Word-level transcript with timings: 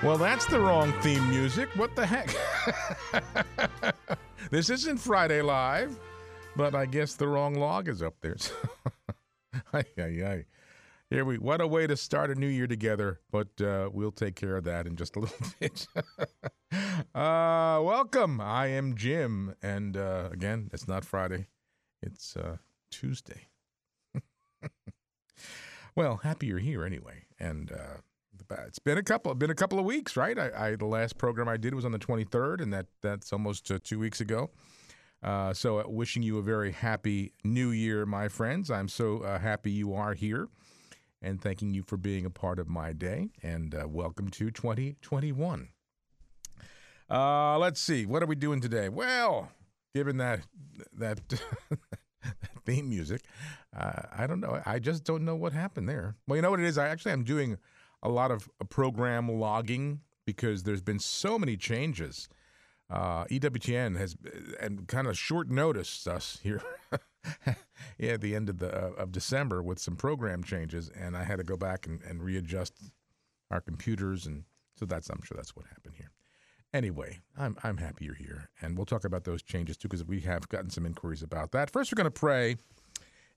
Well, 0.00 0.16
that's 0.16 0.46
the 0.46 0.60
wrong 0.60 0.92
theme 1.00 1.28
music. 1.28 1.68
What 1.74 1.96
the 1.96 2.06
heck? 2.06 2.32
this 4.50 4.70
isn't 4.70 4.98
Friday 4.98 5.42
Live, 5.42 5.98
but 6.54 6.76
I 6.76 6.86
guess 6.86 7.14
the 7.14 7.26
wrong 7.26 7.56
log 7.56 7.88
is 7.88 8.00
up 8.00 8.14
there. 8.20 8.36
ay, 9.72 9.82
ay, 9.98 10.24
ay. 10.24 10.44
Here 11.10 11.24
we. 11.24 11.38
What 11.38 11.60
a 11.60 11.66
way 11.66 11.88
to 11.88 11.96
start 11.96 12.30
a 12.30 12.36
new 12.36 12.46
year 12.46 12.68
together. 12.68 13.18
But 13.32 13.60
uh, 13.60 13.90
we'll 13.92 14.12
take 14.12 14.36
care 14.36 14.56
of 14.56 14.62
that 14.64 14.86
in 14.86 14.94
just 14.94 15.16
a 15.16 15.20
little 15.20 15.46
bit. 15.58 15.88
uh, 17.12 17.80
welcome. 17.82 18.40
I 18.40 18.68
am 18.68 18.94
Jim, 18.94 19.56
and 19.62 19.96
uh, 19.96 20.28
again, 20.30 20.70
it's 20.72 20.86
not 20.86 21.04
Friday. 21.04 21.48
It's 22.02 22.36
uh, 22.36 22.58
Tuesday. 22.92 23.48
well, 25.96 26.18
happy 26.18 26.46
you're 26.46 26.60
here 26.60 26.84
anyway, 26.84 27.24
and 27.40 27.72
uh, 27.72 27.98
it's 28.66 28.78
been 28.78 28.98
a 28.98 29.02
couple 29.02 29.34
been 29.34 29.50
a 29.50 29.54
couple 29.54 29.78
of 29.78 29.84
weeks, 29.84 30.16
right? 30.16 30.38
I, 30.38 30.50
I, 30.56 30.76
the 30.76 30.86
last 30.86 31.18
program 31.18 31.48
I 31.48 31.56
did 31.56 31.74
was 31.74 31.84
on 31.84 31.92
the 31.92 31.98
23rd, 31.98 32.60
and 32.60 32.72
that 32.72 32.86
that's 33.02 33.32
almost 33.32 33.70
uh, 33.70 33.78
two 33.82 33.98
weeks 33.98 34.20
ago. 34.20 34.50
Uh, 35.22 35.52
so, 35.52 35.80
uh, 35.80 35.84
wishing 35.86 36.22
you 36.22 36.38
a 36.38 36.42
very 36.42 36.70
happy 36.70 37.32
New 37.44 37.70
Year, 37.70 38.06
my 38.06 38.28
friends. 38.28 38.70
I'm 38.70 38.88
so 38.88 39.18
uh, 39.18 39.38
happy 39.38 39.70
you 39.70 39.94
are 39.94 40.14
here, 40.14 40.48
and 41.20 41.40
thanking 41.40 41.74
you 41.74 41.82
for 41.82 41.96
being 41.96 42.24
a 42.24 42.30
part 42.30 42.58
of 42.58 42.68
my 42.68 42.92
day. 42.92 43.30
And 43.42 43.74
uh, 43.74 43.88
welcome 43.88 44.28
to 44.30 44.50
2021. 44.50 45.68
Uh, 47.10 47.58
let's 47.58 47.80
see, 47.80 48.06
what 48.06 48.22
are 48.22 48.26
we 48.26 48.36
doing 48.36 48.60
today? 48.60 48.88
Well, 48.88 49.50
given 49.94 50.18
that 50.18 50.40
that. 50.96 51.20
theme 52.66 52.88
music. 52.88 53.22
I 53.72 54.26
don't 54.26 54.40
know. 54.40 54.60
I 54.66 54.78
just 54.78 55.04
don't 55.04 55.24
know 55.24 55.36
what 55.36 55.52
happened 55.52 55.88
there. 55.88 56.16
Well, 56.26 56.36
you 56.36 56.42
know 56.42 56.50
what 56.50 56.60
it 56.60 56.66
is. 56.66 56.76
I 56.76 56.88
actually 56.88 57.12
am 57.12 57.22
doing 57.22 57.56
a 58.02 58.08
lot 58.08 58.30
of 58.30 58.48
uh, 58.60 58.64
program 58.64 59.28
logging 59.28 60.00
because 60.24 60.62
there's 60.62 60.82
been 60.82 60.98
so 60.98 61.38
many 61.38 61.56
changes. 61.56 62.28
Uh, 62.90 63.24
EWTN 63.24 63.96
has 63.98 64.16
uh, 64.26 64.38
and 64.60 64.88
kind 64.88 65.06
of 65.06 65.18
short 65.18 65.50
notice 65.50 66.06
us 66.06 66.38
here 66.42 66.62
yeah, 67.44 67.54
at 68.12 68.20
the 68.20 68.34
end 68.34 68.48
of 68.48 68.58
the 68.58 68.74
uh, 68.74 68.90
of 68.92 69.12
December 69.12 69.62
with 69.62 69.78
some 69.78 69.96
program 69.96 70.42
changes, 70.42 70.90
and 70.98 71.16
I 71.16 71.24
had 71.24 71.36
to 71.36 71.44
go 71.44 71.56
back 71.56 71.86
and, 71.86 72.00
and 72.02 72.22
readjust 72.22 72.74
our 73.50 73.60
computers, 73.60 74.26
and 74.26 74.44
so 74.78 74.86
that's 74.86 75.10
I'm 75.10 75.22
sure 75.22 75.36
that's 75.36 75.54
what 75.54 75.66
happened 75.66 75.94
here. 75.96 76.10
Anyway, 76.72 77.20
I'm 77.36 77.56
I'm 77.62 77.78
happy 77.78 78.04
you're 78.04 78.14
here, 78.14 78.48
and 78.62 78.76
we'll 78.76 78.86
talk 78.86 79.04
about 79.04 79.24
those 79.24 79.42
changes 79.42 79.76
too 79.76 79.88
because 79.88 80.04
we 80.04 80.20
have 80.20 80.48
gotten 80.48 80.70
some 80.70 80.86
inquiries 80.86 81.22
about 81.22 81.52
that. 81.52 81.70
First, 81.70 81.92
we're 81.92 82.02
going 82.02 82.12
to 82.12 82.20
pray, 82.20 82.56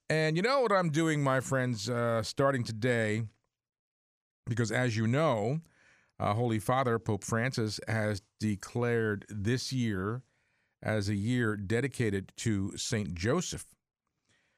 and 0.09 0.37
you 0.37 0.43
know 0.43 0.61
what 0.61 0.71
I'm 0.71 0.89
doing, 0.89 1.23
my 1.23 1.39
friends, 1.39 1.89
uh, 1.89 2.23
starting 2.23 2.63
today 2.63 3.23
because, 4.47 4.71
as 4.71 4.95
you 4.97 5.07
know, 5.07 5.61
uh, 6.19 6.33
Holy 6.33 6.59
Father 6.59 6.99
Pope 6.99 7.23
Francis 7.23 7.79
has 7.87 8.21
declared 8.39 9.25
this 9.29 9.73
year 9.73 10.21
as 10.83 11.09
a 11.09 11.15
year 11.15 11.55
dedicated 11.55 12.31
to 12.37 12.75
Saint 12.77 13.13
Joseph. 13.15 13.65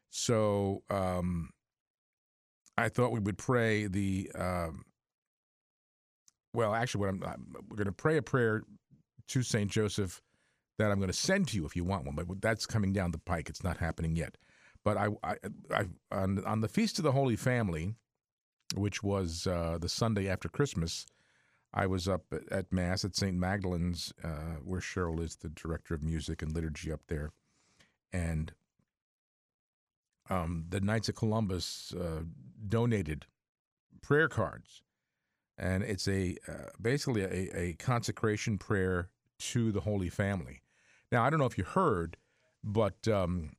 So 0.09 0.83
um, 0.89 1.49
I 2.77 2.89
thought 2.89 3.11
we 3.11 3.19
would 3.19 3.37
pray 3.37 3.87
the. 3.87 4.31
Um, 4.35 4.85
well, 6.53 6.73
actually, 6.73 6.99
what 6.99 7.09
I'm, 7.09 7.23
I'm 7.23 7.55
we're 7.69 7.77
going 7.77 7.85
to 7.85 7.91
pray 7.91 8.17
a 8.17 8.21
prayer 8.21 8.63
to 9.29 9.41
Saint 9.41 9.71
Joseph 9.71 10.21
that 10.79 10.91
I'm 10.91 10.97
going 10.97 11.09
to 11.09 11.17
send 11.17 11.47
to 11.49 11.55
you 11.55 11.65
if 11.65 11.75
you 11.75 11.83
want 11.83 12.05
one, 12.05 12.15
but 12.15 12.41
that's 12.41 12.65
coming 12.65 12.93
down 12.93 13.11
the 13.11 13.19
pike. 13.19 13.49
It's 13.49 13.63
not 13.63 13.77
happening 13.77 14.15
yet. 14.15 14.37
But 14.83 14.97
I, 14.97 15.07
I, 15.23 15.35
I 15.71 15.85
on, 16.11 16.43
on 16.45 16.61
the 16.61 16.67
Feast 16.67 16.99
of 16.99 17.03
the 17.03 17.11
Holy 17.11 17.35
Family, 17.35 17.95
which 18.75 19.03
was 19.03 19.47
uh, 19.47 19.77
the 19.79 19.89
Sunday 19.89 20.29
after 20.29 20.49
Christmas, 20.49 21.05
I 21.73 21.87
was 21.87 22.07
up 22.07 22.25
at, 22.31 22.51
at 22.51 22.71
Mass 22.71 23.03
at 23.03 23.15
St. 23.15 23.35
Magdalene's, 23.35 24.13
uh, 24.23 24.57
where 24.63 24.79
Cheryl 24.79 25.21
is 25.21 25.35
the 25.35 25.49
director 25.49 25.93
of 25.93 26.03
music 26.03 26.41
and 26.41 26.53
liturgy 26.53 26.91
up 26.91 27.01
there. 27.07 27.31
And 28.11 28.53
um, 30.29 30.65
the 30.69 30.81
Knights 30.81 31.09
of 31.09 31.15
Columbus 31.15 31.93
uh, 31.99 32.23
donated 32.67 33.25
prayer 34.01 34.27
cards. 34.27 34.83
And 35.57 35.83
it's 35.83 36.07
a 36.07 36.37
uh, 36.47 36.69
basically 36.81 37.21
a, 37.21 37.57
a 37.57 37.73
consecration 37.73 38.57
prayer 38.57 39.09
to 39.39 39.71
the 39.71 39.81
Holy 39.81 40.09
Family. 40.09 40.61
Now, 41.11 41.23
I 41.23 41.29
don't 41.29 41.39
know 41.39 41.45
if 41.45 41.57
you 41.57 41.63
heard, 41.63 42.17
but 42.63 43.07
um, 43.07 43.51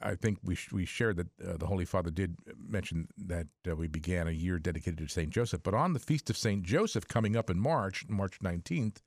I, 0.00 0.14
think 0.14 0.38
we 0.42 0.56
we 0.72 0.84
shared 0.84 1.16
that 1.16 1.28
uh, 1.40 1.56
the 1.56 1.66
Holy 1.66 1.84
Father 1.84 2.10
did 2.10 2.36
mention 2.56 3.08
that 3.16 3.46
uh, 3.68 3.76
we 3.76 3.86
began 3.86 4.28
a 4.28 4.32
year 4.32 4.58
dedicated 4.58 4.98
to 4.98 5.08
Saint 5.08 5.30
Joseph. 5.30 5.62
But 5.62 5.74
on 5.74 5.92
the 5.92 5.98
feast 5.98 6.30
of 6.30 6.36
Saint 6.36 6.62
Joseph 6.62 7.08
coming 7.08 7.36
up 7.36 7.50
in 7.50 7.58
March, 7.58 8.04
March 8.08 8.38
nineteenth, 8.42 9.02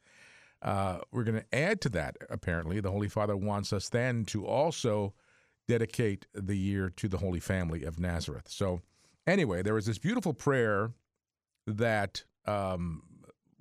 uh, 0.62 1.00
we're 1.12 1.24
going 1.24 1.40
to 1.40 1.56
add 1.56 1.82
to 1.82 1.90
that. 1.90 2.18
Apparently, 2.30 2.80
the 2.80 2.92
Holy 2.92 3.10
Father 3.10 3.38
wants 3.38 3.74
us 3.74 3.90
then 3.90 4.26
to 4.26 4.46
also 4.46 5.14
dedicate 5.68 6.26
the 6.34 6.58
year 6.58 6.90
to 6.90 7.08
the 7.08 7.18
Holy 7.18 7.40
Family 7.40 7.84
of 7.84 8.00
Nazareth. 8.00 8.48
So, 8.50 8.82
anyway, 9.26 9.62
there 9.62 9.74
was 9.74 9.86
this 9.86 9.98
beautiful 9.98 10.34
prayer 10.34 10.92
that 11.66 12.24
um, 12.46 13.04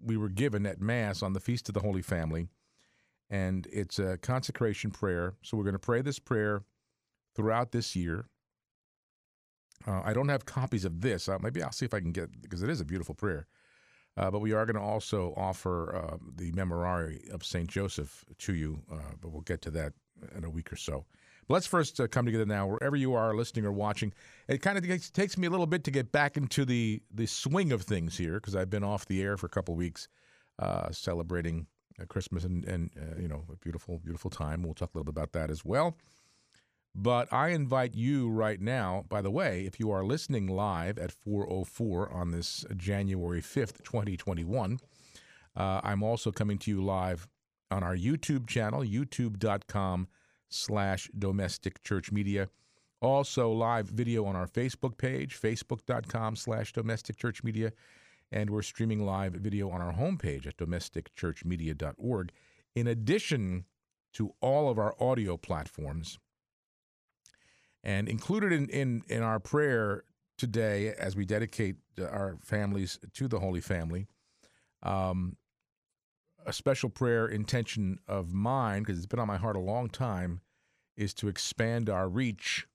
we 0.02 0.16
were 0.16 0.28
given 0.28 0.66
at 0.66 0.80
Mass 0.80 1.22
on 1.22 1.32
the 1.32 1.40
feast 1.40 1.68
of 1.68 1.74
the 1.74 1.80
Holy 1.80 2.02
Family. 2.02 2.48
And 3.30 3.66
it's 3.72 3.98
a 3.98 4.18
consecration 4.18 4.90
prayer. 4.90 5.34
So 5.42 5.56
we're 5.56 5.64
going 5.64 5.72
to 5.72 5.78
pray 5.78 6.02
this 6.02 6.18
prayer 6.18 6.64
throughout 7.34 7.72
this 7.72 7.96
year. 7.96 8.26
Uh, 9.86 10.00
I 10.04 10.12
don't 10.12 10.28
have 10.28 10.44
copies 10.44 10.84
of 10.84 11.00
this. 11.00 11.28
Uh, 11.28 11.38
maybe 11.40 11.62
I'll 11.62 11.72
see 11.72 11.84
if 11.84 11.94
I 11.94 12.00
can 12.00 12.12
get 12.12 12.40
because 12.40 12.62
it 12.62 12.70
is 12.70 12.80
a 12.80 12.84
beautiful 12.84 13.14
prayer. 13.14 13.46
Uh, 14.16 14.30
but 14.30 14.40
we 14.40 14.52
are 14.52 14.66
going 14.66 14.76
to 14.76 14.82
also 14.82 15.32
offer 15.36 15.96
uh, 15.96 16.16
the 16.36 16.52
Memorare 16.52 17.30
of 17.30 17.44
Saint 17.44 17.68
Joseph 17.68 18.24
to 18.38 18.54
you. 18.54 18.82
Uh, 18.92 18.96
but 19.20 19.32
we'll 19.32 19.40
get 19.40 19.62
to 19.62 19.70
that 19.70 19.94
in 20.36 20.44
a 20.44 20.50
week 20.50 20.72
or 20.72 20.76
so. 20.76 21.06
But 21.48 21.54
let's 21.54 21.66
first 21.66 21.98
uh, 21.98 22.06
come 22.06 22.26
together 22.26 22.44
now, 22.44 22.66
wherever 22.66 22.94
you 22.94 23.14
are 23.14 23.34
listening 23.34 23.64
or 23.64 23.72
watching. 23.72 24.12
It 24.48 24.60
kind 24.60 24.76
of 24.76 24.86
takes, 24.86 25.10
takes 25.10 25.38
me 25.38 25.46
a 25.46 25.50
little 25.50 25.66
bit 25.66 25.82
to 25.84 25.90
get 25.90 26.12
back 26.12 26.36
into 26.36 26.64
the 26.64 27.02
the 27.12 27.26
swing 27.26 27.72
of 27.72 27.82
things 27.82 28.16
here 28.16 28.34
because 28.34 28.54
I've 28.54 28.70
been 28.70 28.84
off 28.84 29.06
the 29.06 29.22
air 29.22 29.36
for 29.36 29.46
a 29.46 29.50
couple 29.50 29.74
weeks, 29.74 30.08
celebrating 30.92 31.66
Christmas 32.08 32.44
and 32.44 32.64
and 32.66 32.90
you 33.18 33.28
know 33.28 33.44
a 33.50 33.56
beautiful 33.56 33.98
beautiful 33.98 34.30
time. 34.30 34.62
We'll 34.62 34.74
talk 34.74 34.94
a 34.94 34.98
little 34.98 35.12
bit 35.12 35.18
about 35.18 35.32
that 35.32 35.50
as 35.50 35.64
well. 35.64 35.96
But 36.94 37.32
I 37.32 37.48
invite 37.48 37.94
you 37.94 38.28
right 38.28 38.60
now, 38.60 39.06
by 39.08 39.22
the 39.22 39.30
way, 39.30 39.64
if 39.64 39.80
you 39.80 39.90
are 39.90 40.04
listening 40.04 40.46
live 40.46 40.98
at 40.98 41.10
404 41.10 42.12
on 42.12 42.32
this 42.32 42.66
January 42.76 43.40
5th, 43.40 43.82
2021, 43.82 44.78
uh, 45.56 45.80
I'm 45.82 46.02
also 46.02 46.30
coming 46.30 46.58
to 46.58 46.70
you 46.70 46.84
live 46.84 47.28
on 47.70 47.82
our 47.82 47.96
YouTube 47.96 48.46
channel, 48.46 48.82
youtube.com 48.82 50.08
slash 50.50 51.10
domestic 51.18 51.82
church 51.82 52.12
media. 52.12 52.50
Also 53.00 53.50
live 53.50 53.88
video 53.88 54.26
on 54.26 54.36
our 54.36 54.46
Facebook 54.46 54.98
page, 54.98 55.40
facebook.com 55.40 56.36
slash 56.36 56.72
domestic 56.72 57.16
church 57.16 57.42
media. 57.42 57.72
And 58.30 58.50
we're 58.50 58.62
streaming 58.62 59.04
live 59.04 59.32
video 59.32 59.70
on 59.70 59.80
our 59.80 59.92
homepage 59.94 60.46
at 60.46 60.56
domesticchurchmedia.org. 60.58 62.32
In 62.74 62.86
addition 62.86 63.64
to 64.12 64.34
all 64.40 64.70
of 64.70 64.78
our 64.78 64.94
audio 65.00 65.36
platforms, 65.36 66.18
and 67.84 68.08
included 68.08 68.52
in, 68.52 68.68
in, 68.68 69.02
in 69.08 69.22
our 69.22 69.40
prayer 69.40 70.04
today, 70.38 70.94
as 70.98 71.14
we 71.14 71.24
dedicate 71.24 71.76
our 72.00 72.36
families 72.42 72.98
to 73.14 73.28
the 73.28 73.38
Holy 73.38 73.60
Family, 73.60 74.06
um, 74.82 75.36
a 76.44 76.52
special 76.52 76.88
prayer 76.88 77.26
intention 77.26 77.98
of 78.08 78.32
mine, 78.32 78.82
because 78.82 78.96
it's 78.96 79.06
been 79.06 79.20
on 79.20 79.28
my 79.28 79.36
heart 79.36 79.56
a 79.56 79.60
long 79.60 79.88
time, 79.88 80.40
is 80.96 81.14
to 81.14 81.28
expand 81.28 81.88
our 81.88 82.08
reach 82.08 82.66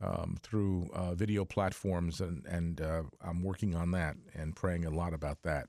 um, 0.00 0.36
through 0.42 0.88
uh, 0.92 1.14
video 1.14 1.44
platforms, 1.44 2.20
and, 2.20 2.46
and 2.46 2.80
uh, 2.80 3.02
I'm 3.20 3.42
working 3.42 3.74
on 3.74 3.90
that 3.92 4.16
and 4.34 4.54
praying 4.54 4.84
a 4.84 4.90
lot 4.90 5.12
about 5.12 5.42
that. 5.42 5.66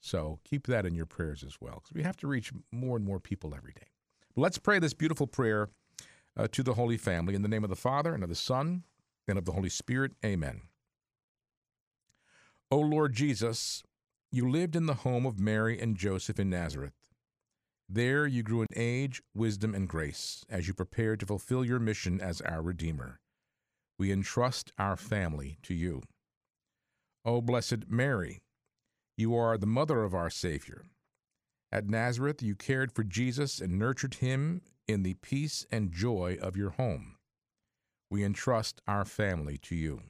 So 0.00 0.40
keep 0.44 0.66
that 0.66 0.86
in 0.86 0.94
your 0.94 1.06
prayers 1.06 1.44
as 1.44 1.58
well, 1.60 1.74
because 1.74 1.94
we 1.94 2.02
have 2.02 2.16
to 2.18 2.26
reach 2.26 2.52
more 2.72 2.96
and 2.96 3.04
more 3.04 3.20
people 3.20 3.54
every 3.54 3.72
day. 3.72 3.86
But 4.34 4.42
let's 4.42 4.58
pray 4.58 4.78
this 4.78 4.94
beautiful 4.94 5.26
prayer 5.26 5.68
uh, 6.40 6.48
to 6.52 6.62
the 6.62 6.74
Holy 6.74 6.96
Family. 6.96 7.34
In 7.34 7.42
the 7.42 7.48
name 7.48 7.64
of 7.64 7.70
the 7.70 7.76
Father, 7.76 8.14
and 8.14 8.22
of 8.22 8.28
the 8.28 8.34
Son, 8.34 8.84
and 9.28 9.36
of 9.36 9.44
the 9.44 9.52
Holy 9.52 9.68
Spirit. 9.68 10.12
Amen. 10.24 10.62
O 12.70 12.78
Lord 12.78 13.12
Jesus, 13.12 13.82
you 14.32 14.48
lived 14.48 14.74
in 14.74 14.86
the 14.86 14.94
home 14.94 15.26
of 15.26 15.38
Mary 15.38 15.78
and 15.78 15.96
Joseph 15.96 16.40
in 16.40 16.48
Nazareth. 16.48 16.94
There 17.88 18.26
you 18.26 18.42
grew 18.42 18.62
in 18.62 18.68
age, 18.74 19.20
wisdom, 19.34 19.74
and 19.74 19.88
grace 19.88 20.44
as 20.48 20.68
you 20.68 20.74
prepared 20.74 21.20
to 21.20 21.26
fulfill 21.26 21.64
your 21.64 21.80
mission 21.80 22.20
as 22.20 22.40
our 22.40 22.62
Redeemer. 22.62 23.18
We 23.98 24.12
entrust 24.12 24.72
our 24.78 24.96
family 24.96 25.58
to 25.64 25.74
you. 25.74 26.02
O 27.24 27.40
Blessed 27.40 27.88
Mary, 27.88 28.38
you 29.16 29.34
are 29.36 29.58
the 29.58 29.66
mother 29.66 30.04
of 30.04 30.14
our 30.14 30.30
Savior. 30.30 30.84
At 31.72 31.88
Nazareth, 31.88 32.42
you 32.42 32.54
cared 32.54 32.92
for 32.92 33.04
Jesus 33.04 33.60
and 33.60 33.78
nurtured 33.78 34.14
him 34.14 34.62
in 34.90 35.02
the 35.02 35.14
peace 35.14 35.66
and 35.70 35.92
joy 35.92 36.36
of 36.40 36.56
your 36.56 36.70
home. 36.70 37.16
We 38.10 38.24
entrust 38.24 38.80
our 38.86 39.04
family 39.04 39.58
to 39.58 39.74
you. 39.76 40.02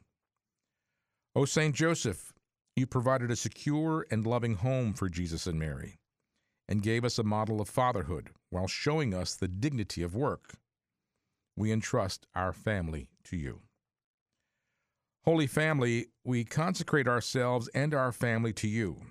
O 1.34 1.44
Saint 1.44 1.74
Joseph, 1.74 2.32
You 2.76 2.86
provided 2.86 3.30
a 3.30 3.36
secure 3.36 4.06
and 4.10 4.26
loving 4.26 4.54
home 4.56 4.94
for 4.94 5.08
Jesus 5.08 5.46
and 5.46 5.58
Mary 5.58 5.98
and 6.68 6.82
gave 6.82 7.04
us 7.04 7.18
a 7.18 7.24
model 7.24 7.60
of 7.60 7.68
fatherhood 7.68 8.30
while 8.48 8.68
showing 8.68 9.12
us 9.12 9.34
the 9.34 9.48
dignity 9.48 10.02
of 10.02 10.14
work. 10.14 10.54
We 11.56 11.72
entrust 11.72 12.26
our 12.34 12.52
family 12.52 13.10
to 13.24 13.36
you. 13.36 13.60
Holy 15.24 15.46
Family, 15.46 16.06
we 16.24 16.44
consecrate 16.44 17.06
ourselves 17.06 17.68
and 17.74 17.92
our 17.92 18.12
family 18.12 18.52
to 18.54 18.68
you. 18.68 19.02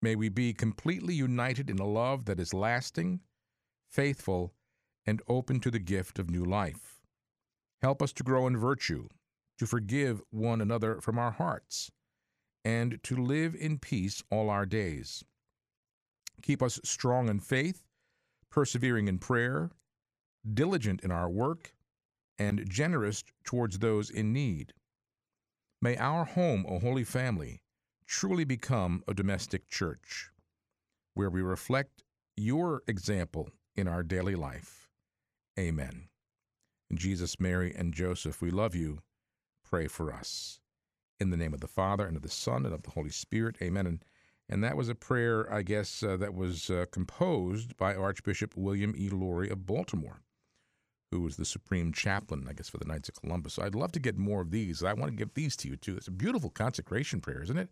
May 0.00 0.16
we 0.16 0.30
be 0.30 0.54
completely 0.54 1.14
united 1.14 1.68
in 1.68 1.78
a 1.78 1.86
love 1.86 2.24
that 2.24 2.40
is 2.40 2.54
lasting, 2.54 3.20
faithful, 3.90 4.54
and 5.06 5.22
open 5.28 5.60
to 5.60 5.70
the 5.70 5.78
gift 5.78 6.18
of 6.18 6.30
new 6.30 6.44
life. 6.44 7.00
Help 7.80 8.02
us 8.02 8.12
to 8.12 8.22
grow 8.22 8.46
in 8.46 8.56
virtue, 8.56 9.08
to 9.58 9.66
forgive 9.66 10.22
one 10.30 10.60
another 10.60 11.00
from 11.00 11.18
our 11.18 11.32
hearts, 11.32 11.90
and 12.64 13.02
to 13.02 13.16
live 13.16 13.54
in 13.54 13.78
peace 13.78 14.22
all 14.30 14.48
our 14.48 14.66
days. 14.66 15.24
Keep 16.42 16.62
us 16.62 16.80
strong 16.84 17.28
in 17.28 17.40
faith, 17.40 17.82
persevering 18.50 19.08
in 19.08 19.18
prayer, 19.18 19.70
diligent 20.54 21.00
in 21.02 21.10
our 21.10 21.28
work, 21.28 21.74
and 22.38 22.68
generous 22.68 23.24
towards 23.44 23.78
those 23.78 24.10
in 24.10 24.32
need. 24.32 24.72
May 25.80 25.96
our 25.96 26.24
home, 26.24 26.64
O 26.68 26.78
Holy 26.78 27.04
Family, 27.04 27.60
truly 28.06 28.44
become 28.44 29.02
a 29.08 29.14
domestic 29.14 29.68
church 29.68 30.30
where 31.14 31.30
we 31.30 31.42
reflect 31.42 32.04
your 32.36 32.82
example 32.86 33.50
in 33.76 33.88
our 33.88 34.02
daily 34.02 34.34
life. 34.34 34.81
Amen. 35.58 36.08
Jesus, 36.94 37.40
Mary, 37.40 37.74
and 37.76 37.94
Joseph, 37.94 38.40
we 38.42 38.50
love 38.50 38.74
you. 38.74 39.00
Pray 39.64 39.86
for 39.86 40.12
us. 40.12 40.60
In 41.20 41.30
the 41.30 41.36
name 41.36 41.54
of 41.54 41.60
the 41.60 41.68
Father, 41.68 42.06
and 42.06 42.16
of 42.16 42.22
the 42.22 42.28
Son, 42.28 42.64
and 42.66 42.74
of 42.74 42.82
the 42.82 42.90
Holy 42.90 43.10
Spirit. 43.10 43.56
Amen. 43.62 43.86
And, 43.86 44.04
and 44.48 44.62
that 44.64 44.76
was 44.76 44.88
a 44.88 44.94
prayer, 44.94 45.50
I 45.52 45.62
guess, 45.62 46.02
uh, 46.02 46.16
that 46.18 46.34
was 46.34 46.68
uh, 46.68 46.86
composed 46.90 47.76
by 47.76 47.94
Archbishop 47.94 48.56
William 48.56 48.94
E. 48.96 49.08
Lori 49.08 49.48
of 49.48 49.66
Baltimore 49.66 50.22
who 51.12 51.20
was 51.20 51.36
the 51.36 51.44
supreme 51.44 51.92
chaplain, 51.92 52.46
I 52.48 52.54
guess, 52.54 52.70
for 52.70 52.78
the 52.78 52.86
Knights 52.86 53.10
of 53.10 53.14
Columbus. 53.16 53.58
I'd 53.58 53.74
love 53.74 53.92
to 53.92 54.00
get 54.00 54.16
more 54.16 54.40
of 54.40 54.50
these. 54.50 54.82
I 54.82 54.94
want 54.94 55.12
to 55.12 55.16
give 55.16 55.34
these 55.34 55.54
to 55.58 55.68
you 55.68 55.76
too. 55.76 55.94
It's 55.94 56.08
a 56.08 56.10
beautiful 56.10 56.48
consecration 56.48 57.20
prayer, 57.20 57.42
isn't 57.42 57.58
it? 57.58 57.68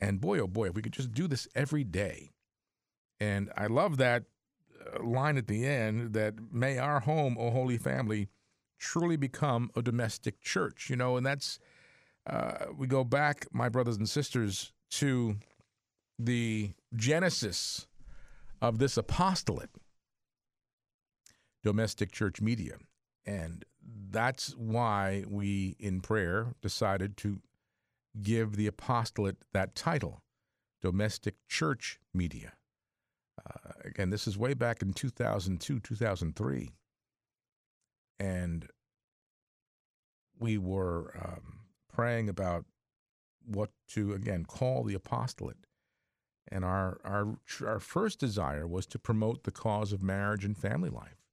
And 0.00 0.18
boy, 0.18 0.38
oh 0.38 0.46
boy, 0.46 0.68
if 0.68 0.74
we 0.74 0.80
could 0.80 0.94
just 0.94 1.12
do 1.12 1.28
this 1.28 1.46
every 1.54 1.84
day. 1.84 2.30
And 3.20 3.52
I 3.54 3.66
love 3.66 3.98
that 3.98 4.24
line 5.02 5.36
at 5.36 5.46
the 5.46 5.66
end 5.66 6.12
that 6.14 6.34
may 6.52 6.78
our 6.78 7.00
home, 7.00 7.36
O 7.38 7.50
Holy 7.50 7.78
Family, 7.78 8.28
truly 8.78 9.16
become 9.16 9.70
a 9.76 9.82
domestic 9.82 10.40
church. 10.40 10.88
You 10.90 10.96
know, 10.96 11.16
and 11.16 11.24
that's, 11.24 11.58
uh, 12.26 12.66
we 12.76 12.86
go 12.86 13.04
back, 13.04 13.46
my 13.52 13.68
brothers 13.68 13.96
and 13.96 14.08
sisters, 14.08 14.72
to 14.90 15.36
the 16.18 16.72
genesis 16.94 17.86
of 18.62 18.78
this 18.78 18.96
apostolate 18.96 19.70
domestic 21.62 22.12
church 22.12 22.40
media. 22.40 22.76
And 23.26 23.64
that's 24.10 24.54
why 24.56 25.24
we, 25.28 25.76
in 25.78 26.00
prayer, 26.00 26.54
decided 26.62 27.16
to 27.18 27.40
give 28.22 28.56
the 28.56 28.66
apostolate 28.66 29.38
that 29.52 29.74
title, 29.74 30.22
Domestic 30.82 31.34
Church 31.48 31.98
Media. 32.12 32.52
Uh, 33.38 33.72
again, 33.84 34.10
this 34.10 34.26
is 34.26 34.38
way 34.38 34.54
back 34.54 34.82
in 34.82 34.92
2002, 34.92 35.80
2003. 35.80 36.70
And 38.20 38.68
we 40.38 40.58
were 40.58 41.12
um, 41.22 41.60
praying 41.92 42.28
about 42.28 42.64
what 43.46 43.70
to, 43.88 44.12
again, 44.12 44.44
call 44.44 44.84
the 44.84 44.94
apostolate. 44.94 45.66
And 46.48 46.64
our, 46.64 46.98
our, 47.04 47.38
our 47.66 47.80
first 47.80 48.18
desire 48.20 48.66
was 48.66 48.86
to 48.86 48.98
promote 48.98 49.44
the 49.44 49.50
cause 49.50 49.92
of 49.92 50.02
marriage 50.02 50.44
and 50.44 50.56
family 50.56 50.90
life 50.90 51.24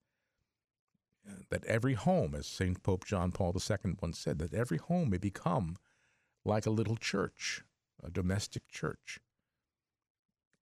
that 1.50 1.66
every 1.66 1.94
home, 1.94 2.36
as 2.36 2.48
St. 2.48 2.82
Pope 2.84 3.06
John 3.06 3.32
Paul 3.32 3.54
II 3.56 3.96
once 4.02 4.20
said, 4.20 4.40
that 4.40 4.54
every 4.54 4.78
home 4.78 5.10
may 5.10 5.18
become 5.18 5.78
like 6.44 6.66
a 6.66 6.72
little 6.72 6.96
church, 6.96 7.64
a 8.04 8.10
domestic 8.10 8.68
church. 8.68 9.20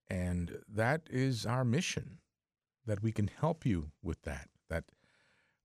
And 0.09 0.59
that 0.67 1.03
is 1.09 1.45
our 1.45 1.63
mission, 1.63 2.19
that 2.85 3.03
we 3.03 3.11
can 3.11 3.29
help 3.39 3.65
you 3.65 3.91
with 4.01 4.21
that, 4.23 4.49
that 4.69 4.85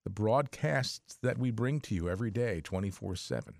the 0.05 0.11
broadcasts 0.11 1.17
that 1.23 1.39
we 1.39 1.51
bring 1.51 1.81
to 1.81 1.95
you 1.95 2.11
every 2.11 2.31
day, 2.31 2.61
24 2.61 3.17
7, 3.17 3.55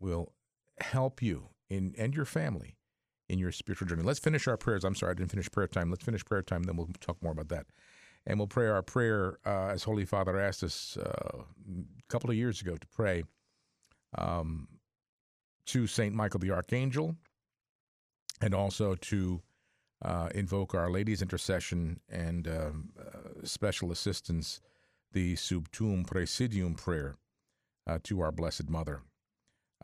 will 0.00 0.32
help 0.80 1.22
you 1.22 1.50
in, 1.70 1.94
and 1.96 2.14
your 2.14 2.24
family 2.24 2.76
in 3.28 3.38
your 3.38 3.52
spiritual 3.52 3.88
journey. 3.88 4.02
Let's 4.02 4.18
finish 4.18 4.48
our 4.48 4.56
prayers. 4.56 4.84
I'm 4.84 4.94
sorry, 4.94 5.12
I 5.12 5.14
didn't 5.14 5.30
finish 5.30 5.50
prayer 5.50 5.68
time. 5.68 5.90
Let's 5.90 6.04
finish 6.04 6.24
prayer 6.24 6.42
time, 6.42 6.64
then 6.64 6.76
we'll 6.76 6.90
talk 7.00 7.22
more 7.22 7.32
about 7.32 7.48
that 7.48 7.66
and 8.26 8.38
we'll 8.38 8.48
pray 8.48 8.66
our 8.66 8.82
prayer 8.82 9.38
uh, 9.46 9.68
as 9.68 9.84
Holy 9.84 10.04
Father 10.04 10.38
asked 10.38 10.64
us 10.64 10.96
uh, 10.96 11.38
a 11.38 11.42
couple 12.08 12.28
of 12.28 12.36
years 12.36 12.60
ago 12.60 12.76
to 12.76 12.86
pray 12.88 13.22
um, 14.18 14.66
to 15.66 15.86
Saint 15.86 16.14
Michael 16.14 16.40
the 16.40 16.50
Archangel, 16.50 17.14
and 18.40 18.54
also 18.54 18.94
to 18.94 19.42
uh, 20.04 20.28
invoke 20.34 20.74
Our 20.74 20.90
Lady's 20.90 21.22
intercession 21.22 22.00
and 22.08 22.46
um, 22.48 22.90
uh, 22.98 23.44
special 23.44 23.90
assistance, 23.90 24.60
the 25.12 25.36
Sub 25.36 25.70
Tuum 25.70 26.04
Praesidium 26.04 26.76
prayer 26.76 27.16
uh, 27.86 27.98
to 28.04 28.20
our 28.20 28.32
Blessed 28.32 28.68
Mother. 28.68 29.02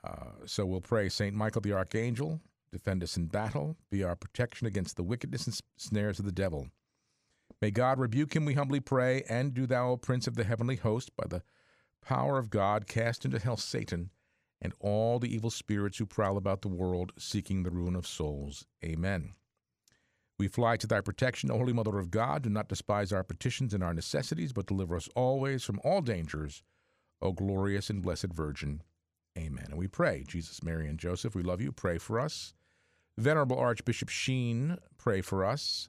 Uh, 0.05 0.45
so 0.47 0.67
we'll 0.67 0.81
pray 0.81 1.09
Saint 1.09 1.35
Michael 1.35 1.63
the 1.63 1.73
Archangel, 1.73 2.41
defend 2.73 3.03
us 3.03 3.17
in 3.17 3.27
battle, 3.27 3.77
be 3.91 4.03
our 4.03 4.17
protection 4.17 4.67
against 4.67 4.97
the 4.97 5.03
wickedness 5.03 5.47
and 5.47 5.59
snares 5.77 6.19
of 6.19 6.25
the 6.25 6.33
devil. 6.33 6.69
May 7.61 7.71
God 7.71 7.99
rebuke 7.99 8.35
him, 8.35 8.45
we 8.45 8.55
humbly 8.55 8.81
pray, 8.81 9.23
and 9.29 9.55
do 9.55 9.67
thou, 9.67 9.91
O 9.91 9.97
Prince 9.97 10.27
of 10.27 10.35
the 10.35 10.45
heavenly 10.45 10.77
host, 10.77 11.17
by 11.17 11.27
the 11.29 11.43
power 12.05 12.39
of 12.39 12.51
God, 12.51 12.89
cast 12.89 13.25
into 13.25 13.39
hell 13.39 13.57
Satan 13.57 14.11
and 14.63 14.73
all 14.81 15.19
the 15.19 15.35
evil 15.35 15.51
spirits 15.51 15.99
who 15.99 16.07
prowl 16.07 16.37
about 16.39 16.63
the 16.63 16.69
world, 16.69 17.13
seeking 17.19 17.63
the 17.63 17.71
ruin 17.71 17.97
of 17.97 18.07
souls. 18.07 18.65
Amen. 18.83 19.33
We 20.39 20.49
fly 20.49 20.77
to 20.79 20.87
thy 20.87 21.01
protection, 21.01 21.51
O 21.51 21.59
Holy 21.59 21.73
Mother 21.73 21.99
of 21.99 22.11
God. 22.11 22.43
Do 22.43 22.49
not 22.49 22.69
despise 22.69 23.13
our 23.13 23.25
petitions 23.25 23.75
and 23.75 23.83
our 23.83 23.93
necessities, 23.93 24.53
but 24.53 24.67
deliver 24.67 24.97
us 24.97 25.09
always 25.15 25.65
from 25.65 25.81
all 25.85 26.01
dangers, 26.01 26.63
O 27.21 27.33
glorious 27.33 27.91
and 27.91 28.03
blessed 28.03 28.33
Virgin. 28.33 28.83
Amen. 29.37 29.67
And 29.69 29.79
we 29.79 29.89
pray, 29.89 30.25
Jesus, 30.27 30.63
Mary, 30.63 30.89
and 30.89 30.99
Joseph, 30.99 31.35
we 31.35 31.43
love 31.43 31.61
you. 31.61 31.73
Pray 31.73 31.99
for 31.99 32.21
us. 32.21 32.55
Venerable 33.19 33.59
Archbishop 33.59 34.09
Sheen, 34.09 34.79
pray 34.97 35.21
for 35.21 35.45
us. 35.45 35.89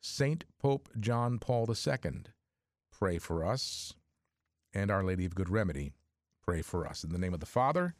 Saint 0.00 0.44
Pope 0.58 0.88
John 0.98 1.38
Paul 1.38 1.68
II, 1.68 2.22
pray 2.90 3.18
for 3.18 3.44
us. 3.44 3.94
And 4.72 4.90
Our 4.90 5.02
Lady 5.02 5.26
of 5.26 5.34
Good 5.34 5.48
Remedy, 5.48 5.92
pray 6.42 6.62
for 6.62 6.86
us. 6.86 7.02
In 7.04 7.12
the 7.12 7.18
name 7.18 7.34
of 7.34 7.40
the 7.40 7.46
Father, 7.46 7.94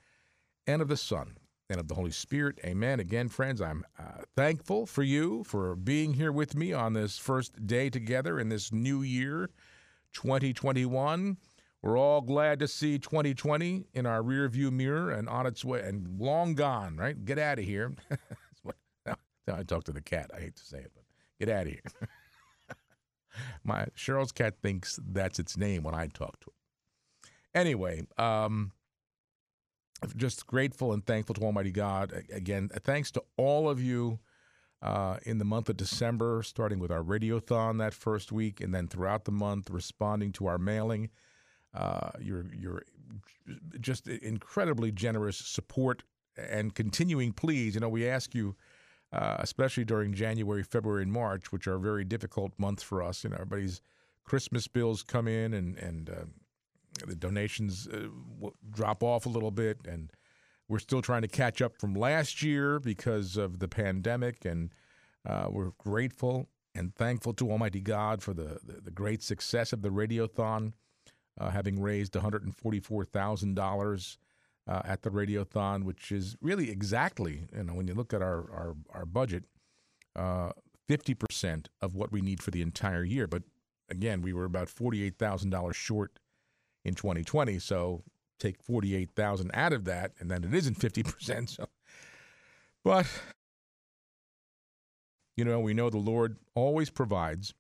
and 0.71 0.81
of 0.81 0.89
the 0.89 0.97
Son, 0.97 1.37
and 1.69 1.81
of 1.81 1.89
the 1.89 1.95
Holy 1.95 2.11
Spirit. 2.11 2.59
Amen. 2.65 3.01
Again, 3.01 3.29
friends, 3.29 3.61
I'm 3.61 3.85
uh, 3.99 4.23
thankful 4.37 4.87
for 4.87 5.03
you 5.03 5.45
for 5.45 5.75
being 5.75 6.15
here 6.15 6.33
with 6.33 6.55
me 6.55 6.73
on 6.73 6.93
this 6.93 7.19
first 7.19 7.67
day 7.67 7.91
together 7.91 8.39
in 8.39 8.49
this 8.49 8.73
new 8.73 9.03
year, 9.03 9.51
2021. 10.13 11.37
We're 11.83 11.99
all 11.99 12.21
glad 12.21 12.61
to 12.61 12.69
see 12.69 12.99
2020 12.99 13.87
in 13.95 14.07
our 14.07 14.23
rear 14.23 14.49
view 14.49 14.71
mirror 14.71 15.11
and 15.11 15.29
on 15.29 15.47
its 15.47 15.65
way 15.65 15.81
and 15.81 16.21
long 16.21 16.55
gone, 16.55 16.97
right? 16.97 17.25
Get 17.25 17.39
out 17.39 17.59
of 17.59 17.65
here. 17.65 17.95
I 19.53 19.65
talk 19.65 19.85
to 19.85 19.93
the 19.93 20.03
cat. 20.03 20.31
I 20.37 20.41
hate 20.41 20.55
to 20.57 20.65
say 20.65 20.79
it, 20.79 20.93
but 20.95 21.03
Get 21.41 21.49
out 21.49 21.63
of 21.63 21.69
here. 21.69 21.81
My 23.65 23.87
Cheryl's 23.97 24.31
cat 24.31 24.57
thinks 24.63 25.01
that's 25.03 25.39
its 25.39 25.57
name 25.57 25.83
when 25.83 25.95
I 25.95 26.07
talk 26.09 26.39
to 26.41 26.51
it. 26.51 27.31
Anyway, 27.55 28.03
um, 28.19 28.73
just 30.17 30.47
grateful 30.47 30.93
and 30.93 31.05
thankful 31.05 31.35
to 31.35 31.43
Almighty 31.43 31.71
God. 31.71 32.25
Again, 32.33 32.71
thanks 32.85 33.11
to 33.13 33.23
all 33.37 33.69
of 33.69 33.81
you 33.81 34.19
uh, 34.83 35.19
in 35.25 35.39
the 35.39 35.45
month 35.45 35.69
of 35.69 35.77
December, 35.77 36.43
starting 36.43 36.79
with 36.79 36.91
our 36.91 37.03
radiothon 37.03 37.79
that 37.79 37.95
first 37.95 38.33
week, 38.33 38.61
and 38.61 38.75
then 38.75 38.89
throughout 38.89 39.25
the 39.25 39.33
month, 39.33 39.71
responding 39.71 40.33
to 40.33 40.47
our 40.47 40.59
mailing. 40.59 41.11
Uh, 41.73 42.11
your 42.21 42.47
your 42.53 42.83
just 43.81 44.09
incredibly 44.09 44.91
generous 44.91 45.37
support 45.37 46.03
and 46.37 46.75
continuing 46.75 47.33
pleas. 47.33 47.75
You 47.75 47.81
know, 47.81 47.89
we 47.89 48.09
ask 48.09 48.35
you 48.35 48.57
uh, 49.13 49.37
especially 49.41 49.85
during 49.85 50.15
January, 50.15 50.63
February, 50.63 51.03
and 51.03 51.13
March, 51.13 51.53
which 51.53 51.67
are 51.67 51.79
very 51.79 52.05
difficult 52.05 52.53
months 52.59 52.83
for 52.83 53.03
us. 53.03 53.25
You 53.25 53.31
know, 53.31 53.37
everybody's 53.37 53.81
Christmas 54.25 54.69
bills 54.69 55.03
come 55.03 55.27
in, 55.27 55.53
and 55.55 55.77
and 55.79 56.11
uh, 56.11 56.25
the 57.07 57.15
donations 57.15 57.89
uh, 57.89 58.09
drop 58.71 59.03
off 59.03 59.27
a 59.27 59.29
little 59.29 59.51
bit, 59.51 59.79
and 59.87 60.11
we're 60.69 60.79
still 60.79 61.03
trying 61.03 61.23
to 61.23 61.29
catch 61.29 61.61
up 61.61 61.77
from 61.79 61.95
last 61.95 62.43
year 62.43 62.79
because 62.79 63.37
of 63.37 63.59
the 63.59 63.69
pandemic, 63.69 64.45
and 64.45 64.73
uh, 65.29 65.47
we're 65.51 65.73
grateful 65.79 66.49
and 66.75 66.95
thankful 66.95 67.33
to 67.35 67.51
Almighty 67.51 67.81
God 67.81 68.23
for 68.23 68.35
the 68.35 68.59
the, 68.65 68.81
the 68.85 68.91
great 68.91 69.23
success 69.23 69.73
of 69.73 69.83
the 69.83 69.91
Radiothon, 69.91 70.73
uh, 71.41 71.51
having 71.51 71.81
raised 71.81 72.15
one 72.15 72.23
hundred 72.23 72.45
and 72.45 72.57
forty 72.57 72.81
four 72.81 73.05
thousand 73.05 73.55
dollars 73.55 74.19
uh, 74.69 74.83
at 74.85 75.03
the 75.03 75.11
Radiothon, 75.11 75.85
which 75.85 76.13
is 76.13 76.37
really 76.41 76.71
exactly, 76.71 77.49
you 77.55 77.65
know, 77.65 77.75
when 77.75 77.89
you 77.89 77.95
look 77.95 78.15
at 78.15 78.23
our, 78.23 78.51
our, 78.53 78.77
our 78.91 79.05
budget, 79.05 79.45
uh, 80.15 80.51
50% 80.89 81.67
of 81.81 81.95
what 81.95 82.13
we 82.13 82.21
need 82.21 82.43
for 82.43 82.51
the 82.51 82.63
entire 82.63 83.05
year. 83.05 83.27
But 83.27 83.43
again, 83.89 84.23
we 84.23 84.33
were 84.33 84.45
about 84.45 84.69
$48,000 84.69 85.75
short 85.75 86.19
in 86.85 86.95
2020. 86.95 87.59
So 87.59 88.03
take 88.39 88.63
48,000 88.63 89.51
out 89.55 89.73
of 89.73 89.85
that, 89.85 90.13
and 90.19 90.31
then 90.31 90.45
it 90.45 90.55
isn't 90.55 90.79
50%. 90.79 91.57
So, 91.57 91.67
but, 92.83 93.07
you 95.37 95.45
know, 95.45 95.61
we 95.61 95.75
know 95.75 95.91
the 95.91 95.99
Lord 95.99 96.39
always 96.55 96.89
provides. 96.89 97.53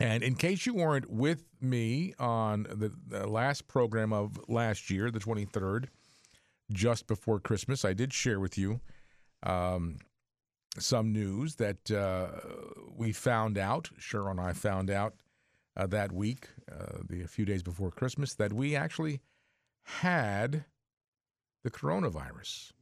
And 0.00 0.24
in 0.24 0.34
case 0.34 0.66
you 0.66 0.74
weren't 0.74 1.08
with 1.08 1.44
me 1.60 2.14
on 2.18 2.64
the, 2.64 2.92
the, 3.06 3.28
last 3.28 3.68
program 3.68 4.12
of 4.12 4.36
last 4.48 4.90
year, 4.90 5.12
the 5.12 5.20
23rd, 5.20 5.86
just 6.72 7.06
before 7.06 7.38
Christmas, 7.38 7.84
I 7.84 7.92
did 7.92 8.12
share 8.12 8.40
with 8.40 8.58
you 8.58 8.80
um, 9.44 9.98
some 10.78 11.12
news 11.12 11.56
that 11.56 11.90
uh, 11.90 12.28
we 12.96 13.12
found 13.12 13.56
out, 13.56 13.90
Cheryl 14.00 14.32
and 14.32 14.40
I 14.40 14.52
found 14.52 14.90
out 14.90 15.14
uh, 15.76 15.86
that 15.86 16.12
week, 16.12 16.48
uh, 16.70 16.98
the 17.08 17.22
a 17.22 17.28
few 17.28 17.44
days 17.44 17.62
before 17.62 17.90
Christmas, 17.90 18.34
that 18.34 18.52
we 18.52 18.76
actually 18.76 19.20
had 19.84 20.64
the 21.62 21.70
coronavirus. 21.70 22.72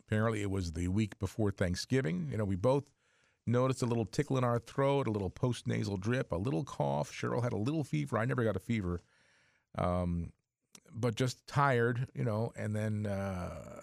Apparently, 0.00 0.42
it 0.42 0.50
was 0.50 0.72
the 0.72 0.88
week 0.88 1.18
before 1.18 1.50
Thanksgiving. 1.50 2.28
You 2.30 2.38
know, 2.38 2.44
we 2.44 2.56
both 2.56 2.90
noticed 3.46 3.82
a 3.82 3.86
little 3.86 4.04
tickle 4.04 4.38
in 4.38 4.44
our 4.44 4.58
throat, 4.58 5.06
a 5.06 5.10
little 5.10 5.30
post 5.30 5.66
nasal 5.66 5.96
drip, 5.96 6.32
a 6.32 6.36
little 6.36 6.64
cough. 6.64 7.12
Cheryl 7.12 7.42
had 7.42 7.52
a 7.52 7.58
little 7.58 7.84
fever. 7.84 8.16
I 8.16 8.24
never 8.24 8.44
got 8.44 8.56
a 8.56 8.60
fever, 8.60 9.00
um, 9.76 10.32
but 10.94 11.14
just 11.14 11.46
tired, 11.46 12.08
you 12.14 12.24
know. 12.24 12.52
And 12.56 12.74
then 12.76 13.06
uh, 13.06 13.80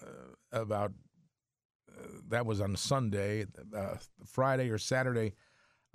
about 0.51 0.94
uh, 1.92 2.08
that 2.30 2.46
was 2.46 2.62
on 2.62 2.75
Sunday, 2.75 3.46
uh, 3.75 3.96
Friday 4.25 4.70
or 4.70 4.77
Saturday, 4.77 5.34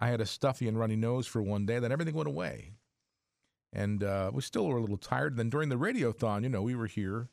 I 0.01 0.09
had 0.09 0.21
a 0.21 0.27
stuffy 0.27 0.67
and 0.67 0.79
runny 0.79 0.97
nose 0.97 1.27
for 1.27 1.43
one 1.43 1.67
day. 1.67 1.79
Then 1.79 1.93
everything 1.93 2.15
went 2.15 2.29
away, 2.29 2.73
and 3.73 4.03
uh, 4.03 4.31
we 4.33 4.43
still 4.43 4.67
were 4.67 4.79
a 4.79 4.81
little 4.81 4.97
tired. 4.97 5.37
Then 5.37 5.51
during 5.51 5.69
the 5.69 5.77
radiothon, 5.77 6.43
you 6.43 6.49
know, 6.49 6.63
we 6.63 6.75
were 6.75 6.87
here 6.87 7.29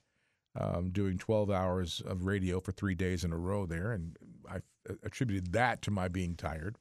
um, 0.60 0.90
doing 0.90 1.18
12 1.18 1.50
hours 1.50 2.02
of 2.06 2.26
radio 2.26 2.60
for 2.60 2.72
three 2.72 2.96
days 2.96 3.24
in 3.24 3.32
a 3.32 3.38
row 3.38 3.66
there, 3.66 3.92
and 3.92 4.18
I 4.50 4.60
attributed 5.04 5.54
that 5.54 5.82
to 5.84 5.92
my 5.92 6.08
being 6.08 6.36
tired. 6.36 6.78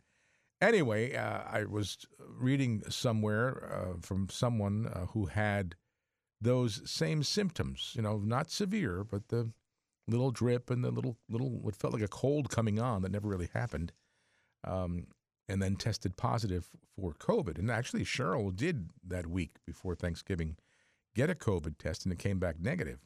Anyway, 0.60 1.14
uh, 1.14 1.42
I 1.50 1.64
was 1.64 1.98
reading 2.18 2.82
somewhere 2.88 3.70
uh, 3.70 3.98
from 4.00 4.28
someone 4.30 4.86
uh, 4.86 5.06
who 5.06 5.26
had 5.26 5.74
those 6.40 6.88
same 6.90 7.22
symptoms, 7.22 7.92
you 7.94 8.02
know, 8.02 8.18
not 8.18 8.50
severe, 8.50 9.04
but 9.04 9.28
the 9.28 9.50
little 10.08 10.30
drip 10.30 10.70
and 10.70 10.82
the 10.82 10.90
little, 10.90 11.16
little, 11.28 11.50
what 11.50 11.76
felt 11.76 11.92
like 11.92 12.02
a 12.02 12.08
cold 12.08 12.48
coming 12.48 12.78
on 12.78 13.02
that 13.02 13.12
never 13.12 13.28
really 13.28 13.50
happened, 13.52 13.92
um, 14.64 15.06
and 15.48 15.62
then 15.62 15.76
tested 15.76 16.16
positive 16.16 16.68
for 16.96 17.12
COVID. 17.12 17.58
And 17.58 17.70
actually, 17.70 18.04
Cheryl 18.04 18.54
did 18.54 18.90
that 19.06 19.26
week 19.26 19.56
before 19.66 19.94
Thanksgiving 19.94 20.56
get 21.14 21.30
a 21.30 21.34
COVID 21.34 21.78
test, 21.78 22.04
and 22.04 22.12
it 22.12 22.18
came 22.18 22.38
back 22.38 22.60
negative 22.60 23.00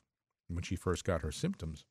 when 0.49 0.63
she 0.63 0.75
first 0.77 1.05
got 1.05 1.23
her 1.23 1.31
symptoms. 1.31 1.85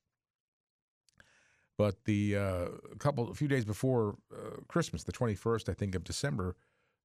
But 1.78 2.04
the 2.04 2.36
uh, 2.36 2.66
couple, 3.00 3.32
a 3.32 3.34
few 3.34 3.48
days 3.48 3.64
before 3.64 4.18
uh, 4.34 4.58
Christmas, 4.68 5.04
the 5.04 5.14
21st, 5.14 5.70
I 5.70 5.74
think, 5.74 5.96
of 5.96 6.04
December, 6.04 6.58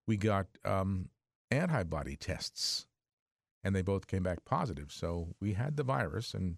we 0.09 0.17
got 0.17 0.47
um, 0.65 1.11
antibody 1.53 2.17
tests, 2.17 2.87
and 3.63 3.75
they 3.75 3.83
both 3.83 4.09
came 4.09 4.25
back 4.25 4.45
positive. 4.45 4.91
So 4.91 5.29
we 5.41 5.53
had 5.53 5.77
the 5.77 5.85
virus, 5.85 6.35
and 6.35 6.57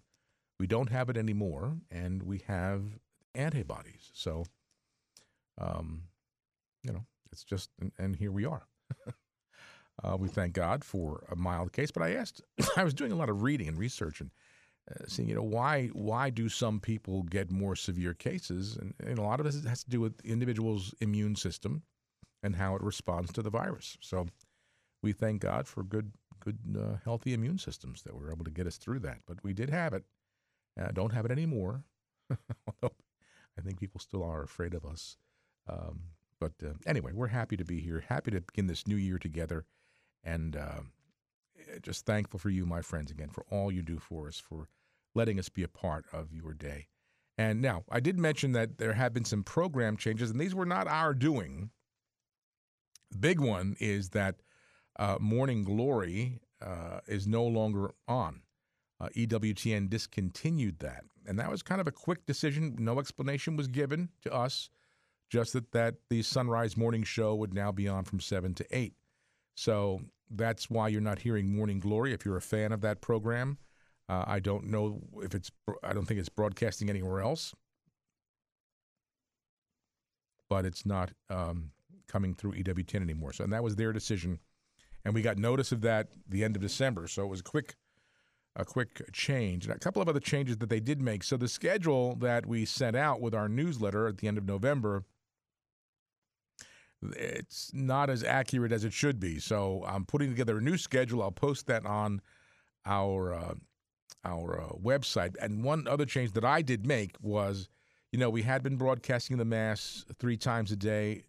we 0.58 0.66
don't 0.66 0.90
have 0.90 1.10
it 1.10 1.18
anymore, 1.18 1.76
and 1.90 2.22
we 2.22 2.38
have 2.46 2.98
antibodies. 3.34 4.10
So, 4.14 4.46
um, 5.58 6.04
you 6.86 6.92
know, 6.92 7.04
it's 7.32 7.44
just, 7.44 7.70
and, 7.80 7.92
and 7.98 8.16
here 8.16 8.30
we 8.30 8.44
are. 8.44 8.66
uh, 10.04 10.16
we 10.16 10.28
thank 10.28 10.52
God 10.52 10.84
for 10.84 11.24
a 11.30 11.36
mild 11.36 11.72
case. 11.72 11.90
But 11.90 12.02
I 12.02 12.14
asked, 12.14 12.42
I 12.76 12.84
was 12.84 12.94
doing 12.94 13.12
a 13.12 13.16
lot 13.16 13.28
of 13.28 13.42
reading 13.42 13.68
and 13.68 13.78
research, 13.78 14.20
and 14.20 14.30
uh, 14.90 15.04
seeing, 15.08 15.28
you 15.28 15.34
know, 15.34 15.42
why 15.42 15.88
why 15.88 16.30
do 16.30 16.48
some 16.48 16.78
people 16.78 17.24
get 17.24 17.50
more 17.50 17.74
severe 17.74 18.14
cases? 18.14 18.76
And, 18.76 18.94
and 19.04 19.18
a 19.18 19.22
lot 19.22 19.40
of 19.40 19.46
this 19.46 19.64
has 19.64 19.82
to 19.82 19.90
do 19.90 20.00
with 20.00 20.18
the 20.18 20.28
individual's 20.28 20.94
immune 21.00 21.34
system 21.34 21.82
and 22.42 22.54
how 22.56 22.76
it 22.76 22.82
responds 22.82 23.32
to 23.32 23.42
the 23.42 23.50
virus. 23.50 23.98
So 24.00 24.26
we 25.02 25.12
thank 25.12 25.42
God 25.42 25.66
for 25.66 25.82
good, 25.82 26.12
good, 26.38 26.58
uh, 26.78 26.98
healthy 27.04 27.34
immune 27.34 27.58
systems 27.58 28.02
that 28.02 28.14
were 28.14 28.30
able 28.30 28.44
to 28.44 28.50
get 28.50 28.66
us 28.66 28.76
through 28.76 29.00
that. 29.00 29.18
But 29.26 29.42
we 29.42 29.52
did 29.52 29.70
have 29.70 29.92
it. 29.92 30.04
Uh, 30.80 30.88
don't 30.92 31.12
have 31.12 31.24
it 31.24 31.32
anymore. 31.32 31.82
I 32.30 33.62
think 33.62 33.80
people 33.80 34.00
still 34.00 34.22
are 34.22 34.42
afraid 34.42 34.74
of 34.74 34.84
us. 34.84 35.16
Um, 35.68 36.00
but 36.40 36.52
uh, 36.64 36.74
anyway, 36.86 37.12
we're 37.12 37.28
happy 37.28 37.56
to 37.56 37.64
be 37.64 37.80
here. 37.80 38.04
Happy 38.08 38.30
to 38.30 38.40
begin 38.40 38.66
this 38.66 38.86
new 38.86 38.96
year 38.96 39.18
together, 39.18 39.64
and 40.22 40.56
uh, 40.56 40.80
just 41.82 42.06
thankful 42.06 42.38
for 42.38 42.50
you, 42.50 42.66
my 42.66 42.82
friends, 42.82 43.10
again 43.10 43.30
for 43.30 43.44
all 43.50 43.72
you 43.72 43.82
do 43.82 43.98
for 43.98 44.28
us, 44.28 44.38
for 44.38 44.68
letting 45.14 45.38
us 45.38 45.48
be 45.48 45.62
a 45.62 45.68
part 45.68 46.04
of 46.12 46.32
your 46.32 46.52
day. 46.52 46.86
And 47.38 47.60
now, 47.60 47.84
I 47.90 48.00
did 48.00 48.18
mention 48.18 48.52
that 48.52 48.78
there 48.78 48.94
have 48.94 49.12
been 49.12 49.24
some 49.24 49.42
program 49.42 49.96
changes, 49.96 50.30
and 50.30 50.40
these 50.40 50.54
were 50.54 50.66
not 50.66 50.88
our 50.88 51.12
doing. 51.12 51.70
The 53.10 53.18
big 53.18 53.40
one 53.40 53.76
is 53.78 54.10
that 54.10 54.36
uh, 54.98 55.18
Morning 55.20 55.62
Glory 55.64 56.40
uh, 56.62 57.00
is 57.06 57.26
no 57.26 57.44
longer 57.44 57.90
on. 58.08 58.42
Uh, 58.98 59.08
EWTN 59.14 59.90
discontinued 59.90 60.78
that. 60.78 61.04
And 61.26 61.38
that 61.38 61.50
was 61.50 61.62
kind 61.62 61.80
of 61.80 61.86
a 61.86 61.92
quick 61.92 62.24
decision. 62.24 62.76
No 62.78 62.98
explanation 62.98 63.56
was 63.56 63.68
given 63.68 64.08
to 64.22 64.32
us, 64.32 64.70
just 65.30 65.52
that, 65.52 65.72
that 65.72 65.94
the 66.08 66.22
Sunrise 66.22 66.76
Morning 66.76 67.02
Show 67.02 67.34
would 67.34 67.54
now 67.54 67.72
be 67.72 67.88
on 67.88 68.04
from 68.04 68.20
7 68.20 68.54
to 68.54 68.66
8. 68.70 68.94
So 69.54 70.00
that's 70.30 70.70
why 70.70 70.88
you're 70.88 71.00
not 71.00 71.20
hearing 71.20 71.54
Morning 71.54 71.80
Glory 71.80 72.12
if 72.12 72.24
you're 72.24 72.36
a 72.36 72.42
fan 72.42 72.72
of 72.72 72.80
that 72.82 73.00
program. 73.00 73.58
Uh, 74.08 74.24
I 74.26 74.38
don't 74.38 74.66
know 74.66 75.00
if 75.22 75.34
it's, 75.34 75.50
I 75.82 75.92
don't 75.92 76.06
think 76.06 76.20
it's 76.20 76.28
broadcasting 76.28 76.88
anywhere 76.88 77.20
else, 77.20 77.54
but 80.48 80.64
it's 80.64 80.86
not 80.86 81.10
um, 81.28 81.70
coming 82.06 82.34
through 82.34 82.52
EWTN 82.52 83.02
anymore. 83.02 83.32
So, 83.32 83.44
and 83.44 83.52
that 83.52 83.64
was 83.64 83.76
their 83.76 83.92
decision. 83.92 84.38
And 85.04 85.14
we 85.14 85.22
got 85.22 85.38
notice 85.38 85.72
of 85.72 85.80
that 85.82 86.08
the 86.28 86.44
end 86.44 86.54
of 86.54 86.62
December. 86.62 87.08
So 87.08 87.24
it 87.24 87.28
was 87.28 87.40
a 87.40 87.44
quick, 87.44 87.74
a 88.54 88.64
quick 88.64 89.02
change. 89.12 89.66
And 89.66 89.74
a 89.74 89.78
couple 89.78 90.02
of 90.02 90.08
other 90.08 90.20
changes 90.20 90.58
that 90.58 90.68
they 90.68 90.80
did 90.80 91.00
make. 91.00 91.24
So 91.24 91.36
the 91.36 91.48
schedule 91.48 92.14
that 92.16 92.46
we 92.46 92.64
sent 92.64 92.94
out 92.94 93.20
with 93.20 93.34
our 93.34 93.48
newsletter 93.48 94.06
at 94.06 94.18
the 94.18 94.28
end 94.28 94.38
of 94.38 94.44
November 94.44 95.04
it's 97.02 97.70
not 97.72 98.10
as 98.10 98.24
accurate 98.24 98.72
as 98.72 98.84
it 98.84 98.92
should 98.92 99.20
be. 99.20 99.38
So 99.38 99.84
I'm 99.86 100.04
putting 100.04 100.28
together 100.28 100.58
a 100.58 100.60
new 100.60 100.76
schedule. 100.76 101.22
I'll 101.22 101.30
post 101.30 101.66
that 101.66 101.84
on 101.86 102.20
our 102.84 103.34
uh, 103.34 103.54
our 104.24 104.60
uh, 104.60 104.68
website. 104.82 105.34
And 105.40 105.62
one 105.62 105.86
other 105.86 106.04
change 106.06 106.32
that 106.32 106.44
I 106.44 106.62
did 106.62 106.86
make 106.86 107.16
was, 107.20 107.68
you 108.12 108.18
know, 108.18 108.30
we 108.30 108.42
had 108.42 108.62
been 108.62 108.76
broadcasting 108.76 109.36
the 109.36 109.44
mass 109.44 110.04
three 110.18 110.36
times 110.36 110.72
a 110.72 110.76
day, 110.76 111.24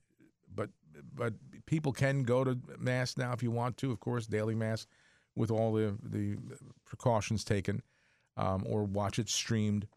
but 0.54 0.70
but 1.14 1.34
people 1.66 1.92
can 1.92 2.24
go 2.24 2.44
to 2.44 2.58
mass 2.80 3.18
now 3.18 3.34
if 3.34 3.44
you 3.44 3.52
want 3.52 3.78
to, 3.78 3.92
of 3.92 4.00
course, 4.00 4.26
daily 4.26 4.56
mass 4.56 4.88
with 5.36 5.52
all 5.52 5.74
the 5.74 5.96
the 6.04 6.38
precautions 6.86 7.44
taken, 7.44 7.82
um, 8.38 8.64
or 8.68 8.84
watch 8.84 9.20
it 9.20 9.30
streamed. 9.30 9.88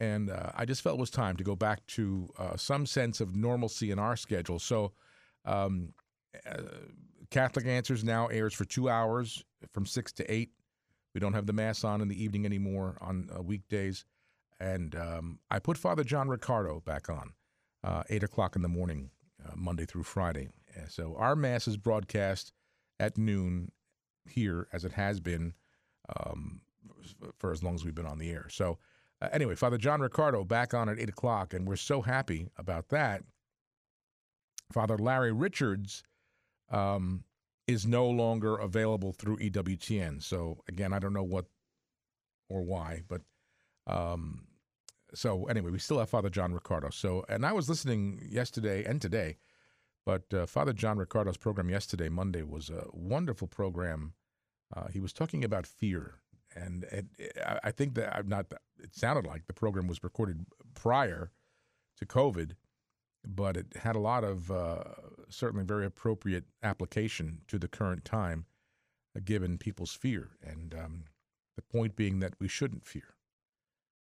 And 0.00 0.30
uh, 0.30 0.50
I 0.56 0.64
just 0.64 0.82
felt 0.82 0.98
it 0.98 1.00
was 1.00 1.10
time 1.10 1.36
to 1.36 1.44
go 1.44 1.54
back 1.54 1.86
to 1.88 2.28
uh, 2.38 2.56
some 2.56 2.86
sense 2.86 3.20
of 3.20 3.36
normalcy 3.36 3.90
in 3.90 3.98
our 3.98 4.16
schedule. 4.16 4.58
So, 4.58 4.92
um, 5.44 5.92
uh, 6.50 6.62
Catholic 7.30 7.66
Answers 7.66 8.02
now 8.02 8.26
airs 8.26 8.54
for 8.54 8.64
two 8.64 8.88
hours 8.88 9.44
from 9.72 9.86
six 9.86 10.10
to 10.14 10.32
eight 10.32 10.50
we 11.14 11.20
don't 11.20 11.32
have 11.32 11.46
the 11.46 11.52
Mass 11.52 11.84
on 11.84 12.00
in 12.00 12.08
the 12.08 12.22
evening 12.22 12.46
anymore 12.46 12.96
on 13.00 13.28
uh, 13.36 13.42
weekdays. 13.42 14.04
And 14.60 14.94
um, 14.94 15.38
I 15.50 15.58
put 15.58 15.78
Father 15.78 16.04
John 16.04 16.28
Riccardo 16.28 16.80
back 16.80 17.08
on, 17.08 17.32
uh, 17.82 18.02
8 18.08 18.22
o'clock 18.22 18.56
in 18.56 18.62
the 18.62 18.68
morning, 18.68 19.10
uh, 19.44 19.52
Monday 19.56 19.86
through 19.86 20.02
Friday. 20.04 20.48
So 20.88 21.16
our 21.18 21.34
Mass 21.34 21.66
is 21.66 21.76
broadcast 21.76 22.52
at 23.00 23.18
noon 23.18 23.72
here, 24.28 24.68
as 24.72 24.84
it 24.84 24.92
has 24.92 25.18
been 25.18 25.54
um, 26.24 26.60
for 27.38 27.50
as 27.50 27.62
long 27.62 27.74
as 27.74 27.84
we've 27.84 27.94
been 27.94 28.06
on 28.06 28.18
the 28.18 28.30
air. 28.30 28.46
So, 28.50 28.78
uh, 29.20 29.28
anyway, 29.32 29.54
Father 29.54 29.78
John 29.78 30.00
Riccardo 30.00 30.44
back 30.44 30.72
on 30.74 30.88
at 30.88 30.98
8 30.98 31.08
o'clock, 31.08 31.54
and 31.54 31.66
we're 31.66 31.76
so 31.76 32.02
happy 32.02 32.48
about 32.56 32.88
that. 32.88 33.22
Father 34.72 34.96
Larry 34.96 35.32
Richards 35.32 36.02
um, 36.70 37.24
is 37.66 37.86
no 37.86 38.08
longer 38.08 38.56
available 38.56 39.12
through 39.12 39.38
EWTN. 39.38 40.22
So 40.22 40.62
again, 40.68 40.92
I 40.92 40.98
don't 40.98 41.12
know 41.12 41.22
what 41.22 41.46
or 42.48 42.62
why, 42.62 43.02
but 43.08 43.22
um, 43.86 44.46
so 45.14 45.44
anyway, 45.46 45.70
we 45.70 45.78
still 45.78 45.98
have 45.98 46.08
Father 46.08 46.30
John 46.30 46.52
Riccardo. 46.52 46.90
So 46.90 47.24
and 47.28 47.44
I 47.44 47.52
was 47.52 47.68
listening 47.68 48.20
yesterday 48.28 48.84
and 48.84 49.02
today, 49.02 49.36
but 50.06 50.32
uh, 50.32 50.46
Father 50.46 50.72
John 50.72 50.98
Riccardo's 50.98 51.36
program 51.36 51.68
yesterday, 51.68 52.08
Monday, 52.08 52.42
was 52.42 52.70
a 52.70 52.86
wonderful 52.92 53.48
program. 53.48 54.14
Uh, 54.74 54.86
he 54.88 55.00
was 55.00 55.12
talking 55.12 55.44
about 55.44 55.66
fear 55.66 56.20
and 56.54 56.84
it, 56.84 57.06
I 57.62 57.70
think 57.70 57.94
that 57.94 58.16
I'm 58.16 58.28
not. 58.28 58.46
It 58.82 58.94
sounded 58.94 59.26
like 59.26 59.46
the 59.46 59.52
program 59.52 59.86
was 59.86 60.02
recorded 60.02 60.46
prior 60.74 61.30
to 61.98 62.06
COVID, 62.06 62.52
but 63.26 63.56
it 63.56 63.66
had 63.76 63.96
a 63.96 64.00
lot 64.00 64.24
of 64.24 64.50
uh, 64.50 64.84
certainly 65.28 65.64
very 65.64 65.86
appropriate 65.86 66.44
application 66.62 67.42
to 67.48 67.58
the 67.58 67.68
current 67.68 68.04
time, 68.04 68.46
uh, 69.16 69.20
given 69.24 69.58
people's 69.58 69.92
fear, 69.92 70.30
and 70.42 70.74
um, 70.74 71.04
the 71.56 71.62
point 71.62 71.96
being 71.96 72.20
that 72.20 72.34
we 72.40 72.48
shouldn't 72.48 72.86
fear. 72.86 73.14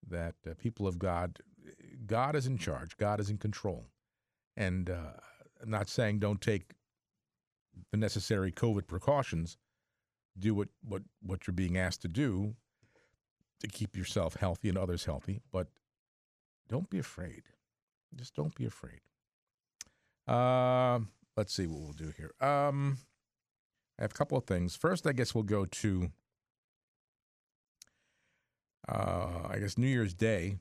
That 0.08 0.36
uh, 0.50 0.54
people 0.58 0.88
of 0.88 1.00
God, 1.00 1.40
God 2.06 2.36
is 2.36 2.46
in 2.46 2.58
charge. 2.58 2.98
God 2.98 3.20
is 3.20 3.30
in 3.30 3.38
control, 3.38 3.86
and 4.58 4.90
uh, 4.90 5.14
I'm 5.62 5.70
not 5.70 5.90
saying 5.90 6.20
don't 6.20 6.42
take 6.42 6.74
the 7.92 7.98
necessary 7.98 8.52
COVID 8.52 8.88
precautions 8.88 9.58
do 10.38 10.56
what, 10.56 10.70
what, 10.84 11.04
what 11.22 11.48
you're 11.48 11.54
being 11.54 11.78
asked 11.78 12.02
to 12.02 12.08
do 12.08 12.56
to 13.60 13.68
keep 13.68 13.96
yourself 13.96 14.36
healthy 14.36 14.70
and 14.70 14.78
others 14.78 15.06
healthy, 15.06 15.40
but 15.52 15.68
don't 16.68 16.90
be 16.90 17.00
afraid. 17.00 17.44
Just 18.16 18.36
don't 18.36 18.54
be 18.56 18.66
afraid. 18.66 19.02
Uh, 20.28 21.00
let's 21.36 21.54
see 21.54 21.68
what 21.68 21.82
we'll 21.82 21.94
do 21.94 22.14
here. 22.18 22.32
Um, 22.48 22.98
I 24.00 24.04
have 24.04 24.12
a 24.12 24.16
couple 24.16 24.38
of 24.38 24.46
things. 24.46 24.76
First, 24.76 25.08
I 25.08 25.14
guess 25.14 25.34
we'll 25.34 25.44
go 25.44 25.66
to, 25.66 26.12
uh, 28.88 29.48
I 29.50 29.58
guess, 29.60 29.78
New 29.78 29.88
Year's 29.88 30.14
Day, 30.14 30.58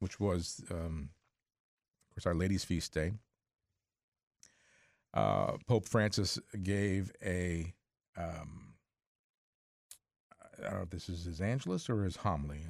which 0.00 0.18
was, 0.20 0.64
um, 0.70 1.10
of 2.10 2.16
course, 2.16 2.26
Our 2.26 2.34
Lady's 2.34 2.64
Feast 2.64 2.92
Day 2.92 3.12
uh, 5.18 5.56
Pope 5.66 5.86
Francis 5.86 6.38
gave 6.62 7.10
a, 7.24 7.72
um, 8.16 8.74
I 10.58 10.62
don't 10.62 10.74
know 10.74 10.82
if 10.82 10.90
this 10.90 11.08
is 11.08 11.24
his 11.24 11.40
Angelus 11.40 11.90
or 11.90 12.04
his 12.04 12.16
homily, 12.16 12.60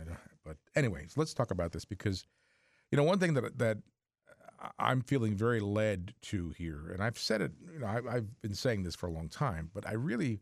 but 0.45 0.57
anyways, 0.75 1.17
let's 1.17 1.35
talk 1.35 1.51
about 1.51 1.73
this 1.73 1.85
because, 1.85 2.25
you 2.91 2.97
know, 2.97 3.05
one 3.05 3.19
thing 3.19 3.35
that 3.35 3.59
that 3.59 3.79
I'm 4.79 5.03
feeling 5.03 5.37
very 5.37 5.61
led 5.61 6.15
to 6.23 6.51
here, 6.51 6.91
and 6.93 7.03
I've 7.03 7.19
said 7.19 7.43
it, 7.43 7.53
you 7.73 7.81
know, 7.81 7.87
I, 7.87 8.17
I've 8.17 8.41
been 8.41 8.55
saying 8.55 8.83
this 8.83 8.97
for 8.97 9.07
a 9.07 9.13
long 9.13 9.29
time, 9.29 9.71
but 9.75 9.87
I 9.87 9.93
really 9.93 10.41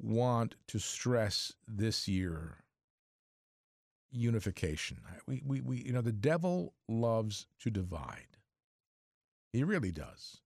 want 0.00 0.54
to 0.68 0.78
stress 0.78 1.52
this 1.66 2.06
year 2.06 2.64
unification. 4.12 4.98
We, 5.26 5.42
we, 5.44 5.60
we, 5.60 5.76
you 5.82 5.92
know, 5.92 6.00
the 6.00 6.12
devil 6.12 6.74
loves 6.88 7.46
to 7.60 7.70
divide. 7.70 8.38
He 9.52 9.64
really 9.64 9.92
does. 9.92 10.40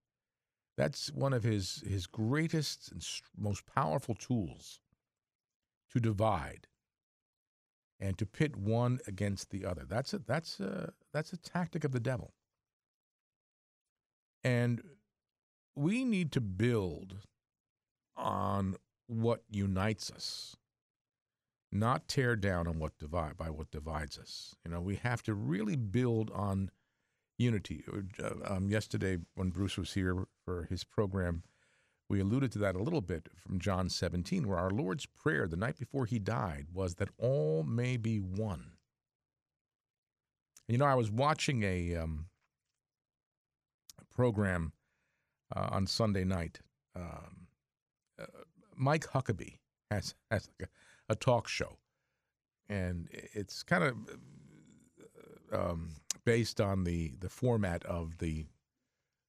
That's 0.78 1.10
one 1.10 1.32
of 1.32 1.42
his, 1.42 1.82
his 1.84 2.06
greatest 2.06 2.92
and 2.92 3.04
most 3.36 3.66
powerful 3.66 4.14
tools 4.14 4.78
to 5.92 5.98
divide 5.98 6.68
and 7.98 8.16
to 8.16 8.24
pit 8.24 8.54
one 8.54 9.00
against 9.08 9.50
the 9.50 9.64
other. 9.64 9.84
That's 9.88 10.14
a, 10.14 10.20
that's 10.20 10.60
a, 10.60 10.92
that's 11.12 11.32
a 11.32 11.36
tactic 11.36 11.82
of 11.82 11.90
the 11.90 11.98
devil. 11.98 12.32
And 14.44 14.80
we 15.74 16.04
need 16.04 16.30
to 16.32 16.40
build 16.40 17.16
on 18.16 18.76
what 19.08 19.42
unites 19.50 20.12
us, 20.12 20.54
not 21.72 22.06
tear 22.06 22.36
down 22.36 22.68
on 22.68 22.78
what 22.78 22.96
divide 22.98 23.36
by 23.36 23.50
what 23.50 23.72
divides 23.72 24.16
us. 24.16 24.54
You 24.64 24.70
know, 24.70 24.80
we 24.80 24.94
have 24.94 25.24
to 25.24 25.34
really 25.34 25.74
build 25.74 26.30
on 26.30 26.70
unity. 27.38 27.84
Uh, 28.22 28.30
um, 28.44 28.68
yesterday, 28.68 29.18
when 29.34 29.50
Bruce 29.50 29.76
was 29.76 29.94
here 29.94 30.26
for 30.44 30.64
his 30.64 30.84
program, 30.84 31.42
we 32.08 32.20
alluded 32.20 32.52
to 32.52 32.58
that 32.58 32.74
a 32.74 32.82
little 32.82 33.00
bit 33.00 33.28
from 33.36 33.60
John 33.60 33.88
17, 33.88 34.46
where 34.46 34.58
our 34.58 34.70
Lord's 34.70 35.06
prayer 35.06 35.46
the 35.46 35.56
night 35.56 35.78
before 35.78 36.06
he 36.06 36.18
died 36.18 36.66
was 36.72 36.96
that 36.96 37.10
all 37.18 37.62
may 37.62 37.96
be 37.96 38.18
one. 38.18 38.72
You 40.66 40.78
know, 40.78 40.86
I 40.86 40.94
was 40.94 41.10
watching 41.10 41.62
a, 41.62 41.96
um, 41.96 42.26
program 44.18 44.72
uh, 45.54 45.68
on 45.70 45.86
Sunday 45.86 46.24
night. 46.24 46.58
Um, 46.96 47.46
uh, 48.20 48.26
Mike 48.76 49.06
Huckabee 49.06 49.58
has, 49.92 50.16
has 50.30 50.48
like 50.58 50.68
a, 50.68 51.12
a 51.12 51.14
talk 51.14 51.46
show, 51.46 51.78
and 52.68 53.08
it's 53.12 53.62
kind 53.62 53.84
of 53.84 53.96
um, 55.52 55.90
based 56.28 56.60
on 56.60 56.84
the 56.84 57.14
the 57.20 57.30
format 57.30 57.82
of 57.86 58.18
the 58.18 58.44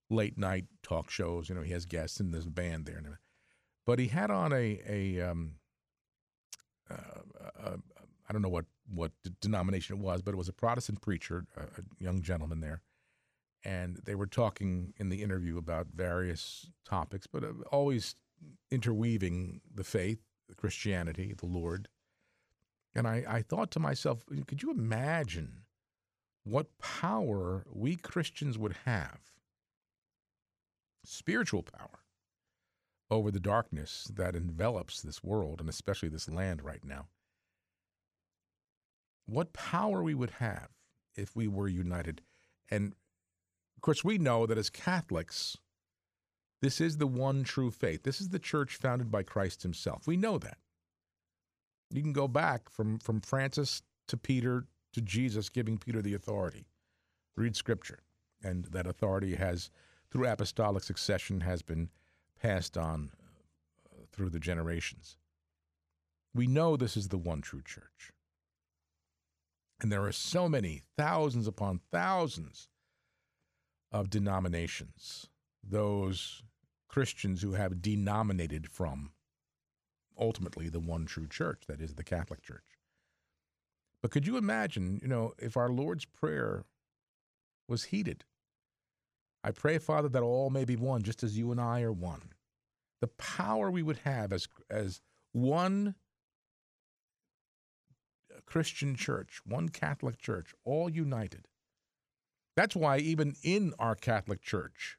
late 0.09 0.37
night 0.37 0.65
talk 0.83 1.09
shows. 1.09 1.47
You 1.47 1.55
know, 1.55 1.61
he 1.61 1.71
has 1.71 1.85
guests 1.85 2.19
there's 2.33 2.45
a 2.45 2.49
band 2.49 2.85
there, 2.85 3.21
but 3.85 3.99
he 3.99 4.07
had 4.07 4.29
on 4.29 4.51
a 4.51 4.81
a 4.85 5.21
um, 5.21 5.53
uh, 6.91 6.95
uh, 7.63 7.77
don't 8.33 8.41
know 8.41 8.49
what 8.49 8.65
what 8.93 9.13
denomination 9.39 9.97
it 9.97 10.01
was, 10.01 10.21
but 10.21 10.33
it 10.33 10.37
was 10.37 10.49
a 10.49 10.53
Protestant 10.53 11.01
preacher, 11.01 11.45
a, 11.55 11.61
a 11.61 11.83
young 11.99 12.21
gentleman 12.21 12.59
there, 12.59 12.81
and 13.63 14.01
they 14.03 14.15
were 14.15 14.27
talking 14.27 14.93
in 14.97 15.07
the 15.07 15.23
interview 15.23 15.57
about 15.57 15.87
various 15.95 16.69
topics, 16.83 17.27
but 17.27 17.45
uh, 17.45 17.53
always 17.71 18.15
interweaving 18.71 19.61
the 19.73 19.85
faith, 19.85 20.19
Christianity, 20.57 21.33
the 21.37 21.45
Lord. 21.45 21.87
And 22.93 23.07
I, 23.07 23.23
I 23.27 23.41
thought 23.41 23.71
to 23.71 23.79
myself, 23.79 24.25
could 24.47 24.61
you 24.63 24.71
imagine 24.71 25.63
what 26.49 26.77
power 26.79 27.65
we 27.71 27.95
Christians 27.95 28.57
would 28.57 28.75
have, 28.85 29.19
spiritual 31.05 31.63
power, 31.63 31.99
over 33.11 33.31
the 33.31 33.39
darkness 33.39 34.09
that 34.13 34.35
envelops 34.35 35.01
this 35.01 35.23
world 35.23 35.59
and 35.59 35.69
especially 35.69 36.09
this 36.09 36.29
land 36.29 36.63
right 36.63 36.83
now. 36.83 37.07
What 39.25 39.53
power 39.53 40.03
we 40.03 40.13
would 40.13 40.31
have 40.31 40.69
if 41.15 41.35
we 41.35 41.47
were 41.47 41.67
united. 41.67 42.21
And 42.69 42.93
of 43.77 43.81
course, 43.81 44.03
we 44.03 44.17
know 44.17 44.45
that 44.45 44.57
as 44.57 44.69
Catholics, 44.69 45.57
this 46.61 46.81
is 46.81 46.97
the 46.97 47.07
one 47.07 47.43
true 47.43 47.71
faith. 47.71 48.03
This 48.03 48.19
is 48.19 48.29
the 48.29 48.39
church 48.39 48.75
founded 48.75 49.11
by 49.11 49.23
Christ 49.23 49.63
himself. 49.63 50.07
We 50.07 50.17
know 50.17 50.37
that. 50.39 50.57
You 51.91 52.01
can 52.01 52.13
go 52.13 52.27
back 52.27 52.69
from, 52.69 52.99
from 52.99 53.21
Francis 53.21 53.81
to 54.07 54.17
Peter 54.17 54.65
to 54.93 55.01
Jesus 55.01 55.49
giving 55.49 55.77
Peter 55.77 56.01
the 56.01 56.13
authority. 56.13 56.65
Read 57.35 57.55
scripture. 57.55 57.99
And 58.43 58.65
that 58.65 58.87
authority 58.87 59.35
has, 59.35 59.69
through 60.09 60.27
apostolic 60.27 60.83
succession, 60.83 61.41
has 61.41 61.61
been 61.61 61.89
passed 62.41 62.77
on 62.77 63.11
uh, 63.85 64.03
through 64.11 64.29
the 64.29 64.39
generations. 64.39 65.17
We 66.33 66.47
know 66.47 66.77
this 66.77 66.95
is 66.95 67.09
the 67.09 67.17
one 67.17 67.41
true 67.41 67.61
church. 67.61 68.11
And 69.81 69.91
there 69.91 70.05
are 70.05 70.11
so 70.11 70.49
many, 70.49 70.81
thousands 70.97 71.47
upon 71.47 71.81
thousands 71.91 72.67
of 73.91 74.09
denominations, 74.09 75.27
those 75.63 76.43
Christians 76.87 77.41
who 77.41 77.53
have 77.53 77.81
denominated 77.81 78.67
from 78.67 79.11
ultimately 80.17 80.69
the 80.69 80.79
one 80.79 81.05
true 81.05 81.27
church, 81.27 81.63
that 81.67 81.81
is 81.81 81.95
the 81.95 82.03
Catholic 82.03 82.41
Church. 82.41 82.78
But 84.01 84.11
could 84.11 84.25
you 84.25 84.37
imagine, 84.37 84.99
you 85.01 85.07
know, 85.07 85.33
if 85.37 85.57
our 85.57 85.69
Lord's 85.69 86.05
Prayer 86.05 86.65
was 87.67 87.85
heeded? 87.85 88.23
I 89.43 89.51
pray, 89.51 89.77
Father, 89.77 90.09
that 90.09 90.23
all 90.23 90.49
may 90.49 90.65
be 90.65 90.75
one, 90.75 91.03
just 91.03 91.23
as 91.23 91.37
you 91.37 91.51
and 91.51 91.59
I 91.59 91.81
are 91.81 91.91
one. 91.91 92.33
The 93.01 93.07
power 93.07 93.71
we 93.71 93.83
would 93.83 93.99
have 93.99 94.33
as, 94.33 94.47
as 94.69 95.01
one 95.31 95.95
Christian 98.45 98.95
church, 98.95 99.39
one 99.45 99.69
Catholic 99.69 100.17
church, 100.17 100.53
all 100.65 100.89
united. 100.89 101.47
That's 102.55 102.75
why, 102.75 102.97
even 102.97 103.35
in 103.43 103.73
our 103.79 103.95
Catholic 103.95 104.41
church, 104.41 104.97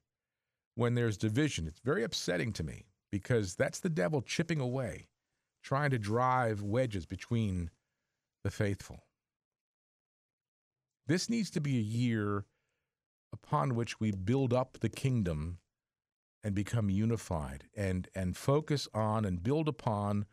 when 0.74 0.94
there's 0.94 1.18
division, 1.18 1.66
it's 1.66 1.80
very 1.80 2.02
upsetting 2.02 2.52
to 2.54 2.64
me 2.64 2.86
because 3.10 3.54
that's 3.56 3.80
the 3.80 3.90
devil 3.90 4.22
chipping 4.22 4.60
away, 4.60 5.08
trying 5.62 5.90
to 5.90 5.98
drive 5.98 6.62
wedges 6.62 7.04
between 7.04 7.70
the 8.44 8.50
faithful. 8.50 9.04
This 11.06 11.28
needs 11.28 11.50
to 11.50 11.60
be 11.60 11.76
a 11.78 11.82
year 11.82 12.44
upon 13.32 13.74
which 13.74 14.00
we 14.00 14.10
build 14.10 14.52
up 14.52 14.78
the 14.80 14.88
kingdom 14.88 15.58
and 16.42 16.54
become 16.54 16.88
unified 16.88 17.64
and, 17.76 18.08
and 18.14 18.36
focus 18.36 18.88
on 18.94 19.24
and 19.24 19.42
build 19.42 19.68
upon 19.68 20.26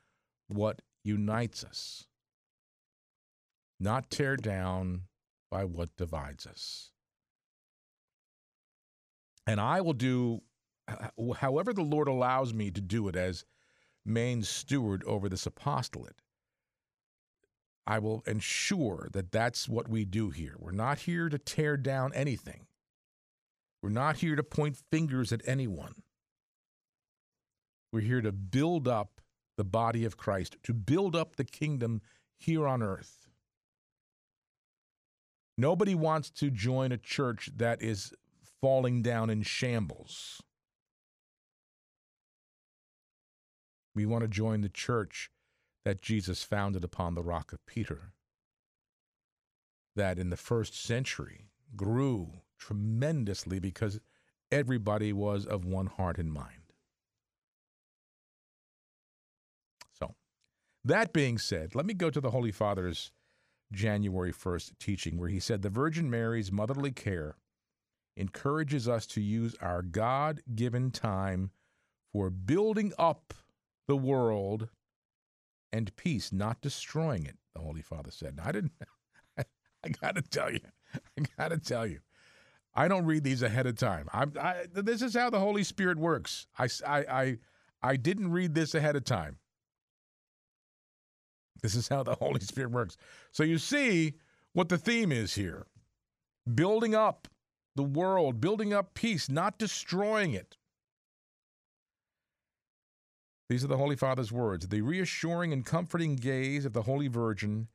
what 0.48 0.82
unites 1.04 1.63
us, 1.63 2.08
not 3.80 4.10
tear 4.10 4.36
down 4.36 5.04
by 5.50 5.63
what 5.65 5.96
divides 5.98 6.46
us. 6.46 6.91
And 9.46 9.60
I 9.60 9.82
will 9.82 9.93
do 9.93 10.41
however 11.38 11.74
the 11.74 11.82
Lord 11.82 12.08
allows 12.08 12.54
me 12.54 12.72
to 12.72 12.82
do 12.82 13.08
it 13.08 13.15
as 13.15 13.46
main 14.06 14.43
steward 14.43 15.04
over 15.06 15.28
this 15.28 15.46
apostolate. 15.46 16.22
I 17.88 18.00
will 18.00 18.21
ensure 18.28 19.08
that 19.13 19.32
that's 19.32 19.69
what 19.69 19.88
we 19.88 20.04
do 20.04 20.30
here. 20.30 20.56
We're 20.60 20.71
not 20.71 21.00
here 21.00 21.30
to 21.30 21.38
tear 21.38 21.78
down 21.78 22.12
anything. 22.13 22.67
We're 23.82 23.89
not 23.89 24.17
here 24.17 24.36
to 24.36 24.43
point 24.43 24.76
fingers 24.91 25.32
at 25.32 25.41
anyone. 25.45 26.04
We're 27.93 28.02
here 28.02 28.19
to 28.19 28.34
build 28.34 28.89
up 28.89 29.21
the 29.56 29.63
body 29.63 30.04
of 30.04 30.17
Christ, 30.17 30.58
to 30.63 30.73
build 30.73 31.15
up 31.15 31.38
the 31.38 31.45
kingdom 31.45 32.02
here 32.38 32.67
on 32.67 32.84
earth. 32.84 33.30
Nobody 35.58 35.95
wants 35.95 36.30
to 36.32 36.52
join 36.52 36.91
a 36.91 36.97
church 36.97 37.50
that 37.56 37.82
is 37.82 38.13
falling 38.62 39.02
down 39.02 39.30
in 39.30 39.43
shambles. 39.43 40.41
We 43.95 44.06
want 44.06 44.23
to 44.23 44.28
join 44.28 44.60
the 44.60 44.69
church 44.69 45.32
that 45.88 46.02
Jesus 46.02 46.43
founded 46.43 46.84
upon 46.84 47.15
the 47.15 47.23
rock 47.23 47.54
of 47.54 47.65
Peter, 47.65 48.12
that 49.95 50.19
in 50.19 50.30
the 50.30 50.36
first 50.36 50.76
century 50.76 51.45
grew 51.78 52.41
tremendously 52.60 53.58
because 53.58 54.02
everybody 54.52 55.13
was 55.13 55.45
of 55.45 55.63
one 55.63 55.86
heart 55.86 56.17
and 56.17 56.30
mind. 56.30 56.73
So, 59.97 60.15
that 60.84 61.13
being 61.13 61.38
said, 61.38 61.73
let 61.73 61.86
me 61.86 61.93
go 61.93 62.10
to 62.10 62.19
the 62.19 62.32
Holy 62.32 62.52
Father's 62.52 63.13
January 63.71 64.34
1st 64.34 64.73
teaching, 64.80 65.17
where 65.17 65.30
he 65.30 65.39
said 65.39 65.62
the 65.62 65.69
Virgin 65.69 66.10
Mary's 66.10 66.52
motherly 66.52 66.91
care 66.91 67.38
encourages 68.17 68.89
us 68.89 69.06
to 69.06 69.21
use 69.21 69.56
our 69.62 69.82
God 69.84 70.41
given 70.54 70.91
time 70.91 71.52
for 72.12 72.30
building 72.30 72.91
up 73.00 73.34
the 73.88 73.95
world 73.95 74.67
and 75.71 75.95
peace, 75.95 76.32
not 76.32 76.62
destroying 76.62 77.25
it, 77.25 77.38
the 77.53 77.62
Holy 77.62 77.82
Father 77.82 78.12
said. 78.12 78.38
Now, 78.38 78.43
I 78.45 78.51
didn't, 78.51 78.71
I, 79.38 79.43
I 79.84 79.89
got 79.89 80.15
to 80.15 80.21
tell 80.21 80.51
you, 80.51 80.62
I 80.95 81.23
got 81.38 81.49
to 81.49 81.58
tell 81.58 81.86
you, 81.86 81.99
I 82.75 82.88
don't 82.88 83.06
read 83.06 83.23
these 83.23 83.41
ahead 83.41 83.65
of 83.65 83.75
time. 83.75 84.08
I, 84.13 84.25
I, 84.39 84.65
this 84.73 85.01
is 85.01 85.15
how 85.15 85.30
the 85.30 85.39
Holy 85.39 85.63
Spirit 85.63 85.97
works. 85.97 86.47
I, 86.58 86.67
I, 86.86 86.97
I, 86.99 87.38
I 87.82 87.95
didn't 87.95 88.32
read 88.32 88.53
this 88.53 88.75
ahead 88.75 88.95
of 88.95 89.03
time. 89.03 89.38
This 91.62 91.75
is 91.75 91.88
how 91.88 92.03
the 92.03 92.15
Holy 92.19 92.39
Spirit 92.39 92.71
works. 92.71 92.97
So 93.32 93.43
you 93.43 93.58
see 93.58 94.13
what 94.53 94.69
the 94.69 94.77
theme 94.77 95.12
is 95.12 95.36
here 95.36 95.65
building 96.53 96.95
up 96.95 97.27
the 97.75 97.84
world, 97.84 98.41
building 98.41 98.73
up 98.73 98.93
peace, 98.93 99.30
not 99.30 99.58
destroying 99.58 100.34
it. 100.34 100.58
These 103.49 103.63
are 103.63 103.67
the 103.67 103.77
Holy 103.77 103.95
Father's 103.95 104.31
words. 104.31 104.67
The 104.67 104.81
reassuring 104.81 105.53
and 105.53 105.65
comforting 105.65 106.17
gaze 106.17 106.65
of 106.65 106.73
the 106.73 106.81
Holy 106.81 107.07
Virgin 107.07 107.69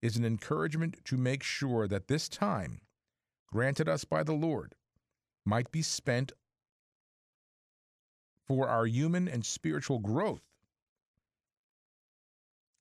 is 0.00 0.16
an 0.16 0.24
encouragement 0.24 1.04
to 1.04 1.16
make 1.16 1.42
sure 1.42 1.86
that 1.86 2.08
this 2.08 2.28
time, 2.28 2.80
granted 3.52 3.88
us 3.88 4.04
by 4.04 4.22
the 4.22 4.32
Lord, 4.32 4.74
might 5.44 5.70
be 5.70 5.82
spent 5.82 6.32
for 8.46 8.68
our 8.68 8.86
human 8.86 9.28
and 9.28 9.44
spiritual 9.44 9.98
growth. 9.98 10.42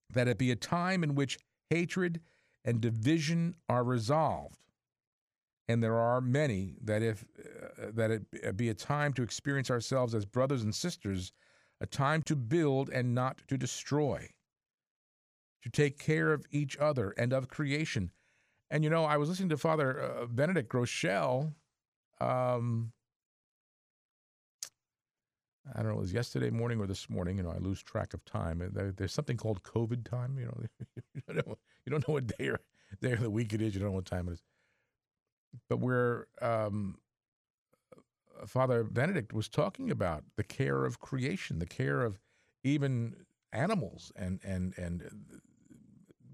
That 0.09 0.29
it 0.29 0.37
be 0.37 0.51
a 0.51 0.55
time 0.55 1.03
in 1.03 1.15
which 1.15 1.37
hatred 1.69 2.21
and 2.63 2.79
division 2.79 3.55
are 3.67 3.83
resolved. 3.83 4.59
And 5.67 5.83
there 5.83 5.97
are 5.97 6.21
many 6.21 6.75
that 6.81 7.01
if 7.01 7.25
uh, 7.37 7.91
that 7.93 8.09
it 8.09 8.55
be 8.55 8.69
a 8.69 8.73
time 8.73 9.11
to 9.13 9.23
experience 9.23 9.69
ourselves 9.69 10.15
as 10.15 10.25
brothers 10.25 10.63
and 10.63 10.73
sisters 10.73 11.33
a 11.79 11.85
time 11.85 12.21
to 12.23 12.35
build 12.35 12.89
and 12.89 13.13
not 13.13 13.41
to 13.47 13.57
destroy, 13.57 14.29
to 15.63 15.69
take 15.69 15.99
care 15.99 16.33
of 16.33 16.45
each 16.51 16.77
other 16.77 17.13
and 17.17 17.33
of 17.33 17.47
creation. 17.47 18.11
And 18.69 18.83
you 18.83 18.89
know, 18.89 19.05
I 19.05 19.17
was 19.17 19.29
listening 19.29 19.49
to 19.49 19.57
Father 19.57 20.01
uh, 20.01 20.25
Benedict 20.25 20.71
Groeschel. 20.71 21.53
Um, 22.19 22.91
I 25.75 25.81
don't 25.81 25.91
know, 25.91 25.97
it 25.97 26.01
was 26.01 26.13
yesterday 26.13 26.49
morning 26.49 26.79
or 26.79 26.87
this 26.87 27.09
morning. 27.09 27.37
You 27.37 27.43
know, 27.43 27.51
I 27.51 27.57
lose 27.57 27.81
track 27.83 28.13
of 28.13 28.23
time. 28.25 28.69
There, 28.73 28.91
there's 28.91 29.13
something 29.13 29.37
called 29.37 29.63
COVID 29.63 30.09
time. 30.09 30.37
You 30.39 30.45
know, 30.45 30.63
you 31.13 31.21
don't 31.27 31.47
know, 31.47 31.57
you 31.85 31.91
don't 31.91 32.07
know 32.07 32.13
what 32.13 32.27
day 32.37 32.47
or 32.47 32.59
day 33.01 33.13
of 33.13 33.21
the 33.21 33.29
week 33.29 33.53
it 33.53 33.61
is. 33.61 33.73
You 33.73 33.81
don't 33.81 33.89
know 33.89 33.95
what 33.95 34.05
time 34.05 34.27
it 34.27 34.33
is. 34.33 34.41
But 35.69 35.79
we're 35.79 36.25
um, 36.41 36.97
Father 38.45 38.83
Benedict 38.83 39.33
was 39.33 39.47
talking 39.49 39.89
about 39.89 40.23
the 40.35 40.43
care 40.43 40.85
of 40.85 40.99
creation, 40.99 41.59
the 41.59 41.65
care 41.65 42.01
of 42.01 42.19
even 42.63 43.15
animals, 43.51 44.11
and 44.15 44.39
and 44.43 44.73
and 44.77 45.03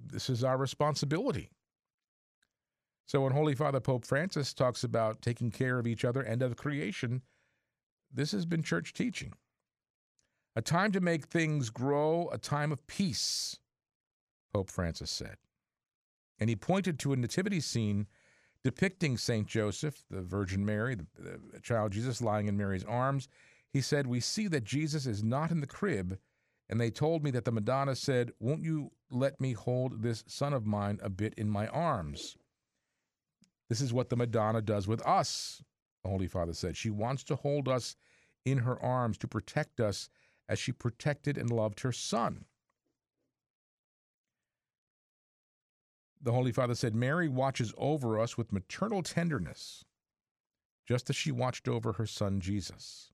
this 0.06 0.30
is 0.30 0.44
our 0.44 0.58
responsibility. 0.58 1.50
So 3.06 3.22
when 3.22 3.34
Holy 3.34 3.56
Father 3.56 3.80
Pope 3.80 4.06
Francis 4.06 4.54
talks 4.54 4.84
about 4.84 5.22
taking 5.22 5.52
care 5.52 5.78
of 5.78 5.88
each 5.88 6.06
other 6.06 6.22
and 6.22 6.42
of 6.42 6.56
creation, 6.56 7.22
this 8.12 8.32
has 8.32 8.46
been 8.46 8.64
church 8.64 8.94
teaching. 8.94 9.34
A 10.56 10.62
time 10.62 10.92
to 10.92 11.02
make 11.02 11.26
things 11.26 11.70
grow, 11.70 12.30
a 12.32 12.38
time 12.38 12.72
of 12.72 12.86
peace, 12.88 13.58
Pope 14.54 14.70
Francis 14.70 15.10
said. 15.12 15.38
And 16.40 16.50
he 16.50 16.56
pointed 16.56 17.00
to 17.00 17.14
a 17.14 17.18
nativity 17.18 17.60
scene 17.60 18.08
depicting 18.64 19.18
St. 19.18 19.48
Joseph, 19.48 20.04
the 20.10 20.22
Virgin 20.22 20.66
Mary, 20.66 20.96
the, 20.96 21.06
the, 21.52 21.60
child 21.60 21.92
Jesus 21.92 22.22
lying 22.22 22.48
in 22.48 22.58
Mary's 22.58 22.86
arms. 22.86 23.28
He 23.70 23.82
said, 23.82 24.08
We 24.08 24.20
see 24.20 24.48
that 24.48 24.64
Jesus 24.64 25.06
is 25.06 25.24
not 25.24 25.52
in 25.52 25.60
the 25.60 25.68
crib. 25.68 26.18
And 26.70 26.80
they 26.80 26.90
told 26.90 27.24
me 27.24 27.32
that 27.32 27.46
the 27.46 27.52
Madonna 27.52 27.96
said, 27.96 28.32
Won't 28.40 28.64
you 28.64 28.92
let 29.12 29.40
me 29.42 29.54
hold 29.54 30.02
this 30.02 30.24
son 30.28 30.54
of 30.54 30.66
mine 30.66 31.00
a 31.04 31.10
bit 31.10 31.34
in 31.38 31.50
my 31.50 31.68
arms? 31.68 32.38
This 33.70 33.82
is 33.82 33.94
what 33.94 34.10
the 34.10 34.16
Madonna 34.16 34.62
does 34.62 34.88
with 34.88 35.06
us, 35.06 35.62
the 36.04 36.10
Holy 36.10 36.28
Father 36.28 36.54
said. 36.54 36.78
She 36.78 36.90
wants 36.90 37.24
to 37.26 37.36
hold 37.36 37.68
us 37.68 37.96
in 38.46 38.60
her 38.60 38.82
arms 38.82 39.18
to 39.20 39.28
protect 39.28 39.80
us 39.80 40.10
as 40.48 40.60
she 40.60 40.72
protected 40.72 41.38
and 41.38 41.50
loved 41.50 41.82
her 41.82 41.92
son. 41.92 42.46
The 46.24 46.32
Holy 46.32 46.54
Father 46.54 46.74
said, 46.74 46.96
Mary 46.96 47.28
watches 47.28 47.74
over 47.78 48.18
us 48.20 48.38
with 48.38 48.54
maternal 48.54 49.04
tenderness, 49.04 49.84
just 50.88 51.10
as 51.10 51.16
she 51.16 51.32
watched 51.32 51.68
over 51.68 51.94
her 51.94 52.06
son 52.06 52.40
Jesus. 52.40 53.12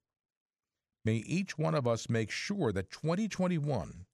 May 1.03 1.15
each 1.15 1.57
one 1.57 1.73
of 1.73 1.87
us 1.87 2.09
make 2.09 2.29
sure 2.29 2.71
that 2.71 2.91
2021 2.91 4.05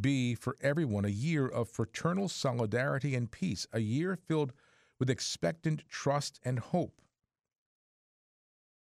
be 0.00 0.36
for 0.36 0.56
everyone 0.60 1.04
a 1.04 1.08
year 1.08 1.48
of 1.48 1.68
fraternal 1.68 2.28
solidarity 2.28 3.16
and 3.16 3.30
peace, 3.30 3.66
a 3.72 3.80
year 3.80 4.16
filled 4.16 4.52
with 5.00 5.10
expectant 5.10 5.82
trust 5.88 6.38
and 6.44 6.60
hope, 6.60 7.00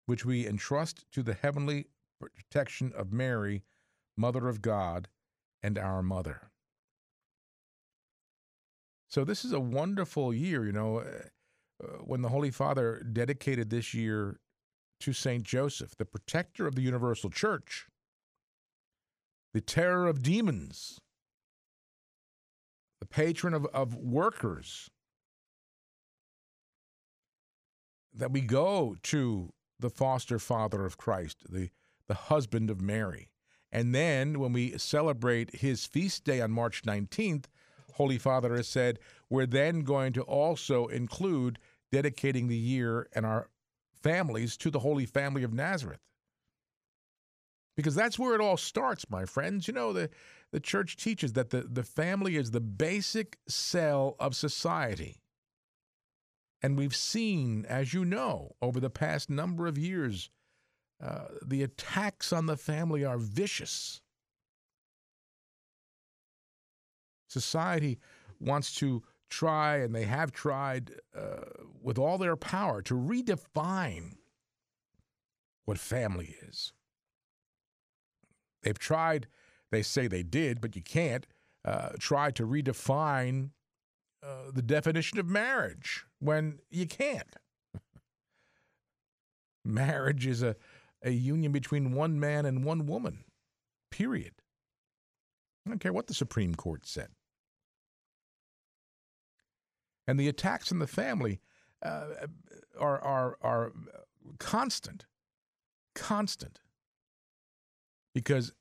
which 0.05 0.25
we 0.25 0.45
entrust 0.45 1.09
to 1.13 1.23
the 1.23 1.33
heavenly 1.33 1.85
protection 2.19 2.91
of 2.93 3.13
Mary, 3.13 3.63
Mother 4.17 4.49
of 4.49 4.61
God, 4.61 5.07
and 5.63 5.77
our 5.77 6.03
Mother. 6.03 6.51
So 9.07 9.23
this 9.23 9.45
is 9.45 9.53
a 9.53 9.59
wonderful 9.59 10.33
year, 10.33 10.65
you 10.65 10.73
know, 10.73 10.99
uh, 10.99 11.03
uh, 11.83 11.87
when 12.03 12.21
the 12.21 12.29
Holy 12.29 12.51
Father 12.51 13.01
dedicated 13.01 13.69
this 13.69 13.93
year 13.93 14.39
to 14.99 15.13
St. 15.13 15.43
Joseph, 15.43 15.95
the 15.95 16.05
protector 16.05 16.67
of 16.67 16.75
the 16.75 16.81
universal 16.81 17.29
church, 17.29 17.87
the 19.53 19.61
terror 19.61 20.07
of 20.07 20.23
demons, 20.23 20.99
the 22.99 23.05
patron 23.05 23.53
of, 23.53 23.65
of 23.67 23.95
workers, 23.95 24.89
that 28.13 28.31
we 28.31 28.41
go 28.41 28.95
to 29.03 29.53
the 29.79 29.89
foster 29.89 30.39
father 30.39 30.85
of 30.85 30.97
Christ, 30.97 31.43
the, 31.49 31.69
the 32.07 32.15
husband 32.15 32.69
of 32.69 32.81
Mary. 32.81 33.29
And 33.71 33.93
then 33.93 34.39
when 34.39 34.53
we 34.53 34.77
celebrate 34.77 35.57
his 35.57 35.85
feast 35.85 36.23
day 36.23 36.41
on 36.41 36.51
March 36.51 36.81
19th, 36.83 37.45
Holy 37.97 38.17
Father 38.17 38.55
has 38.55 38.67
said, 38.67 38.99
we're 39.29 39.45
then 39.45 39.81
going 39.81 40.13
to 40.13 40.21
also 40.21 40.87
include 40.87 41.59
dedicating 41.91 42.47
the 42.47 42.55
year 42.55 43.07
and 43.13 43.25
our 43.25 43.49
families 44.01 44.55
to 44.57 44.69
the 44.69 44.79
Holy 44.79 45.05
Family 45.05 45.43
of 45.43 45.53
Nazareth. 45.53 45.99
Because 47.75 47.95
that's 47.95 48.17
where 48.17 48.33
it 48.33 48.41
all 48.41 48.57
starts, 48.57 49.09
my 49.09 49.25
friends. 49.25 49.67
You 49.67 49.73
know, 49.73 49.93
the, 49.93 50.09
the 50.51 50.59
church 50.59 50.97
teaches 50.97 51.33
that 51.33 51.49
the, 51.51 51.61
the 51.61 51.83
family 51.83 52.35
is 52.35 52.51
the 52.51 52.61
basic 52.61 53.37
cell 53.47 54.15
of 54.19 54.35
society. 54.35 55.21
And 56.61 56.77
we've 56.77 56.95
seen, 56.95 57.65
as 57.67 57.93
you 57.93 58.03
know, 58.03 58.55
over 58.61 58.79
the 58.79 58.89
past 58.89 59.29
number 59.29 59.67
of 59.67 59.77
years, 59.77 60.31
uh, 61.03 61.25
the 61.45 61.61
attacks 61.61 62.33
on 62.33 62.47
the 62.47 62.57
family 62.57 63.05
are 63.05 63.19
vicious. 63.19 64.01
Society 67.27 67.99
wants 68.39 68.73
to 68.75 69.03
try, 69.29 69.77
and 69.77 69.93
they 69.93 70.05
have 70.05 70.31
tried 70.31 70.91
uh, 71.15 71.41
with 71.81 71.97
all 71.97 72.17
their 72.17 72.35
power, 72.35 72.81
to 72.83 72.93
redefine 72.93 74.13
what 75.65 75.77
family 75.77 76.35
is. 76.47 76.73
They've 78.63 78.79
tried, 78.79 79.27
they 79.71 79.81
say 79.81 80.07
they 80.07 80.23
did, 80.23 80.61
but 80.61 80.75
you 80.75 80.81
can't, 80.81 81.27
uh, 81.65 81.89
try 81.99 82.31
to 82.31 82.47
redefine 82.47 83.49
uh, 84.23 84.51
the 84.53 84.61
definition 84.61 85.19
of 85.19 85.27
marriage 85.27 86.05
when 86.19 86.59
you 86.69 86.87
can't. 86.87 87.35
marriage 89.65 90.25
is 90.25 90.41
a, 90.41 90.55
a 91.03 91.11
union 91.11 91.51
between 91.51 91.93
one 91.93 92.19
man 92.19 92.45
and 92.45 92.63
one 92.63 92.85
woman, 92.87 93.25
period. 93.91 94.33
I 95.65 95.69
don't 95.69 95.79
care 95.79 95.93
what 95.93 96.07
the 96.07 96.13
Supreme 96.13 96.55
Court 96.55 96.85
said. 96.85 97.09
And 100.07 100.19
the 100.19 100.29
attacks 100.29 100.71
on 100.71 100.79
the 100.79 100.87
family 100.87 101.41
uh, 101.83 102.05
are, 102.79 102.99
are, 103.03 103.37
are 103.41 103.73
constant, 104.39 105.05
constant. 105.93 106.59
Because 108.13 108.53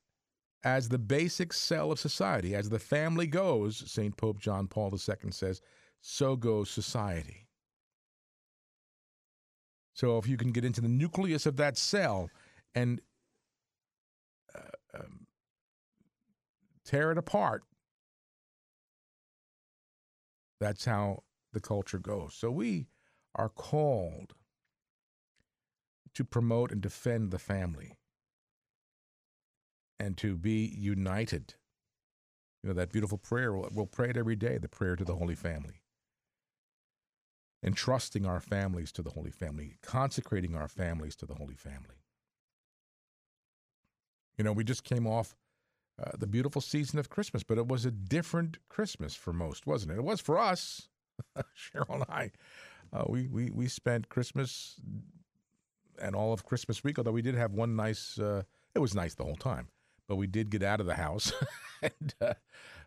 as 0.65 0.89
the 0.89 0.99
basic 0.99 1.53
cell 1.53 1.93
of 1.93 2.01
society, 2.01 2.55
as 2.55 2.69
the 2.69 2.81
family 2.81 3.29
goes, 3.29 3.89
St. 3.91 4.17
Pope 4.17 4.41
John 4.41 4.67
Paul 4.67 4.93
II 4.93 5.31
says, 5.31 5.63
so 6.01 6.37
goes 6.37 6.71
society. 6.71 7.47
So 9.95 10.19
if 10.19 10.29
you 10.29 10.37
can 10.37 10.53
get 10.53 10.65
into 10.65 10.81
the 10.81 10.89
nucleus 10.89 11.47
of 11.47 11.57
that 11.57 11.79
cell 11.79 12.29
and 12.75 13.01
uh, 14.55 14.99
um, 14.99 15.27
tear 16.85 17.13
it 17.13 17.19
apart, 17.19 17.63
that's 20.61 20.85
how 20.85 21.23
the 21.57 21.61
culture 21.61 21.99
goes. 21.99 22.35
So 22.35 22.51
we 22.51 22.87
are 23.35 23.49
called 23.49 24.35
to 26.15 26.23
promote 26.23 26.71
and 26.71 26.83
defend 26.83 27.31
the 27.31 27.39
family 27.39 27.97
and 29.99 30.19
to 30.19 30.37
be 30.37 30.67
united. 30.77 31.55
You 32.63 32.69
know, 32.69 32.75
that 32.75 32.93
beautiful 32.93 33.17
prayer, 33.17 33.55
we'll, 33.55 33.71
we'll 33.73 33.87
pray 33.87 34.11
it 34.11 34.19
every 34.19 34.37
day, 34.37 34.59
the 34.59 34.69
prayer 34.69 34.97
to 34.97 35.05
the 35.05 35.17
Holy 35.17 35.35
Family. 35.35 35.81
Entrusting 37.63 38.27
our 38.27 38.41
families 38.41 38.93
to 38.93 39.03
the 39.03 39.11
Holy 39.11 39.31
Family, 39.31 39.79
consecrating 39.83 40.55
our 40.55 40.69
families 40.69 41.17
to 41.17 41.25
the 41.25 41.37
Holy 41.37 41.57
Family. 41.57 42.03
You 44.37 44.45
know, 44.45 44.53
we 44.53 44.63
just 44.63 44.85
came 44.85 45.07
off 45.07 45.35
uh, 45.99 46.11
the 46.19 46.27
beautiful 46.27 46.61
season 46.61 46.99
of 46.99 47.09
Christmas, 47.09 47.43
but 47.43 47.57
it 47.57 47.67
was 47.67 47.87
a 47.87 47.91
different 47.91 48.59
Christmas 48.69 49.15
for 49.15 49.33
most, 49.33 49.67
wasn't 49.67 49.93
it? 49.93 49.97
It 49.97 50.05
was 50.05 50.21
for 50.21 50.39
us, 50.39 50.91
Cheryl 51.57 51.95
and 51.95 52.05
I. 52.09 52.31
Uh, 52.93 53.05
we, 53.09 53.27
we, 53.29 53.51
we 53.51 53.69
spent 53.69 54.09
Christmas 54.09 54.81
and 56.01 56.15
all 56.15 56.33
of 56.33 56.45
Christmas 56.45 56.85
week, 56.85 56.99
although 56.99 57.13
we 57.13 57.23
did 57.23 57.35
have 57.35 57.53
one 57.53 57.75
nice, 57.75 58.19
uh, 58.19 58.43
it 58.75 58.79
was 58.79 58.95
nice 58.95 59.15
the 59.15 59.25
whole 59.25 59.37
time 59.37 59.69
but 60.09 60.17
we 60.17 60.27
did 60.27 60.51
get 60.51 60.63
out 60.63 60.81
of 60.81 60.87
the 60.87 60.95
house. 60.95 61.33
and 61.83 62.15
uh, 62.21 62.35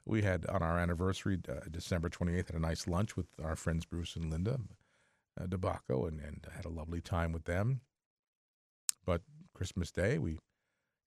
we 0.06 0.22
had 0.22 0.46
on 0.48 0.64
our 0.64 0.78
anniversary, 0.78 1.40
uh, 1.48 1.62
December 1.70 2.10
28th, 2.10 2.48
had 2.48 2.56
a 2.56 2.60
nice 2.60 2.88
lunch 2.88 3.16
with 3.16 3.28
our 3.44 3.56
friends 3.56 3.86
Bruce 3.86 4.16
and 4.16 4.32
Linda 4.32 4.60
uh, 5.40 5.46
DeBacco 5.46 6.08
and, 6.08 6.20
and 6.22 6.46
had 6.56 6.66
a 6.66 6.70
lovely 6.70 7.02
time 7.02 7.32
with 7.32 7.46
them. 7.46 7.82
But 9.06 9.22
Christmas 9.54 9.92
Day, 9.92 10.18
we, 10.18 10.32
you 10.32 10.38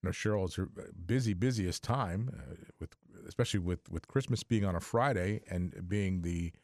know, 0.02 0.10
Cheryl's 0.10 0.58
busy, 1.06 1.34
busiest 1.34 1.82
time, 1.82 2.30
uh, 2.36 2.54
with 2.80 2.96
especially 3.26 3.60
with, 3.60 3.90
with 3.90 4.08
Christmas 4.08 4.42
being 4.42 4.64
on 4.64 4.74
a 4.74 4.80
Friday 4.80 5.42
and 5.48 5.88
being 5.88 6.22
the 6.22 6.52
uh, 6.54 6.58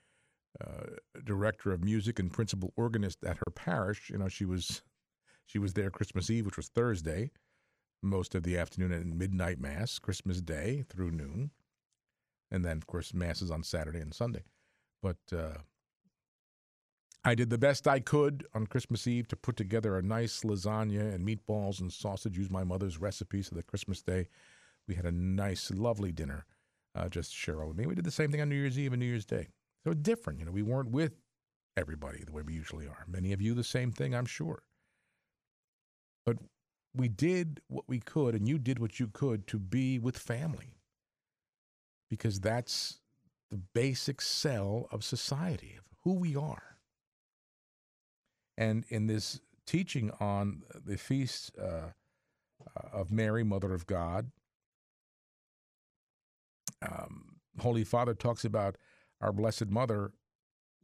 director 1.24 1.72
of 1.72 1.82
music 1.82 2.18
and 2.18 2.32
principal 2.32 2.72
organist 2.76 3.24
at 3.24 3.36
her 3.36 3.52
parish. 3.54 4.10
You 4.10 4.18
know, 4.18 4.28
she 4.28 4.44
was 4.44 4.82
she 5.46 5.58
was 5.58 5.74
there 5.74 5.90
Christmas 5.90 6.30
Eve, 6.30 6.46
which 6.46 6.56
was 6.56 6.68
Thursday 6.68 7.30
most 8.02 8.34
of 8.34 8.42
the 8.42 8.56
afternoon 8.56 8.92
and 8.92 9.18
midnight 9.18 9.60
mass, 9.60 9.98
Christmas 9.98 10.40
Day 10.40 10.84
through 10.88 11.10
noon, 11.10 11.50
and 12.50 12.64
then 12.64 12.76
of 12.76 12.86
course 12.86 13.12
masses 13.12 13.50
on 13.50 13.62
Saturday 13.62 14.00
and 14.00 14.14
Sunday. 14.14 14.44
But 15.02 15.16
uh, 15.32 15.58
I 17.24 17.34
did 17.34 17.50
the 17.50 17.58
best 17.58 17.88
I 17.88 18.00
could 18.00 18.46
on 18.54 18.66
Christmas 18.66 19.06
Eve 19.06 19.28
to 19.28 19.36
put 19.36 19.56
together 19.56 19.96
a 19.96 20.02
nice 20.02 20.42
lasagna 20.42 21.12
and 21.14 21.26
meatballs 21.26 21.80
and 21.80 21.92
sausage. 21.92 22.38
Use 22.38 22.50
my 22.50 22.64
mother's 22.64 22.98
recipe 22.98 23.42
so 23.42 23.56
that 23.56 23.66
Christmas 23.66 24.02
Day 24.02 24.28
we 24.86 24.94
had 24.94 25.04
a 25.04 25.12
nice, 25.12 25.70
lovely 25.70 26.12
dinner. 26.12 26.46
Uh, 26.94 27.08
just 27.08 27.32
Cheryl 27.32 27.68
and 27.68 27.76
me. 27.76 27.86
We 27.86 27.94
did 27.94 28.04
the 28.04 28.10
same 28.10 28.30
thing 28.30 28.40
on 28.40 28.48
New 28.48 28.56
Year's 28.56 28.78
Eve 28.78 28.92
and 28.92 29.00
New 29.00 29.06
Year's 29.06 29.26
Day. 29.26 29.48
So 29.88 29.94
different, 29.94 30.38
you 30.38 30.44
know. 30.44 30.52
We 30.52 30.60
weren't 30.60 30.90
with 30.90 31.12
everybody 31.74 32.22
the 32.22 32.30
way 32.30 32.42
we 32.42 32.52
usually 32.52 32.86
are. 32.86 33.06
Many 33.08 33.32
of 33.32 33.40
you 33.40 33.54
the 33.54 33.64
same 33.64 33.90
thing, 33.90 34.14
I'm 34.14 34.26
sure. 34.26 34.62
But 36.26 36.36
we 36.94 37.08
did 37.08 37.62
what 37.68 37.84
we 37.88 37.98
could, 37.98 38.34
and 38.34 38.46
you 38.46 38.58
did 38.58 38.80
what 38.80 39.00
you 39.00 39.06
could 39.06 39.46
to 39.46 39.58
be 39.58 39.98
with 39.98 40.18
family 40.18 40.74
because 42.10 42.38
that's 42.38 42.98
the 43.50 43.56
basic 43.56 44.20
cell 44.20 44.88
of 44.92 45.02
society, 45.02 45.76
of 45.78 45.84
who 46.04 46.12
we 46.12 46.36
are. 46.36 46.76
And 48.58 48.84
in 48.90 49.06
this 49.06 49.40
teaching 49.66 50.10
on 50.20 50.64
the 50.84 50.98
feast 50.98 51.56
uh, 51.58 51.92
of 52.92 53.10
Mary, 53.10 53.42
Mother 53.42 53.72
of 53.72 53.86
God, 53.86 54.32
um, 56.82 57.36
Holy 57.58 57.84
Father 57.84 58.12
talks 58.12 58.44
about 58.44 58.76
our 59.20 59.32
Blessed 59.32 59.68
Mother 59.68 60.12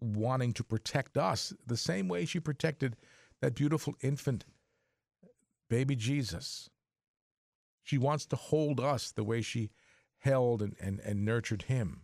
wanting 0.00 0.52
to 0.52 0.64
protect 0.64 1.16
us 1.16 1.52
the 1.66 1.76
same 1.76 2.08
way 2.08 2.24
she 2.24 2.40
protected 2.40 2.96
that 3.40 3.54
beautiful 3.54 3.94
infant 4.02 4.44
uh, 5.22 5.28
baby 5.68 5.96
Jesus. 5.96 6.70
She 7.82 7.98
wants 7.98 8.26
to 8.26 8.36
hold 8.36 8.80
us 8.80 9.10
the 9.10 9.24
way 9.24 9.42
she 9.42 9.70
held 10.18 10.62
and, 10.62 10.74
and, 10.80 11.00
and 11.00 11.24
nurtured 11.24 11.62
him. 11.62 12.02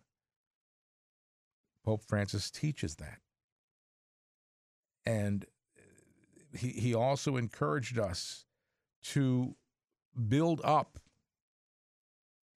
Pope 1.84 2.02
Francis 2.06 2.50
teaches 2.50 2.96
that. 2.96 3.18
And 5.06 5.46
uh, 5.78 6.58
he, 6.58 6.68
he 6.68 6.94
also 6.94 7.36
encouraged 7.36 7.98
us 7.98 8.44
to 9.02 9.56
build 10.28 10.60
up, 10.62 10.98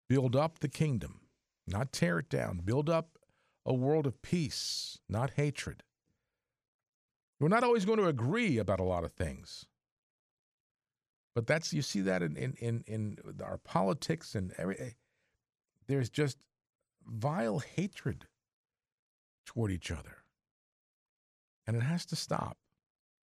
build 0.10 0.36
up 0.36 0.60
the 0.60 0.68
kingdom, 0.68 1.22
not 1.66 1.94
tear 1.94 2.20
it 2.20 2.30
down, 2.30 2.62
build 2.66 2.90
up 2.90 3.13
a 3.66 3.74
world 3.74 4.06
of 4.06 4.22
peace, 4.22 5.00
not 5.08 5.32
hatred. 5.32 5.84
We're 7.40 7.48
not 7.50 7.64
always 7.64 7.86
going 7.86 8.00
to 8.00 8.08
agree 8.08 8.58
about 8.58 8.80
a 8.80 8.84
lot 8.84 9.04
of 9.04 9.12
things. 9.12 9.66
But 11.36 11.48
that's 11.48 11.74
you 11.74 11.82
see 11.82 12.02
that 12.02 12.22
in 12.22 12.36
in 12.36 12.54
in, 12.58 12.84
in 12.88 13.18
our 13.44 13.58
politics 13.58 14.36
and 14.36 14.54
every. 14.58 14.78
Eh, 14.78 14.90
there's 15.88 16.10
just 16.10 16.38
vile 17.06 17.60
hatred 17.60 18.28
toward 19.46 19.72
each 19.72 19.92
other, 19.92 20.24
and 21.68 21.76
it 21.76 21.82
has 21.82 22.06
to 22.08 22.16
stop. 22.16 22.58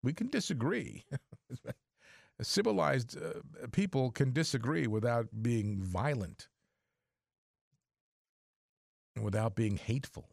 We 0.02 0.12
can 0.12 0.28
disagree. 0.28 1.04
Civilized 2.40 3.16
uh, 3.20 3.40
people 3.72 4.10
can 4.10 4.32
disagree 4.32 4.86
without 4.86 5.26
being 5.42 5.82
violent, 5.82 6.48
without 9.22 9.54
being 9.54 9.76
hateful. 9.76 10.28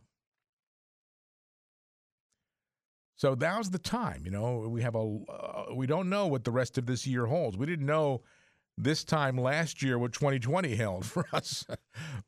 So 3.17 3.34
now's 3.34 3.69
the 3.69 3.80
time. 3.80 4.24
You 4.26 4.32
know, 4.32 4.67
we 4.69 4.82
have 4.82 4.95
a 4.95 5.19
uh, 5.30 5.74
we 5.74 5.88
don't 5.88 6.10
know 6.10 6.28
what 6.28 6.43
the 6.43 6.52
rest 6.52 6.78
of 6.78 6.86
this 6.86 7.08
year 7.08 7.26
holds. 7.28 7.58
We 7.58 7.65
didn't 7.65 7.86
know 7.86 8.24
this 8.78 9.04
time 9.04 9.38
last 9.38 9.82
year 9.82 9.98
what 9.98 10.12
2020 10.12 10.76
held 10.76 11.06
for 11.13 11.26
us, 11.32 11.65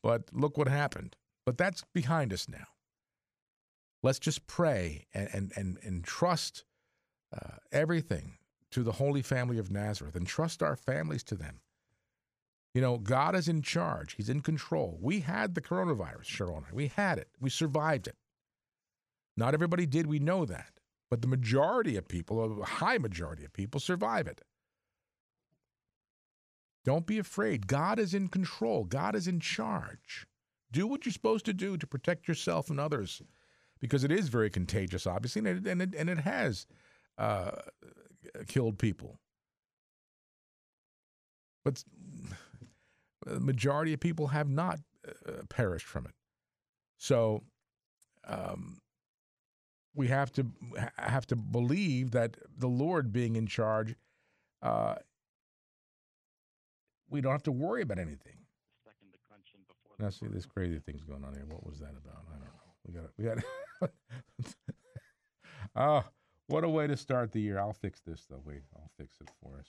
but 0.02 0.24
look 0.32 0.58
what 0.58 0.68
happened. 0.68 1.16
But 1.46 1.58
that's 1.58 1.84
behind 1.94 2.34
us 2.34 2.48
now. 2.48 2.68
Let's 4.02 4.20
just 4.20 4.48
pray 4.48 5.08
and 5.14 5.30
and 5.34 5.52
and, 5.56 5.78
and 5.84 6.04
trust 6.04 6.64
uh, 7.34 7.58
everything 7.72 8.38
to 8.72 8.84
the 8.84 8.94
Holy 8.94 9.22
Family 9.22 9.58
of 9.58 9.72
Nazareth 9.72 10.16
and 10.16 10.26
trust 10.26 10.64
our 10.64 10.76
families 10.76 11.24
to 11.26 11.36
them. 11.36 11.62
You 12.78 12.82
know, 12.82 13.00
God 13.00 13.36
is 13.36 13.48
in 13.48 13.64
charge. 13.64 14.14
He's 14.14 14.30
in 14.30 14.42
control. 14.42 15.00
We 15.02 15.22
had 15.22 15.56
the 15.56 15.62
coronavirus, 15.62 16.26
I. 16.26 16.72
We 16.72 16.90
had 16.90 17.18
it. 17.18 17.28
We 17.40 17.50
survived 17.50 18.06
it. 18.06 18.16
Not 19.36 19.56
everybody 19.56 19.88
did. 19.88 20.06
We 20.06 20.20
know 20.20 20.46
that. 20.46 20.74
But 21.10 21.24
the 21.24 21.28
majority 21.28 21.98
of 21.98 22.08
people, 22.08 22.62
a 22.62 22.66
high 22.66 23.00
majority 23.00 23.44
of 23.44 23.52
people, 23.52 23.80
survive 23.80 24.28
it. 24.28 24.42
Don't 26.86 27.08
be 27.08 27.18
afraid. 27.18 27.66
God 27.66 27.98
is 27.98 28.14
in 28.14 28.28
control, 28.28 28.84
God 28.84 29.16
is 29.16 29.28
in 29.28 29.40
charge. 29.40 30.28
Do 30.72 30.86
what 30.86 31.04
you're 31.04 31.14
supposed 31.14 31.46
to 31.46 31.54
do 31.54 31.78
to 31.78 31.88
protect 31.88 32.28
yourself 32.28 32.70
and 32.70 32.80
others 32.80 33.24
because 33.80 34.04
it 34.04 34.12
is 34.12 34.30
very 34.30 34.52
contagious, 34.52 35.08
obviously, 35.08 35.40
and 35.40 35.66
it, 35.66 35.68
and 35.68 35.82
it, 35.82 35.96
and 35.98 36.12
it 36.12 36.20
has 36.20 36.68
uh, 37.18 37.54
killed 38.48 38.78
people. 38.78 39.18
But 41.66 41.84
the 43.28 43.40
majority 43.40 43.94
of 43.94 44.00
people 44.00 44.28
have 44.28 44.50
not 44.50 44.80
uh, 45.08 45.44
perished 45.50 45.86
from 45.86 46.06
it. 46.06 46.14
So, 46.98 47.44
um, 48.28 48.80
we 49.96 50.08
have 50.08 50.32
to 50.34 50.46
have 50.98 51.26
to 51.28 51.36
believe 51.36 52.12
that 52.12 52.38
the 52.58 52.68
Lord 52.68 53.12
being 53.12 53.36
in 53.36 53.48
charge, 53.48 53.96
uh, 54.62 54.96
we 57.10 57.20
don't 57.20 57.32
have 57.32 57.44
to 57.44 57.52
worry 57.52 57.82
about 57.82 57.98
anything. 57.98 58.38
Now 60.00 60.10
see, 60.12 60.28
this 60.28 60.46
crazy 60.46 60.80
thing's 60.80 61.04
going 61.04 61.24
on 61.24 61.34
here. 61.34 61.46
What 61.48 61.66
was 61.66 61.80
that 61.80 61.90
about? 61.90 62.24
I 62.30 62.38
don't 62.38 62.44
know. 62.44 62.68
We 62.86 62.94
got 62.94 63.36
it. 63.36 63.44
we 63.82 63.88
got. 63.88 64.64
oh, 65.76 66.10
what 66.48 66.64
a 66.64 66.70
way 66.70 66.86
to 66.86 66.96
start 66.96 67.32
the 67.32 67.42
year! 67.42 67.60
I'll 67.60 67.74
fix 67.74 68.02
this 68.02 68.26
though. 68.30 68.42
Wait, 68.46 68.62
I'll 68.76 68.92
fix 68.98 69.18
it 69.20 69.30
for 69.42 69.58
us. 69.58 69.68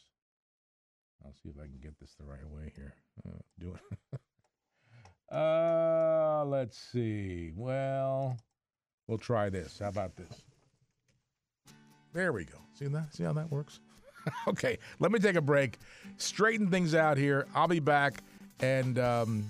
I'll 1.25 1.35
see 1.43 1.49
if 1.49 1.57
I 1.61 1.67
can 1.67 1.79
get 1.83 1.99
this 2.01 2.15
the 2.19 2.25
right 2.25 2.47
way 2.49 2.73
here. 2.75 2.95
Uh, 3.27 3.39
do 3.59 3.75
it. 3.75 4.21
Uh, 5.31 6.43
let's 6.47 6.79
see. 6.79 7.53
Well, 7.55 8.39
we'll 9.07 9.19
try 9.19 9.51
this. 9.51 9.79
How 9.79 9.89
about 9.89 10.17
this? 10.17 10.43
There 12.15 12.33
we 12.33 12.45
go. 12.45 12.57
See 12.73 12.87
that? 12.87 13.15
See 13.15 13.25
how 13.25 13.35
that 13.35 13.51
works? 13.51 13.81
okay, 14.49 14.79
let 14.99 15.13
me 15.13 15.19
take 15.19 15.37
a 15.37 15.41
break, 15.41 15.79
straighten 16.17 16.71
things 16.71 16.95
out 16.95 17.17
here. 17.17 17.47
I'll 17.55 17.69
be 17.69 17.81
back, 17.81 18.23
and 18.61 18.99
um, 18.99 19.49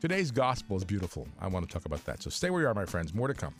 today's 0.00 0.30
gospel 0.30 0.76
is 0.76 0.84
beautiful. 0.84 1.28
I 1.40 1.48
want 1.48 1.68
to 1.68 1.72
talk 1.72 1.84
about 1.84 2.04
that. 2.06 2.22
So 2.22 2.30
stay 2.30 2.50
where 2.50 2.62
you 2.62 2.68
are, 2.68 2.74
my 2.74 2.86
friends. 2.86 3.14
More 3.14 3.28
to 3.28 3.34
come. 3.34 3.54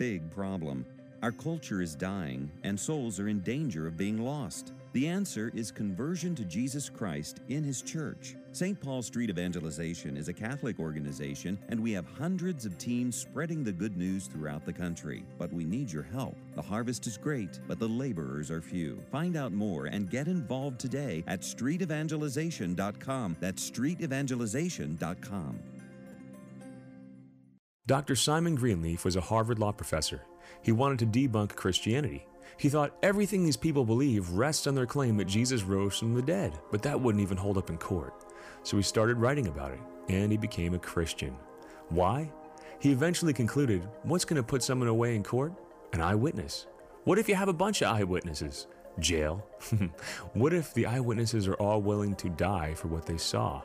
Big 0.00 0.30
problem. 0.30 0.86
Our 1.22 1.30
culture 1.30 1.82
is 1.82 1.94
dying, 1.94 2.50
and 2.64 2.80
souls 2.80 3.20
are 3.20 3.28
in 3.28 3.40
danger 3.40 3.86
of 3.86 3.98
being 3.98 4.16
lost. 4.16 4.72
The 4.94 5.06
answer 5.06 5.52
is 5.54 5.70
conversion 5.70 6.34
to 6.36 6.44
Jesus 6.46 6.88
Christ 6.88 7.40
in 7.50 7.62
His 7.62 7.82
church. 7.82 8.34
St. 8.52 8.80
Paul 8.80 9.02
Street 9.02 9.28
Evangelization 9.28 10.16
is 10.16 10.28
a 10.28 10.32
Catholic 10.32 10.80
organization, 10.80 11.58
and 11.68 11.78
we 11.78 11.92
have 11.92 12.06
hundreds 12.16 12.64
of 12.64 12.78
teams 12.78 13.14
spreading 13.14 13.62
the 13.62 13.72
good 13.72 13.98
news 13.98 14.26
throughout 14.26 14.64
the 14.64 14.72
country. 14.72 15.22
But 15.38 15.52
we 15.52 15.66
need 15.66 15.92
your 15.92 16.04
help. 16.04 16.38
The 16.54 16.62
harvest 16.62 17.06
is 17.06 17.18
great, 17.18 17.60
but 17.68 17.78
the 17.78 17.86
laborers 17.86 18.50
are 18.50 18.62
few. 18.62 19.02
Find 19.12 19.36
out 19.36 19.52
more 19.52 19.84
and 19.84 20.08
get 20.08 20.28
involved 20.28 20.80
today 20.80 21.24
at 21.26 21.42
streetevangelization.com. 21.42 23.36
That's 23.38 23.70
streetevangelization.com. 23.70 25.58
Dr. 27.86 28.14
Simon 28.14 28.54
Greenleaf 28.54 29.04
was 29.04 29.16
a 29.16 29.20
Harvard 29.20 29.58
law 29.58 29.72
professor. 29.72 30.22
He 30.62 30.70
wanted 30.70 30.98
to 31.00 31.06
debunk 31.06 31.56
Christianity. 31.56 32.26
He 32.58 32.68
thought 32.68 32.94
everything 33.02 33.42
these 33.42 33.56
people 33.56 33.84
believe 33.84 34.30
rests 34.30 34.66
on 34.66 34.74
their 34.74 34.86
claim 34.86 35.16
that 35.16 35.24
Jesus 35.24 35.62
rose 35.62 35.98
from 35.98 36.14
the 36.14 36.22
dead, 36.22 36.58
but 36.70 36.82
that 36.82 37.00
wouldn't 37.00 37.22
even 37.22 37.38
hold 37.38 37.56
up 37.56 37.70
in 37.70 37.78
court. 37.78 38.26
So 38.62 38.76
he 38.76 38.82
started 38.82 39.16
writing 39.16 39.48
about 39.48 39.72
it, 39.72 39.80
and 40.08 40.30
he 40.30 40.36
became 40.36 40.74
a 40.74 40.78
Christian. 40.78 41.34
Why? 41.88 42.30
He 42.80 42.92
eventually 42.92 43.32
concluded 43.32 43.88
what's 44.02 44.26
going 44.26 44.36
to 44.36 44.46
put 44.46 44.62
someone 44.62 44.88
away 44.88 45.16
in 45.16 45.22
court? 45.22 45.54
An 45.92 46.02
eyewitness. 46.02 46.66
What 47.04 47.18
if 47.18 47.28
you 47.28 47.34
have 47.34 47.48
a 47.48 47.54
bunch 47.54 47.80
of 47.82 47.96
eyewitnesses? 47.96 48.66
Jail. 48.98 49.44
what 50.34 50.52
if 50.52 50.74
the 50.74 50.86
eyewitnesses 50.86 51.48
are 51.48 51.54
all 51.54 51.80
willing 51.80 52.14
to 52.16 52.28
die 52.28 52.74
for 52.74 52.88
what 52.88 53.06
they 53.06 53.16
saw? 53.16 53.62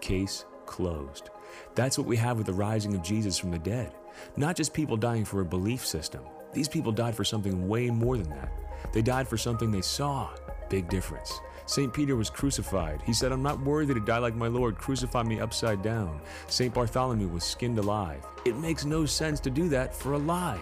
Case 0.00 0.44
closed. 0.66 1.30
That's 1.74 1.98
what 1.98 2.06
we 2.06 2.16
have 2.16 2.36
with 2.36 2.46
the 2.46 2.52
rising 2.52 2.94
of 2.94 3.02
Jesus 3.02 3.38
from 3.38 3.50
the 3.50 3.58
dead. 3.58 3.92
Not 4.36 4.56
just 4.56 4.74
people 4.74 4.96
dying 4.96 5.24
for 5.24 5.40
a 5.40 5.44
belief 5.44 5.86
system. 5.86 6.22
These 6.52 6.68
people 6.68 6.92
died 6.92 7.14
for 7.14 7.24
something 7.24 7.68
way 7.68 7.90
more 7.90 8.16
than 8.18 8.30
that. 8.30 8.52
They 8.92 9.02
died 9.02 9.28
for 9.28 9.38
something 9.38 9.70
they 9.70 9.80
saw. 9.80 10.30
Big 10.68 10.88
difference. 10.88 11.40
St. 11.66 11.92
Peter 11.92 12.16
was 12.16 12.28
crucified. 12.28 13.00
He 13.02 13.14
said, 13.14 13.32
I'm 13.32 13.42
not 13.42 13.60
worthy 13.60 13.94
to 13.94 14.00
die 14.00 14.18
like 14.18 14.34
my 14.34 14.48
Lord. 14.48 14.76
Crucify 14.76 15.22
me 15.22 15.40
upside 15.40 15.82
down. 15.82 16.20
St. 16.48 16.74
Bartholomew 16.74 17.28
was 17.28 17.44
skinned 17.44 17.78
alive. 17.78 18.24
It 18.44 18.56
makes 18.56 18.84
no 18.84 19.06
sense 19.06 19.40
to 19.40 19.50
do 19.50 19.68
that 19.68 19.94
for 19.94 20.12
a 20.12 20.18
lie. 20.18 20.60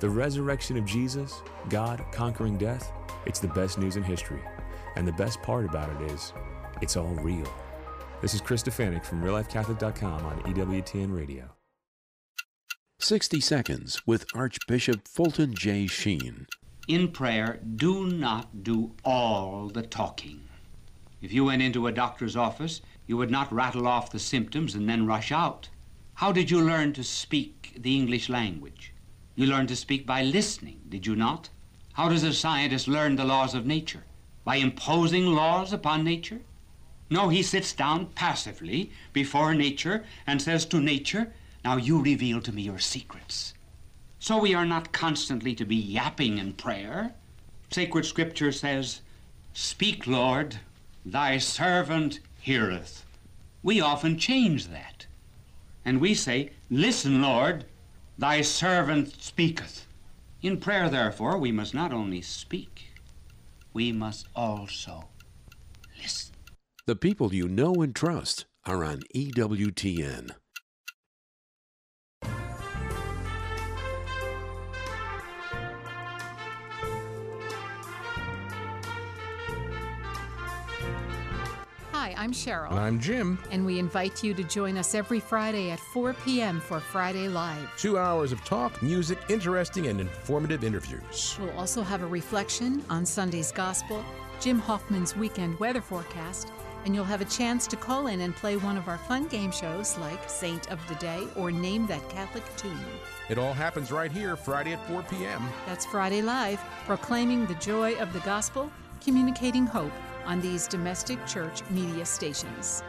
The 0.00 0.10
resurrection 0.10 0.76
of 0.76 0.84
Jesus, 0.84 1.40
God 1.70 2.04
conquering 2.12 2.58
death, 2.58 2.92
it's 3.26 3.38
the 3.38 3.48
best 3.48 3.78
news 3.78 3.96
in 3.96 4.02
history. 4.02 4.42
And 4.96 5.06
the 5.06 5.12
best 5.12 5.40
part 5.40 5.64
about 5.64 5.88
it 5.90 6.10
is, 6.10 6.32
it's 6.82 6.96
all 6.96 7.14
real. 7.14 7.48
This 8.24 8.32
is 8.32 8.40
Chris 8.40 8.62
Stefanick 8.62 9.04
from 9.04 9.22
RealLifeCatholic.com 9.22 10.24
on 10.24 10.40
EWTN 10.44 11.14
Radio. 11.14 11.50
60 12.98 13.38
Seconds 13.38 14.00
with 14.06 14.24
Archbishop 14.34 15.06
Fulton 15.06 15.52
J. 15.54 15.86
Sheen. 15.86 16.46
In 16.88 17.08
prayer, 17.08 17.60
do 17.76 18.06
not 18.06 18.64
do 18.64 18.94
all 19.04 19.68
the 19.68 19.82
talking. 19.82 20.40
If 21.20 21.34
you 21.34 21.44
went 21.44 21.60
into 21.60 21.86
a 21.86 21.92
doctor's 21.92 22.34
office, 22.34 22.80
you 23.06 23.18
would 23.18 23.30
not 23.30 23.52
rattle 23.52 23.86
off 23.86 24.10
the 24.10 24.18
symptoms 24.18 24.74
and 24.74 24.88
then 24.88 25.06
rush 25.06 25.30
out. 25.30 25.68
How 26.14 26.32
did 26.32 26.50
you 26.50 26.62
learn 26.62 26.94
to 26.94 27.04
speak 27.04 27.74
the 27.76 27.94
English 27.94 28.30
language? 28.30 28.94
You 29.34 29.44
learned 29.44 29.68
to 29.68 29.76
speak 29.76 30.06
by 30.06 30.22
listening, 30.22 30.80
did 30.88 31.06
you 31.06 31.14
not? 31.14 31.50
How 31.92 32.08
does 32.08 32.22
a 32.22 32.32
scientist 32.32 32.88
learn 32.88 33.16
the 33.16 33.26
laws 33.26 33.54
of 33.54 33.66
nature? 33.66 34.04
By 34.44 34.56
imposing 34.56 35.26
laws 35.26 35.74
upon 35.74 36.04
nature? 36.04 36.40
No, 37.10 37.28
he 37.28 37.42
sits 37.42 37.72
down 37.72 38.06
passively 38.14 38.90
before 39.12 39.54
nature 39.54 40.04
and 40.26 40.40
says 40.40 40.64
to 40.66 40.80
nature, 40.80 41.32
Now 41.64 41.76
you 41.76 42.00
reveal 42.00 42.40
to 42.40 42.52
me 42.52 42.62
your 42.62 42.78
secrets. 42.78 43.54
So 44.18 44.38
we 44.38 44.54
are 44.54 44.64
not 44.64 44.92
constantly 44.92 45.54
to 45.54 45.64
be 45.64 45.76
yapping 45.76 46.38
in 46.38 46.54
prayer. 46.54 47.14
Sacred 47.70 48.06
Scripture 48.06 48.52
says, 48.52 49.02
Speak, 49.52 50.06
Lord, 50.06 50.58
thy 51.04 51.38
servant 51.38 52.20
heareth. 52.40 53.04
We 53.62 53.80
often 53.80 54.18
change 54.18 54.68
that. 54.68 55.06
And 55.84 56.00
we 56.00 56.14
say, 56.14 56.50
Listen, 56.70 57.20
Lord, 57.20 57.66
thy 58.16 58.40
servant 58.40 59.22
speaketh. 59.22 59.86
In 60.40 60.58
prayer, 60.58 60.88
therefore, 60.88 61.36
we 61.38 61.52
must 61.52 61.74
not 61.74 61.92
only 61.92 62.22
speak, 62.22 62.92
we 63.72 63.92
must 63.92 64.26
also. 64.34 65.08
The 66.86 66.94
people 66.94 67.32
you 67.32 67.48
know 67.48 67.72
and 67.76 67.96
trust 67.96 68.44
are 68.66 68.84
on 68.84 69.04
EWTN. 69.14 70.32
Hi, 81.92 82.14
I'm 82.18 82.32
Cheryl. 82.32 82.70
And 82.70 82.78
I'm 82.78 83.00
Jim. 83.00 83.38
And 83.50 83.64
we 83.64 83.78
invite 83.78 84.22
you 84.22 84.34
to 84.34 84.44
join 84.44 84.76
us 84.76 84.94
every 84.94 85.20
Friday 85.20 85.70
at 85.70 85.80
4 85.80 86.12
p.m. 86.26 86.60
for 86.60 86.80
Friday 86.80 87.28
Live. 87.28 87.66
Two 87.78 87.96
hours 87.96 88.30
of 88.30 88.44
talk, 88.44 88.82
music, 88.82 89.18
interesting, 89.30 89.86
and 89.86 90.02
informative 90.02 90.62
interviews. 90.62 91.38
We'll 91.40 91.56
also 91.58 91.82
have 91.82 92.02
a 92.02 92.06
reflection 92.06 92.84
on 92.90 93.06
Sunday's 93.06 93.52
Gospel, 93.52 94.04
Jim 94.38 94.58
Hoffman's 94.58 95.16
weekend 95.16 95.58
weather 95.58 95.80
forecast, 95.80 96.50
and 96.84 96.94
you'll 96.94 97.04
have 97.04 97.20
a 97.20 97.26
chance 97.26 97.66
to 97.66 97.76
call 97.76 98.08
in 98.08 98.20
and 98.20 98.34
play 98.34 98.56
one 98.56 98.76
of 98.76 98.88
our 98.88 98.98
fun 98.98 99.26
game 99.28 99.50
shows 99.50 99.96
like 99.98 100.28
Saint 100.28 100.70
of 100.70 100.86
the 100.88 100.94
Day 100.96 101.26
or 101.36 101.50
Name 101.50 101.86
That 101.86 102.08
Catholic 102.08 102.44
Tune. 102.56 102.78
It 103.28 103.38
all 103.38 103.54
happens 103.54 103.90
right 103.90 104.12
here, 104.12 104.36
Friday 104.36 104.72
at 104.72 104.86
4 104.86 105.02
p.m. 105.04 105.42
That's 105.66 105.86
Friday 105.86 106.22
Live, 106.22 106.60
proclaiming 106.86 107.46
the 107.46 107.54
joy 107.54 107.94
of 107.94 108.12
the 108.12 108.20
gospel, 108.20 108.70
communicating 109.02 109.66
hope 109.66 109.92
on 110.26 110.40
these 110.40 110.66
domestic 110.66 111.24
church 111.26 111.62
media 111.70 112.04
stations. 112.04 112.82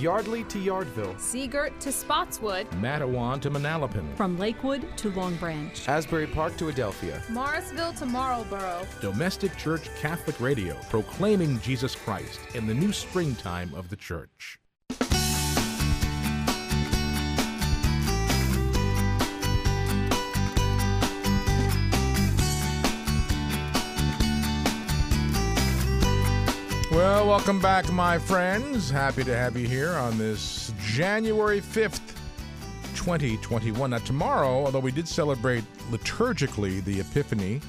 Yardley 0.00 0.44
to 0.44 0.58
Yardville, 0.58 1.14
Seagirt 1.16 1.78
to 1.78 1.92
Spotswood, 1.92 2.66
Matawan 2.80 3.38
to 3.42 3.50
Manalapan, 3.50 4.16
From 4.16 4.38
Lakewood 4.38 4.96
to 4.96 5.10
Long 5.10 5.36
Branch. 5.36 5.88
Asbury 5.88 6.26
Park 6.26 6.56
to 6.56 6.70
Adelphia, 6.70 7.20
Morrisville 7.28 7.92
to 7.92 8.06
Marlboro. 8.06 8.86
Domestic 9.02 9.54
Church 9.58 9.94
Catholic 10.00 10.40
Radio, 10.40 10.74
proclaiming 10.88 11.60
Jesus 11.60 11.94
Christ 11.94 12.40
in 12.54 12.66
the 12.66 12.72
new 12.72 12.92
springtime 12.92 13.74
of 13.74 13.90
the 13.90 13.96
church. 13.96 14.58
Well, 26.90 27.28
welcome 27.28 27.60
back, 27.60 27.88
my 27.92 28.18
friends. 28.18 28.90
Happy 28.90 29.22
to 29.22 29.36
have 29.36 29.56
you 29.56 29.68
here 29.68 29.90
on 29.90 30.18
this 30.18 30.74
January 30.80 31.60
5th, 31.60 32.00
2021. 32.96 33.90
Now, 33.90 33.98
tomorrow, 33.98 34.64
although 34.64 34.80
we 34.80 34.90
did 34.90 35.06
celebrate 35.06 35.62
liturgically 35.92 36.84
the 36.84 36.98
Epiphany 36.98 37.60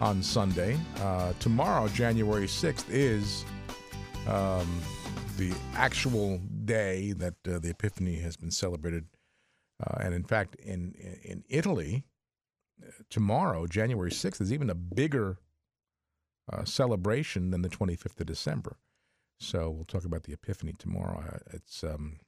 on 0.00 0.20
Sunday, 0.20 0.76
uh, 1.00 1.32
tomorrow, 1.38 1.86
January 1.86 2.48
6th, 2.48 2.86
is 2.90 3.44
um, 4.26 4.80
the 5.36 5.54
actual 5.76 6.38
day 6.64 7.12
that 7.12 7.34
uh, 7.48 7.60
the 7.60 7.70
Epiphany 7.70 8.16
has 8.16 8.36
been 8.36 8.50
celebrated. 8.50 9.04
Uh, 9.80 9.98
and 10.00 10.12
in 10.12 10.24
fact, 10.24 10.56
in, 10.56 10.92
in 11.22 11.44
Italy, 11.48 12.02
uh, 12.82 12.90
tomorrow, 13.10 13.68
January 13.68 14.10
6th, 14.10 14.40
is 14.40 14.52
even 14.52 14.70
a 14.70 14.74
bigger 14.74 15.38
uh, 16.52 16.64
celebration 16.64 17.50
than 17.50 17.62
the 17.62 17.68
25th 17.68 18.20
of 18.20 18.26
December. 18.26 18.76
So 19.38 19.70
we'll 19.70 19.84
talk 19.84 20.04
about 20.04 20.24
the 20.24 20.32
Epiphany 20.32 20.74
tomorrow. 20.78 21.22
Uh, 21.26 21.38
it's 21.52 21.84
um, 21.84 22.18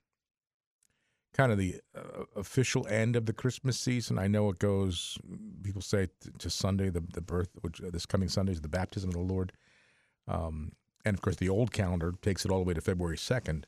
kind 1.33 1.53
of 1.53 1.59
the 1.59 1.77
uh, 1.97 2.25
official 2.37 2.87
end 2.89 3.17
of 3.17 3.27
the 3.27 3.33
Christmas 3.33 3.79
season. 3.79 4.19
I 4.19 4.27
know 4.27 4.49
it 4.51 4.59
goes, 4.59 5.19
people 5.63 5.83
say 5.83 6.09
t- 6.21 6.31
to 6.39 6.51
Sunday, 6.51 6.91
the, 6.91 7.03
the 7.13 7.21
birth, 7.21 7.51
which 7.63 7.81
uh, 7.81 7.91
this 7.91 8.07
coming 8.07 8.29
Sunday 8.29 8.53
is 8.53 8.61
the 8.61 8.69
baptism 8.69 9.11
of 9.11 9.15
the 9.15 9.21
Lord. 9.21 9.53
Um, 10.27 10.73
and 11.05 11.15
of 11.15 11.23
course, 11.23 11.37
the 11.37 11.49
old 11.49 11.73
calendar 11.73 12.13
takes 12.21 12.45
it 12.45 12.51
all 12.51 12.59
the 12.59 12.65
way 12.65 12.75
to 12.75 12.81
February 12.81 13.17
2nd. 13.17 13.65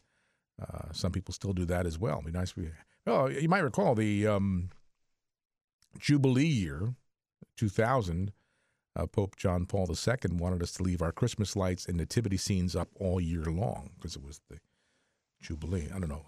Uh, 0.60 0.92
some 0.92 1.12
people 1.12 1.32
still 1.32 1.52
do 1.54 1.64
that 1.64 1.86
as 1.86 1.98
well. 1.98 2.18
It'd 2.18 2.32
be 2.32 2.38
nice 2.38 2.54
we, 2.54 2.68
well, 3.06 3.30
you 3.30 3.48
might 3.48 3.60
recall 3.60 3.94
the 3.94 4.26
um, 4.26 4.70
Jubilee 5.98 6.44
year, 6.44 6.94
2000 7.56 8.32
uh, 8.96 9.06
Pope 9.06 9.36
John 9.36 9.66
Paul 9.66 9.88
II 9.88 10.36
wanted 10.36 10.62
us 10.62 10.72
to 10.72 10.82
leave 10.82 11.02
our 11.02 11.12
Christmas 11.12 11.54
lights 11.54 11.86
and 11.86 11.96
nativity 11.96 12.36
scenes 12.36 12.74
up 12.74 12.88
all 12.98 13.20
year 13.20 13.44
long 13.44 13.90
because 13.96 14.16
it 14.16 14.24
was 14.24 14.40
the 14.48 14.58
Jubilee. 15.40 15.88
I 15.94 15.98
don't 15.98 16.08
know. 16.08 16.26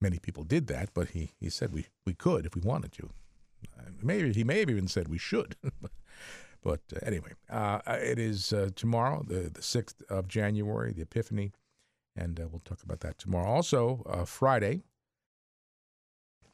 Many 0.00 0.18
people 0.18 0.44
did 0.44 0.66
that, 0.66 0.90
but 0.94 1.10
he, 1.10 1.32
he 1.40 1.48
said 1.48 1.72
we, 1.72 1.86
we 2.04 2.12
could 2.12 2.44
if 2.44 2.54
we 2.54 2.60
wanted 2.60 2.92
to. 2.92 3.10
Uh, 3.78 3.84
maybe 4.02 4.32
he 4.32 4.44
may 4.44 4.60
have 4.60 4.70
even 4.70 4.88
said 4.88 5.08
we 5.08 5.18
should. 5.18 5.56
but 6.62 6.80
uh, 6.94 6.98
anyway, 7.02 7.32
uh, 7.48 7.80
it 7.86 8.18
is 8.18 8.52
uh, 8.52 8.70
tomorrow, 8.76 9.24
the, 9.26 9.50
the 9.50 9.60
6th 9.60 10.02
of 10.10 10.28
January, 10.28 10.92
the 10.92 11.02
Epiphany, 11.02 11.52
and 12.14 12.38
uh, 12.38 12.46
we'll 12.50 12.60
talk 12.60 12.82
about 12.82 13.00
that 13.00 13.18
tomorrow. 13.18 13.48
Also, 13.48 14.02
uh, 14.06 14.24
Friday, 14.24 14.82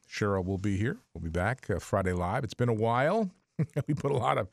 Cheryl 0.08 0.44
will 0.44 0.58
be 0.58 0.76
here. 0.76 0.98
We'll 1.14 1.22
be 1.22 1.30
back 1.30 1.66
Friday 1.80 2.12
live. 2.12 2.44
It's 2.44 2.54
been 2.54 2.68
a 2.68 2.74
while. 2.74 3.30
we 3.86 3.94
put 3.94 4.12
a 4.12 4.16
lot 4.16 4.38
of 4.38 4.48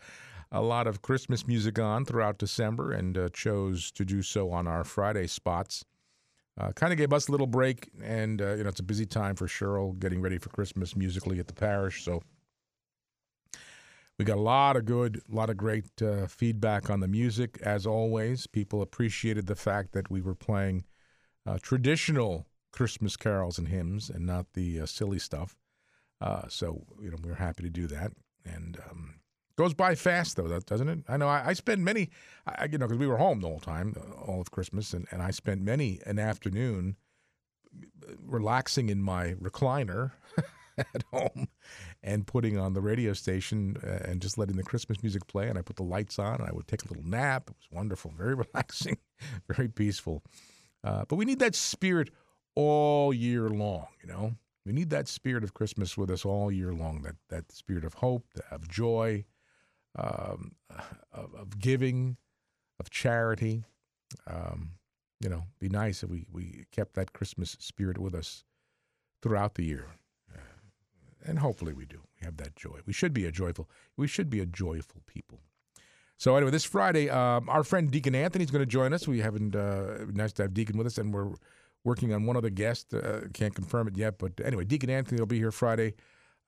a 0.52 0.62
lot 0.62 0.88
of 0.88 1.02
Christmas 1.02 1.47
music 1.47 1.78
on 1.78 2.06
throughout 2.06 2.38
December 2.38 2.91
and 2.91 3.18
uh, 3.18 3.30
chose 3.30 3.91
to 3.91 4.04
do 4.04 4.22
so 4.22 4.52
on 4.52 4.68
our 4.68 4.84
Friday 4.84 5.28
spots. 5.28 5.86
Uh, 6.60 6.72
kind 6.74 6.91
of 6.91 6.97
gave 6.97 7.14
us 7.14 7.28
a 7.28 7.32
little 7.32 7.47
break, 7.47 7.89
and 8.04 8.41
uh, 8.41 8.54
you 8.56 8.64
know 8.64 8.70
it's 8.70 8.80
a 8.80 8.84
busy 8.84 9.06
time 9.06 9.36
for 9.36 9.47
Cheryl 9.47 9.97
getting 9.97 10.22
ready 10.22 10.38
for 10.38 10.50
Christmas 10.50 10.95
musically 10.95 11.39
at 11.39 11.47
the 11.47 11.54
parish. 11.54 12.04
So 12.04 12.22
we 14.18 14.26
got 14.26 14.38
a 14.38 14.41
lot 14.41 14.76
of 14.76 14.84
good, 14.84 15.22
a 15.32 15.36
lot 15.36 15.50
of 15.50 15.56
great 15.56 15.86
uh, 16.02 16.28
feedback 16.28 16.89
on 16.89 17.00
the 17.00 17.08
music. 17.08 17.60
As 17.62 17.86
always, 17.86 18.45
people 18.45 18.82
appreciated 18.82 19.47
the 19.47 19.56
fact 19.56 19.93
that 19.93 20.12
we 20.12 20.20
were 20.20 20.36
playing 20.36 20.84
uh, 21.45 21.60
traditional 21.62 22.45
Christmas 22.74 23.16
carols 23.16 23.58
and 23.58 23.70
hymns, 23.70 24.10
and 24.10 24.26
not 24.26 24.47
the 24.54 24.82
uh, 24.82 24.86
silly 24.86 25.20
stuff. 25.20 25.56
so 26.50 26.84
you 27.02 27.10
know 27.10 27.18
we're 27.24 27.36
happy 27.36 27.64
to 27.64 27.70
do 27.70 27.88
that, 27.88 28.12
and 28.43 28.78
um, 28.91 29.18
Goes 29.60 29.74
by 29.74 29.93
fast 29.93 30.38
though, 30.38 30.57
doesn't 30.57 30.88
it? 30.88 30.99
I 31.10 31.18
know 31.18 31.28
I, 31.28 31.47
I 31.47 31.51
spend 31.51 31.84
many, 31.84 32.12
I, 32.47 32.70
you 32.72 32.78
know, 32.78 32.88
because 32.88 32.97
we 32.97 33.07
were 33.07 33.18
home 33.18 33.41
the 33.41 33.49
whole 33.49 33.60
time, 33.60 33.93
all 34.26 34.39
of 34.39 34.51
Christmas, 34.51 34.93
and, 34.93 35.05
and 35.12 35.22
I 35.22 35.32
spent 35.32 35.62
many 35.62 35.99
an 36.05 36.18
afternoon 36.18 36.95
relaxing 38.26 38.88
in 38.88 39.01
my 39.01 39.34
recliner 39.34 40.12
at 40.78 41.03
home 41.12 41.49
and 42.01 42.26
putting 42.26 42.57
on 42.57 42.72
the 42.72 42.80
radio 42.80 43.12
station 43.12 43.76
uh, 43.86 44.10
and 44.10 44.22
just 44.22 44.38
letting 44.38 44.55
the 44.55 44.64
Christmas 44.64 45.03
music 45.03 45.28
play. 45.28 45.49
And 45.49 45.57
I 45.57 45.62
put 45.62 45.76
the 45.76 45.84
lights 45.84 46.20
on 46.20 46.36
and 46.36 46.47
I 46.47 46.53
would 46.53 46.70
take 46.70 46.86
a 46.86 46.88
little 46.88 47.03
nap. 47.03 47.49
It 47.49 47.57
was 47.57 47.68
wonderful, 47.70 48.14
very 48.18 48.36
relaxing, 48.53 48.95
very 49.53 49.68
peaceful. 49.68 50.24
Uh, 50.86 51.03
but 51.10 51.18
we 51.18 51.26
need 51.26 51.39
that 51.39 51.53
spirit 51.53 52.12
all 52.55 53.14
year 53.14 53.49
long, 53.49 53.88
you 54.01 54.07
know? 54.07 54.36
We 54.66 54.72
need 54.72 54.89
that 54.91 55.10
spirit 55.10 55.43
of 55.43 55.53
Christmas 55.53 55.97
with 55.97 56.10
us 56.10 56.24
all 56.24 56.49
year 56.49 56.72
long, 56.72 57.01
that, 57.01 57.16
that 57.28 57.51
spirit 57.51 57.84
of 57.84 57.95
hope, 57.95 58.26
of 58.51 58.66
joy, 58.70 59.26
um, 59.98 60.56
of, 61.12 61.34
of, 61.36 61.60
giving, 61.60 62.18
of 62.80 62.90
charity. 62.90 63.64
Um, 64.28 64.72
you 65.20 65.30
know, 65.30 65.44
be 65.60 65.70
nice 65.70 66.04
if 66.04 66.10
we, 66.10 66.26
we 66.32 66.66
kept 66.72 66.96
that 66.96 67.14
Christmas 67.14 67.58
spirit 67.60 67.98
with 67.98 68.16
us 68.16 68.44
throughout 69.22 69.56
the 69.56 69.66
year. 69.66 69.88
Uh, 70.34 70.40
and 71.26 71.40
hopefully 71.40 71.74
we 71.74 71.86
do. 71.86 72.00
We 72.20 72.26
have 72.26 72.38
that 72.38 72.56
joy. 72.56 72.80
We 72.86 72.94
should 72.94 73.14
be 73.14 73.26
a 73.26 73.32
joyful, 73.32 73.70
we 73.98 74.08
should 74.08 74.30
be 74.30 74.40
a 74.40 74.46
joyful 74.46 75.02
people. 75.06 75.40
So 76.18 76.36
anyway, 76.36 76.52
this 76.52 76.66
Friday, 76.66 77.10
um, 77.10 77.48
our 77.48 77.64
friend 77.64 77.90
Deacon 77.90 78.14
Anthony 78.14 78.44
is 78.44 78.52
going 78.52 78.62
to 78.62 78.66
join 78.66 78.94
us. 78.94 79.08
We 79.08 79.20
haven't 79.20 79.56
uh, 79.56 80.06
nice 80.12 80.34
to 80.34 80.44
have 80.44 80.54
Deacon 80.54 80.78
with 80.78 80.86
us, 80.86 80.98
and 80.98 81.14
we're 81.14 81.32
working 81.86 82.14
on 82.14 82.26
one 82.26 82.36
other 82.36 82.50
guest. 82.50 82.94
Uh, 82.94 83.22
can't 83.34 83.56
confirm 83.56 83.88
it 83.88 83.96
yet, 83.96 84.18
but 84.20 84.34
anyway, 84.44 84.66
Deacon 84.66 84.90
Anthony 84.90 85.22
will 85.22 85.28
be 85.28 85.38
here 85.38 85.52
Friday. 85.52 85.94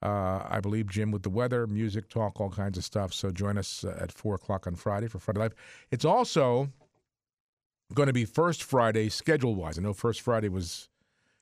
Uh, 0.02 0.43
I 0.49 0.60
believe 0.62 0.88
Jim 0.88 1.12
with 1.12 1.24
the 1.24 1.30
weather, 1.30 1.68
music, 1.68 2.10
talk, 2.10 2.41
all 2.41 2.49
kinds 2.49 2.78
of 2.78 2.84
stuff. 2.84 3.14
So 3.14 3.32
join 3.32 3.58
us 3.58 3.84
uh, 3.84 3.97
at 3.99 4.12
4 4.12 4.36
o'clock 4.36 4.66
on 4.66 4.76
Friday 4.76 5.08
for 5.08 5.20
Friday 5.20 5.39
Live. 5.39 5.54
It's 5.91 6.06
also 6.06 6.70
going 7.93 8.08
to 8.08 8.14
be 8.14 8.26
First 8.26 8.64
Friday 8.64 9.10
schedule 9.10 9.54
wise. 9.54 9.78
I 9.78 9.82
know 9.82 9.93
First 9.93 10.22
Friday 10.22 10.49
was 10.49 10.89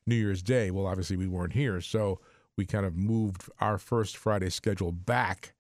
New 0.05 0.16
Year's 0.16 0.41
Day. 0.41 0.72
Well, 0.72 0.88
obviously, 0.88 1.16
we 1.16 1.28
weren't 1.28 1.53
here. 1.53 1.80
So 1.80 2.20
we 2.57 2.66
kind 2.66 2.86
of 2.86 2.97
moved 2.97 3.49
our 3.62 3.78
First 3.78 4.18
Friday 4.18 4.49
schedule 4.49 4.91
back 4.91 5.53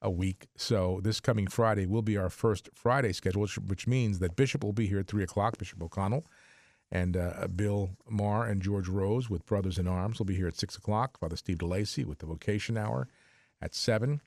a 0.00 0.10
week. 0.10 0.46
So 0.56 1.00
this 1.02 1.18
coming 1.18 1.48
Friday 1.48 1.86
will 1.86 2.02
be 2.02 2.16
our 2.16 2.28
first 2.28 2.68
Friday 2.74 3.12
schedule, 3.12 3.42
which, 3.42 3.56
which 3.56 3.86
means 3.86 4.20
that 4.20 4.36
Bishop 4.36 4.62
will 4.62 4.74
be 4.74 4.86
here 4.86 5.00
at 5.00 5.08
3 5.08 5.24
o'clock, 5.24 5.58
Bishop 5.58 5.82
O'Connell 5.82 6.24
and 6.90 7.16
uh, 7.16 7.48
Bill 7.54 7.90
Maher 8.08 8.46
and 8.46 8.62
George 8.62 8.88
Rose 8.88 9.28
with 9.28 9.44
Brothers 9.46 9.78
in 9.78 9.88
Arms 9.88 10.18
will 10.18 10.26
be 10.26 10.36
here 10.36 10.48
at 10.48 10.56
6 10.58 10.76
o'clock. 10.76 11.18
Father 11.18 11.36
Steve 11.36 11.58
DeLacy 11.58 12.04
with 12.04 12.18
the 12.18 12.26
Vocation 12.26 12.76
Hour 12.76 13.08
at 13.60 13.74
7. 13.74 14.20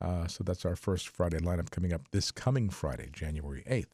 Uh, 0.00 0.26
so 0.26 0.44
that's 0.44 0.64
our 0.64 0.76
first 0.76 1.08
Friday 1.08 1.38
lineup 1.38 1.70
coming 1.70 1.92
up 1.92 2.02
this 2.10 2.30
coming 2.30 2.68
Friday, 2.68 3.08
January 3.12 3.64
8th. 3.68 3.86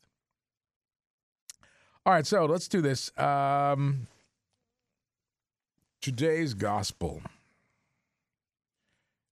All 2.05 2.13
right, 2.15 2.27
so 2.27 2.47
let's 2.47 2.67
do 2.67 2.81
this. 2.81 3.17
Um, 3.19 4.09
today's 6.01 6.55
gospel. 6.55 7.23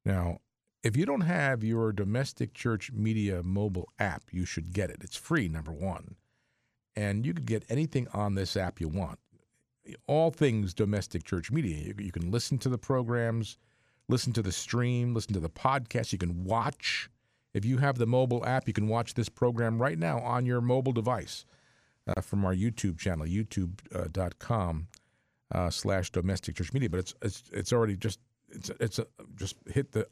Now, 0.05 0.41
if 0.85 0.97
you 0.97 1.05
don't 1.05 1.23
have 1.23 1.65
your 1.65 1.93
domestic 1.93 2.55
church 2.55 2.93
media 2.93 3.43
mobile 3.43 3.89
app, 3.99 4.25
you 4.31 4.45
should 4.45 4.73
get 4.73 4.91
it. 4.91 4.99
It's 5.01 5.17
free, 5.17 5.49
number 5.49 5.73
one 5.73 6.15
and 6.99 7.25
you 7.25 7.33
can 7.33 7.45
get 7.45 7.63
anything 7.69 8.09
on 8.13 8.35
this 8.35 8.57
app 8.57 8.81
you 8.81 8.89
want. 8.89 9.21
All 10.09 10.33
things 10.33 10.75
domestic 10.75 11.23
church 11.23 11.51
media. 11.51 11.95
You, 11.97 12.11
can 12.11 12.33
listen 12.33 12.59
to 12.59 12.69
the 12.69 12.77
programs, 12.77 13.57
listen 14.09 14.33
to 14.33 14.43
the 14.43 14.51
stream, 14.51 15.15
listen 15.15 15.33
to 15.35 15.41
the 15.41 15.49
podcast. 15.49 16.13
You 16.13 16.19
can 16.19 16.45
watch. 16.45 17.09
If 17.55 17.65
you 17.65 17.79
have 17.79 17.99
the 17.99 18.07
mobile 18.07 18.45
app, 18.45 18.67
you 18.67 18.75
can 18.75 18.89
watch 18.89 19.15
this 19.15 19.29
program 19.29 19.81
right 19.81 19.97
now 19.97 20.19
on 20.19 20.45
your 20.45 20.61
mobile 20.61 20.93
device 20.93 21.47
uh, 22.09 22.21
from 22.21 22.45
our 22.45 22.55
YouTube 22.55 22.99
channel, 22.99 23.27
youtube.com 23.27 24.89
uh, 25.55 25.71
slash 25.71 26.11
domestic 26.11 26.57
church 26.57 26.73
media. 26.73 26.91
But 26.91 27.01
it's, 27.01 27.15
it's, 27.23 27.43
it's 27.53 27.73
already 27.73 27.97
just, 27.97 28.19
it's, 28.51 28.71
it's 28.81 28.99
a, 28.99 29.07
just 29.37 29.55
hit 29.73 29.93
the 29.93 30.09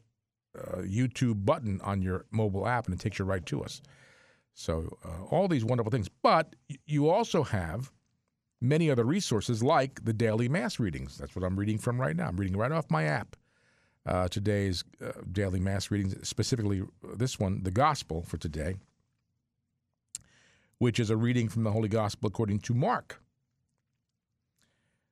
uh, 0.57 0.77
YouTube 0.77 1.45
button 1.45 1.81
on 1.83 2.01
your 2.01 2.25
mobile 2.31 2.65
app 2.65 2.85
and 2.85 2.95
it 2.95 3.01
takes 3.01 3.19
you 3.19 3.25
right 3.25 3.45
to 3.45 3.61
us. 3.61 3.81
So, 4.59 4.97
uh, 5.05 5.23
all 5.29 5.47
these 5.47 5.63
wonderful 5.63 5.91
things. 5.91 6.09
But 6.23 6.55
you 6.87 7.11
also 7.11 7.43
have 7.43 7.91
many 8.59 8.89
other 8.89 9.03
resources 9.03 9.61
like 9.61 10.03
the 10.03 10.13
daily 10.13 10.49
Mass 10.49 10.79
readings. 10.79 11.15
That's 11.15 11.35
what 11.35 11.45
I'm 11.45 11.59
reading 11.59 11.77
from 11.77 12.01
right 12.01 12.15
now. 12.15 12.27
I'm 12.27 12.37
reading 12.37 12.57
right 12.57 12.71
off 12.71 12.89
my 12.89 13.03
app. 13.03 13.35
Uh, 14.03 14.27
today's 14.27 14.83
uh, 14.99 15.11
daily 15.31 15.59
Mass 15.59 15.91
readings, 15.91 16.27
specifically 16.27 16.81
this 17.17 17.37
one, 17.39 17.61
the 17.61 17.71
Gospel 17.71 18.23
for 18.23 18.37
today, 18.37 18.77
which 20.79 20.99
is 20.99 21.11
a 21.11 21.17
reading 21.17 21.49
from 21.49 21.63
the 21.63 21.71
Holy 21.71 21.89
Gospel 21.89 22.27
according 22.27 22.59
to 22.61 22.73
Mark. 22.73 23.21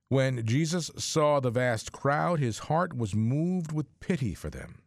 When 0.10 0.43
Jesus 0.43 0.89
saw 0.98 1.39
the 1.39 1.52
vast 1.52 1.91
crowd, 1.91 2.39
his 2.39 2.60
heart 2.60 2.98
was 2.98 3.14
moved 3.14 3.72
with 3.72 4.00
pity 4.00 4.34
for 4.34 4.50
them, 4.50 4.80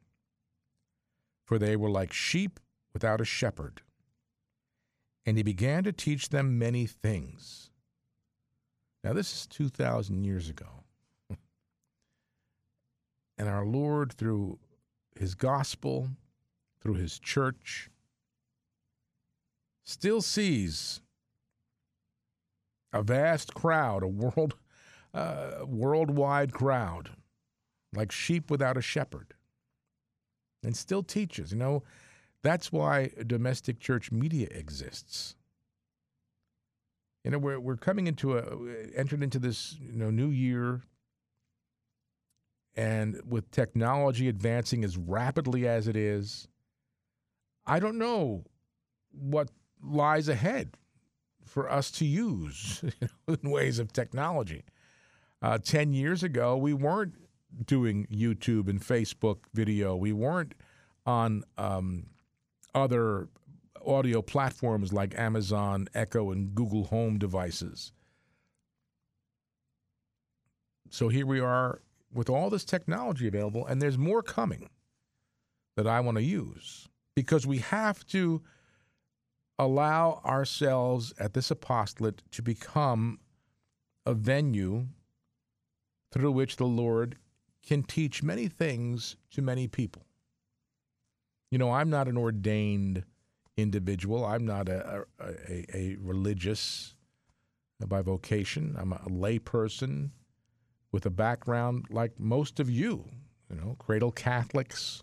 for 1.44 1.60
they 1.60 1.76
were 1.76 1.90
like 1.90 2.12
sheep 2.12 2.58
without 2.92 3.20
a 3.20 3.24
shepherd 3.24 3.82
and 5.28 5.36
he 5.36 5.42
began 5.42 5.84
to 5.84 5.92
teach 5.92 6.30
them 6.30 6.58
many 6.58 6.86
things. 6.86 7.68
Now, 9.04 9.12
this 9.12 9.30
is 9.30 9.46
2,000 9.48 10.24
years 10.24 10.48
ago. 10.48 10.84
and 13.36 13.46
our 13.46 13.66
Lord, 13.66 14.14
through 14.14 14.58
his 15.14 15.34
gospel, 15.34 16.08
through 16.80 16.94
his 16.94 17.18
church, 17.18 17.90
still 19.84 20.22
sees 20.22 21.02
a 22.94 23.02
vast 23.02 23.52
crowd, 23.52 24.02
a 24.02 24.08
world, 24.08 24.54
uh, 25.12 25.56
worldwide 25.66 26.54
crowd, 26.54 27.10
like 27.94 28.10
sheep 28.10 28.50
without 28.50 28.78
a 28.78 28.82
shepherd, 28.82 29.34
and 30.62 30.74
still 30.74 31.02
teaches. 31.02 31.52
You 31.52 31.58
know, 31.58 31.82
that's 32.42 32.72
why 32.72 33.10
domestic 33.26 33.80
church 33.80 34.12
media 34.12 34.48
exists. 34.50 35.34
You 37.24 37.32
know, 37.32 37.38
we're 37.38 37.60
we're 37.60 37.76
coming 37.76 38.06
into 38.06 38.38
a 38.38 38.42
entered 38.96 39.22
into 39.22 39.38
this 39.38 39.76
you 39.80 39.98
know 39.98 40.10
new 40.10 40.28
year, 40.28 40.82
and 42.76 43.20
with 43.28 43.50
technology 43.50 44.28
advancing 44.28 44.84
as 44.84 44.96
rapidly 44.96 45.66
as 45.66 45.88
it 45.88 45.96
is, 45.96 46.48
I 47.66 47.80
don't 47.80 47.98
know 47.98 48.44
what 49.10 49.50
lies 49.82 50.28
ahead 50.28 50.76
for 51.44 51.70
us 51.70 51.90
to 51.92 52.04
use 52.04 52.84
in 53.28 53.50
ways 53.50 53.78
of 53.78 53.92
technology. 53.92 54.64
Uh, 55.40 55.58
10 55.58 55.92
years 55.92 56.22
ago, 56.22 56.56
we 56.56 56.72
weren't 56.72 57.14
doing 57.64 58.06
YouTube 58.12 58.68
and 58.68 58.80
Facebook 58.80 59.38
video. 59.54 59.96
We 59.96 60.12
weren't 60.12 60.54
on 61.06 61.44
um, 61.56 62.06
other 62.74 63.28
audio 63.86 64.22
platforms 64.22 64.92
like 64.92 65.18
Amazon 65.18 65.88
Echo 65.94 66.30
and 66.30 66.54
Google 66.54 66.84
Home 66.84 67.18
devices. 67.18 67.92
So 70.90 71.08
here 71.08 71.26
we 71.26 71.40
are 71.40 71.82
with 72.12 72.30
all 72.30 72.50
this 72.50 72.64
technology 72.64 73.28
available, 73.28 73.66
and 73.66 73.80
there's 73.80 73.98
more 73.98 74.22
coming 74.22 74.70
that 75.76 75.86
I 75.86 76.00
want 76.00 76.16
to 76.16 76.22
use 76.22 76.88
because 77.14 77.46
we 77.46 77.58
have 77.58 78.06
to 78.08 78.42
allow 79.58 80.20
ourselves 80.24 81.12
at 81.18 81.34
this 81.34 81.50
apostolate 81.50 82.22
to 82.32 82.42
become 82.42 83.18
a 84.06 84.14
venue 84.14 84.86
through 86.12 86.32
which 86.32 86.56
the 86.56 86.66
Lord 86.66 87.16
can 87.66 87.82
teach 87.82 88.22
many 88.22 88.48
things 88.48 89.16
to 89.32 89.42
many 89.42 89.68
people. 89.68 90.07
You 91.50 91.58
know, 91.58 91.72
I'm 91.72 91.90
not 91.90 92.08
an 92.08 92.16
ordained 92.16 93.04
individual. 93.56 94.24
I'm 94.24 94.44
not 94.44 94.68
a, 94.68 95.04
a, 95.20 95.76
a 95.76 95.96
religious 96.00 96.94
by 97.86 98.02
vocation. 98.02 98.76
I'm 98.78 98.92
a 98.92 98.98
layperson 99.08 100.10
with 100.92 101.06
a 101.06 101.10
background 101.10 101.86
like 101.90 102.18
most 102.18 102.60
of 102.60 102.68
you, 102.70 103.04
you 103.50 103.56
know, 103.56 103.76
cradle 103.78 104.10
Catholics. 104.10 105.02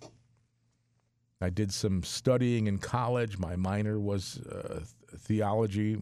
I 1.42 1.50
did 1.50 1.72
some 1.72 2.04
studying 2.04 2.68
in 2.68 2.78
college. 2.80 3.38
My 3.38 3.56
minor 3.56 4.00
was 4.00 4.40
uh, 4.40 4.82
theology, 5.18 6.02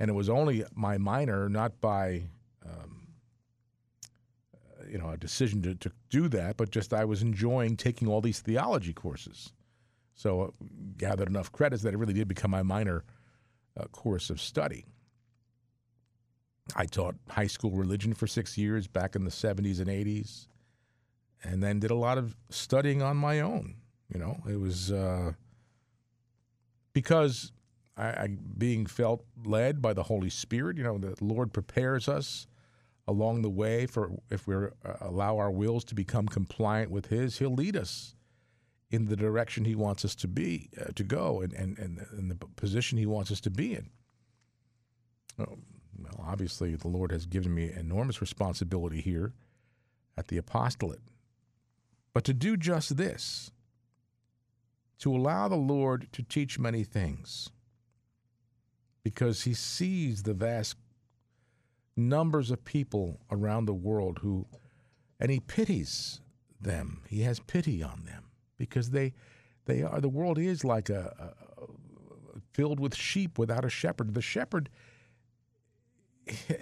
and 0.00 0.10
it 0.10 0.14
was 0.14 0.28
only 0.28 0.64
my 0.74 0.98
minor, 0.98 1.48
not 1.48 1.80
by 1.80 2.24
um, 2.64 3.08
you 4.88 4.98
know 4.98 5.10
a 5.10 5.16
decision 5.16 5.62
to, 5.62 5.74
to 5.76 5.92
do 6.10 6.28
that, 6.28 6.56
but 6.56 6.70
just 6.70 6.92
I 6.92 7.04
was 7.04 7.22
enjoying 7.22 7.76
taking 7.76 8.08
all 8.08 8.20
these 8.20 8.40
theology 8.40 8.92
courses. 8.92 9.52
So 10.14 10.42
uh, 10.42 10.50
gathered 10.98 11.28
enough 11.28 11.52
credits 11.52 11.82
that 11.82 11.94
it 11.94 11.96
really 11.96 12.12
did 12.12 12.28
become 12.28 12.50
my 12.50 12.62
minor 12.62 13.04
uh, 13.76 13.84
course 13.84 14.30
of 14.30 14.40
study. 14.40 14.84
I 16.76 16.86
taught 16.86 17.16
high 17.28 17.48
school 17.48 17.72
religion 17.72 18.14
for 18.14 18.26
six 18.26 18.56
years 18.56 18.86
back 18.86 19.16
in 19.16 19.24
the 19.24 19.30
70s 19.30 19.80
and 19.80 19.88
80s, 19.88 20.46
and 21.42 21.62
then 21.62 21.80
did 21.80 21.90
a 21.90 21.96
lot 21.96 22.18
of 22.18 22.36
studying 22.50 23.02
on 23.02 23.16
my 23.16 23.40
own. 23.40 23.76
You 24.12 24.20
know, 24.20 24.38
it 24.48 24.60
was 24.60 24.92
uh, 24.92 25.32
because 26.92 27.50
I, 27.96 28.06
I, 28.08 28.36
being 28.58 28.86
felt 28.86 29.24
led 29.44 29.82
by 29.82 29.92
the 29.92 30.04
Holy 30.04 30.30
Spirit. 30.30 30.76
You 30.76 30.84
know, 30.84 30.98
the 30.98 31.16
Lord 31.20 31.52
prepares 31.52 32.08
us 32.08 32.46
along 33.08 33.42
the 33.42 33.50
way 33.50 33.86
for 33.86 34.12
if 34.30 34.46
we 34.46 34.54
uh, 34.54 34.68
allow 35.00 35.38
our 35.38 35.50
wills 35.50 35.84
to 35.84 35.94
become 35.94 36.28
compliant 36.28 36.90
with 36.90 37.06
His, 37.06 37.38
He'll 37.38 37.54
lead 37.54 37.76
us 37.76 38.14
in 38.92 39.06
the 39.06 39.16
direction 39.16 39.64
He 39.64 39.74
wants 39.74 40.04
us 40.04 40.14
to 40.16 40.28
be 40.28 40.68
uh, 40.80 40.92
to 40.94 41.02
go, 41.02 41.40
and 41.40 41.52
and 41.54 41.78
and 41.78 42.06
in 42.16 42.28
the 42.28 42.34
position 42.34 42.98
He 42.98 43.06
wants 43.06 43.32
us 43.32 43.40
to 43.40 43.50
be 43.50 43.74
in. 43.74 43.90
Um, 45.38 45.62
well, 45.98 46.24
obviously, 46.28 46.76
the 46.76 46.88
Lord 46.88 47.10
has 47.10 47.26
given 47.26 47.54
me 47.54 47.72
enormous 47.72 48.20
responsibility 48.20 49.00
here 49.00 49.32
at 50.16 50.28
the 50.28 50.36
apostolate. 50.36 51.00
But 52.12 52.24
to 52.24 52.34
do 52.34 52.56
just 52.58 52.98
this, 52.98 53.50
to 54.98 55.16
allow 55.16 55.48
the 55.48 55.56
Lord 55.56 56.08
to 56.12 56.22
teach 56.22 56.58
many 56.58 56.84
things, 56.84 57.48
because 59.02 59.42
He 59.42 59.54
sees 59.54 60.22
the 60.22 60.34
vast 60.34 60.76
numbers 61.96 62.50
of 62.50 62.64
people 62.64 63.20
around 63.30 63.64
the 63.64 63.72
world 63.72 64.18
who, 64.18 64.46
and 65.18 65.30
He 65.30 65.40
pities 65.40 66.20
them. 66.60 67.00
He 67.08 67.22
has 67.22 67.40
pity 67.40 67.82
on 67.82 68.04
them 68.04 68.31
because 68.62 68.90
they, 68.90 69.12
they 69.64 69.82
are. 69.82 70.00
The 70.00 70.08
world 70.08 70.38
is 70.38 70.62
like 70.62 70.88
a, 70.88 71.12
a 71.18 71.66
filled 72.52 72.78
with 72.78 72.94
sheep 72.94 73.40
without 73.40 73.64
a 73.64 73.68
shepherd. 73.68 74.14
The 74.14 74.22
shepherd 74.22 74.68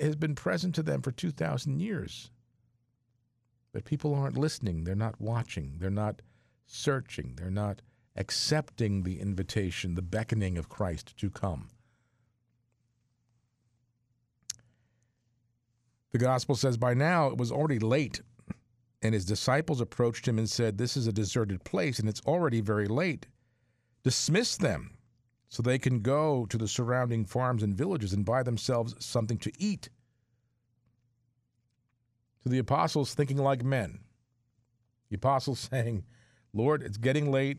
has 0.00 0.16
been 0.16 0.34
present 0.34 0.74
to 0.76 0.82
them 0.82 1.02
for 1.02 1.12
2,000 1.12 1.78
years. 1.78 2.30
But 3.74 3.84
people 3.84 4.14
aren't 4.14 4.38
listening. 4.38 4.84
They're 4.84 4.94
not 4.94 5.20
watching. 5.20 5.74
They're 5.78 5.90
not 5.90 6.22
searching. 6.66 7.34
They're 7.36 7.50
not 7.50 7.82
accepting 8.16 9.02
the 9.02 9.20
invitation, 9.20 9.94
the 9.94 10.00
beckoning 10.00 10.56
of 10.56 10.70
Christ 10.70 11.18
to 11.18 11.28
come. 11.28 11.68
The 16.12 16.18
gospel 16.18 16.54
says 16.54 16.78
by 16.78 16.94
now 16.94 17.26
it 17.26 17.36
was 17.36 17.52
already 17.52 17.78
late, 17.78 18.22
and 19.02 19.14
his 19.14 19.24
disciples 19.24 19.80
approached 19.80 20.28
him 20.28 20.38
and 20.38 20.48
said, 20.48 20.76
This 20.76 20.96
is 20.96 21.06
a 21.06 21.12
deserted 21.12 21.64
place, 21.64 21.98
and 21.98 22.08
it's 22.08 22.22
already 22.26 22.60
very 22.60 22.86
late. 22.86 23.26
Dismiss 24.02 24.56
them 24.56 24.96
so 25.48 25.62
they 25.62 25.78
can 25.78 26.00
go 26.00 26.46
to 26.46 26.58
the 26.58 26.68
surrounding 26.68 27.24
farms 27.24 27.62
and 27.62 27.74
villages 27.74 28.12
and 28.12 28.24
buy 28.24 28.42
themselves 28.42 28.94
something 28.98 29.38
to 29.38 29.52
eat. 29.58 29.88
To 32.42 32.48
the 32.48 32.58
apostles, 32.58 33.14
thinking 33.14 33.38
like 33.38 33.64
men. 33.64 34.00
The 35.08 35.16
apostles 35.16 35.58
saying, 35.70 36.04
Lord, 36.52 36.82
it's 36.82 36.98
getting 36.98 37.30
late. 37.30 37.58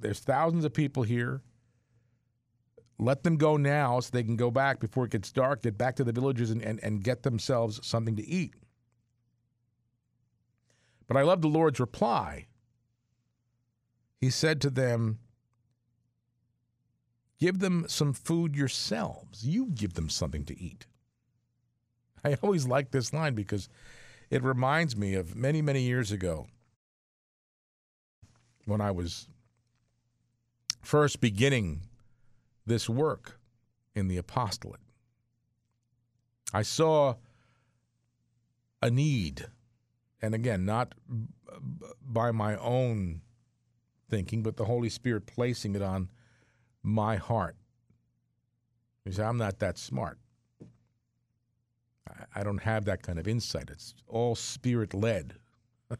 There's 0.00 0.20
thousands 0.20 0.64
of 0.64 0.74
people 0.74 1.02
here. 1.02 1.42
Let 2.98 3.24
them 3.24 3.36
go 3.36 3.56
now 3.56 4.00
so 4.00 4.10
they 4.12 4.22
can 4.22 4.36
go 4.36 4.50
back 4.50 4.80
before 4.80 5.04
it 5.04 5.10
gets 5.10 5.32
dark, 5.32 5.62
get 5.62 5.76
back 5.76 5.96
to 5.96 6.04
the 6.04 6.12
villages 6.12 6.50
and, 6.50 6.62
and, 6.62 6.78
and 6.82 7.02
get 7.02 7.22
themselves 7.22 7.80
something 7.86 8.16
to 8.16 8.26
eat. 8.26 8.54
But 11.06 11.16
I 11.16 11.22
love 11.22 11.42
the 11.42 11.48
Lord's 11.48 11.80
reply. 11.80 12.46
He 14.20 14.30
said 14.30 14.60
to 14.62 14.70
them, 14.70 15.18
Give 17.38 17.58
them 17.58 17.84
some 17.88 18.12
food 18.12 18.56
yourselves. 18.56 19.46
You 19.46 19.66
give 19.66 19.94
them 19.94 20.08
something 20.08 20.44
to 20.46 20.58
eat. 20.58 20.86
I 22.24 22.38
always 22.42 22.66
like 22.66 22.90
this 22.90 23.12
line 23.12 23.34
because 23.34 23.68
it 24.30 24.42
reminds 24.42 24.96
me 24.96 25.14
of 25.14 25.36
many, 25.36 25.60
many 25.60 25.82
years 25.82 26.10
ago 26.10 26.46
when 28.64 28.80
I 28.80 28.90
was 28.90 29.28
first 30.82 31.20
beginning 31.20 31.82
this 32.66 32.88
work 32.88 33.38
in 33.94 34.08
the 34.08 34.16
apostolate. 34.16 34.80
I 36.52 36.62
saw 36.62 37.16
a 38.80 38.90
need, 38.90 39.46
and 40.20 40.34
again, 40.34 40.64
not 40.64 40.94
by 42.02 42.30
my 42.30 42.56
own 42.56 43.20
thinking, 44.08 44.42
but 44.42 44.56
the 44.56 44.64
Holy 44.64 44.88
Spirit 44.88 45.26
placing 45.26 45.74
it 45.74 45.82
on 45.82 46.08
my 46.82 47.16
heart. 47.16 47.56
You 49.04 49.12
say, 49.12 49.22
I'm 49.22 49.36
not 49.36 49.58
that 49.58 49.76
smart. 49.78 50.18
I, 52.08 52.40
I 52.40 52.44
don't 52.44 52.62
have 52.62 52.84
that 52.86 53.02
kind 53.02 53.18
of 53.18 53.28
insight. 53.28 53.70
It's 53.70 53.94
all 54.08 54.34
spirit 54.34 54.94
led. 54.94 55.34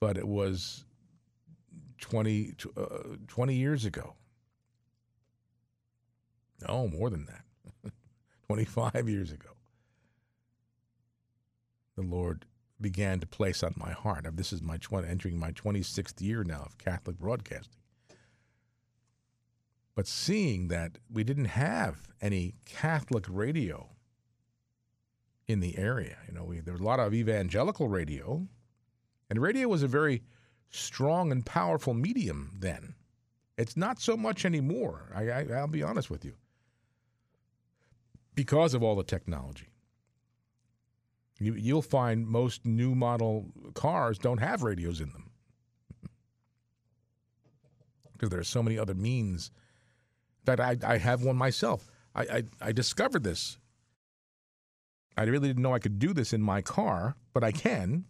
but 0.00 0.16
it 0.16 0.26
was 0.26 0.84
20, 2.00 2.54
uh, 2.76 2.86
20 3.28 3.54
years 3.54 3.84
ago. 3.84 4.14
No, 6.66 6.88
more 6.88 7.10
than 7.10 7.26
that. 7.26 7.92
25 8.46 9.08
years 9.08 9.32
ago. 9.32 9.50
The 11.96 12.02
Lord 12.02 12.46
began 12.80 13.20
to 13.20 13.26
place 13.26 13.62
on 13.62 13.74
my 13.76 13.92
heart. 13.92 14.26
This 14.36 14.52
is 14.52 14.62
my 14.62 14.76
20, 14.78 15.08
entering 15.08 15.38
my 15.38 15.52
26th 15.52 16.20
year 16.20 16.44
now 16.44 16.62
of 16.66 16.78
Catholic 16.78 17.18
broadcasting 17.18 17.78
but 19.94 20.06
seeing 20.06 20.68
that 20.68 20.98
we 21.12 21.24
didn't 21.24 21.46
have 21.46 22.08
any 22.20 22.54
Catholic 22.64 23.26
radio 23.28 23.90
in 25.46 25.60
the 25.60 25.76
area, 25.78 26.16
you 26.26 26.34
know, 26.34 26.44
we, 26.44 26.60
there 26.60 26.72
was 26.72 26.80
a 26.80 26.84
lot 26.84 27.00
of 27.00 27.12
evangelical 27.12 27.88
radio, 27.88 28.46
and 29.28 29.40
radio 29.42 29.68
was 29.68 29.82
a 29.82 29.88
very 29.88 30.22
strong 30.70 31.30
and 31.32 31.44
powerful 31.44 31.94
medium 31.94 32.52
then. 32.58 32.94
It's 33.58 33.76
not 33.76 34.00
so 34.00 34.16
much 34.16 34.44
anymore. 34.46 35.12
I, 35.14 35.30
I, 35.30 35.46
I'll 35.54 35.66
be 35.66 35.82
honest 35.82 36.10
with 36.10 36.24
you. 36.24 36.34
because 38.34 38.74
of 38.74 38.82
all 38.82 38.96
the 38.96 39.04
technology. 39.04 39.71
You, 41.42 41.54
you'll 41.54 41.82
find 41.82 42.26
most 42.26 42.64
new 42.64 42.94
model 42.94 43.46
cars 43.74 44.18
don't 44.18 44.38
have 44.38 44.62
radios 44.62 45.00
in 45.00 45.10
them 45.10 45.30
because 48.12 48.30
there 48.30 48.40
are 48.40 48.44
so 48.44 48.62
many 48.62 48.78
other 48.78 48.94
means. 48.94 49.50
In 50.40 50.56
fact, 50.56 50.84
I, 50.84 50.94
I 50.94 50.98
have 50.98 51.22
one 51.22 51.36
myself. 51.36 51.90
I, 52.14 52.22
I, 52.22 52.42
I 52.60 52.72
discovered 52.72 53.24
this. 53.24 53.58
I 55.16 55.24
really 55.24 55.48
didn't 55.48 55.62
know 55.62 55.74
I 55.74 55.78
could 55.78 55.98
do 55.98 56.12
this 56.12 56.32
in 56.32 56.42
my 56.42 56.62
car, 56.62 57.16
but 57.32 57.44
I 57.44 57.52
can. 57.52 58.04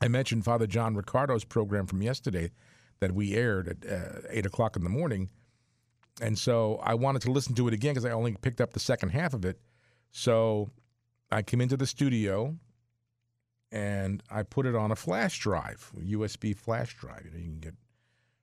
I 0.00 0.08
mentioned 0.08 0.44
Father 0.44 0.66
John 0.66 0.94
Riccardo's 0.94 1.44
program 1.44 1.86
from 1.86 2.02
yesterday 2.02 2.50
that 3.00 3.12
we 3.12 3.34
aired 3.34 3.68
at 3.84 3.90
uh, 3.90 4.20
8 4.30 4.46
o'clock 4.46 4.76
in 4.76 4.84
the 4.84 4.90
morning. 4.90 5.30
And 6.20 6.38
so 6.38 6.80
I 6.82 6.94
wanted 6.94 7.22
to 7.22 7.30
listen 7.30 7.54
to 7.54 7.68
it 7.68 7.74
again 7.74 7.94
because 7.94 8.04
I 8.04 8.10
only 8.10 8.34
picked 8.40 8.60
up 8.60 8.72
the 8.72 8.80
second 8.80 9.10
half 9.10 9.34
of 9.34 9.44
it. 9.44 9.60
So 10.10 10.70
I 11.30 11.42
came 11.42 11.60
into 11.60 11.76
the 11.76 11.86
studio 11.86 12.56
and 13.70 14.22
I 14.30 14.42
put 14.42 14.66
it 14.66 14.74
on 14.74 14.90
a 14.90 14.96
flash 14.96 15.38
drive, 15.38 15.92
USB 15.98 16.56
flash 16.56 16.96
drive. 16.96 17.22
You, 17.26 17.30
know, 17.30 17.38
you 17.38 17.44
can 17.44 17.60
get 17.60 17.74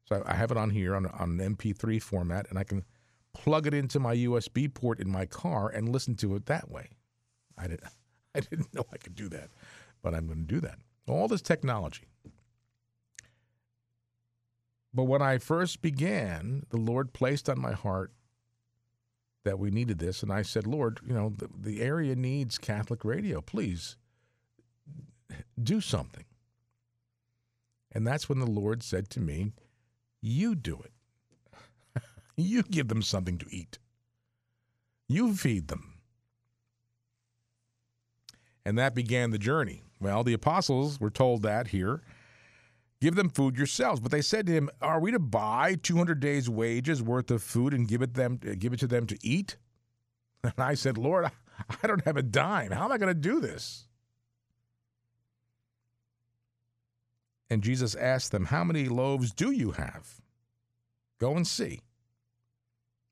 so 0.06 0.22
I 0.26 0.36
have 0.36 0.52
it 0.52 0.58
on 0.58 0.70
here 0.70 0.96
on, 0.96 1.08
on 1.08 1.40
an 1.40 1.56
MP3 1.56 2.02
format, 2.02 2.46
and 2.50 2.60
I 2.60 2.64
can 2.64 2.86
plug 3.34 3.68
it 3.68 3.74
into 3.74 4.00
my 4.00 4.16
USB 4.16 4.72
port 4.72 5.00
in 5.00 5.10
my 5.10 5.26
car 5.26 5.68
and 5.68 5.90
listen 5.90 6.16
to 6.18 6.36
it 6.36 6.46
that 6.46 6.70
way. 6.70 6.90
I 7.58 7.68
didn't 7.68 7.84
I 8.36 8.42
didn't 8.42 8.74
know 8.74 8.84
I 8.94 8.98
could 8.98 9.16
do 9.16 9.30
that, 9.30 9.50
but 10.02 10.14
I'm 10.14 10.28
going 10.28 10.46
to 10.46 10.54
do 10.54 10.60
that. 10.62 10.78
All 11.08 11.28
this 11.28 11.42
technology. 11.42 12.04
But 14.94 15.06
when 15.06 15.22
I 15.22 15.38
first 15.38 15.82
began, 15.82 16.64
the 16.70 16.78
Lord 16.78 17.14
placed 17.14 17.50
on 17.50 17.60
my 17.60 17.74
heart 17.74 18.12
that 19.46 19.58
we 19.58 19.72
needed 19.72 20.00
this. 20.00 20.22
And 20.22 20.32
I 20.32 20.42
said, 20.42 20.68
Lord, 20.68 21.00
you 21.08 21.14
know, 21.14 21.30
the, 21.30 21.50
the 21.58 21.82
area 21.82 22.16
needs 22.16 22.58
Catholic 22.58 23.06
radio. 23.06 23.40
Please 23.40 23.96
do 25.62 25.80
something. 25.80 26.26
And 27.94 28.06
that's 28.06 28.28
when 28.28 28.40
the 28.40 28.46
Lord 28.46 28.84
said 28.84 29.10
to 29.12 29.22
me, 29.22 29.54
You 30.22 30.54
do 30.54 30.82
it. 30.84 32.02
you 32.36 32.64
give 32.64 32.90
them 32.90 33.02
something 33.02 33.38
to 33.38 33.46
eat, 33.50 33.80
you 35.08 35.34
feed 35.34 35.70
them. 35.70 35.94
And 38.68 38.78
that 38.80 38.96
began 38.96 39.30
the 39.30 39.38
journey. 39.38 39.84
Well, 40.02 40.24
the 40.24 40.34
apostles 40.34 41.00
were 41.00 41.12
told 41.12 41.44
that 41.44 41.68
here 41.68 42.02
Give 43.06 43.14
them 43.14 43.30
food 43.30 43.56
yourselves. 43.56 44.00
But 44.02 44.12
they 44.12 44.24
said 44.24 44.48
to 44.48 44.52
him, 44.52 44.68
Are 44.82 45.00
we 45.00 45.12
to 45.12 45.20
buy 45.20 45.76
200 45.76 46.20
days' 46.20 46.50
wages 46.50 47.04
worth 47.04 47.30
of 47.30 47.44
food 47.44 47.72
and 47.72 47.88
give 47.88 48.02
it, 48.02 48.16
them, 48.16 48.38
give 48.58 48.74
it 48.74 48.80
to 48.80 48.88
them 48.88 49.06
to 49.06 49.18
eat? 49.22 49.58
And 50.44 50.54
I 50.58 50.74
said, 50.74 50.98
Lord, 50.98 51.30
I 51.84 51.86
don't 51.86 52.04
have 52.04 52.18
a 52.18 52.24
dime. 52.24 52.72
How 52.72 52.86
am 52.86 52.92
I 52.92 52.98
going 52.98 53.14
to 53.14 53.20
do 53.20 53.40
this? 53.40 53.88
And 57.52 57.62
Jesus 57.62 57.94
asked 57.94 58.32
them, 58.32 58.46
How 58.46 58.64
many 58.64 58.90
loaves 58.90 59.32
do 59.32 59.52
you 59.52 59.74
have? 59.74 60.22
Go 61.20 61.36
and 61.36 61.46
see. 61.46 61.82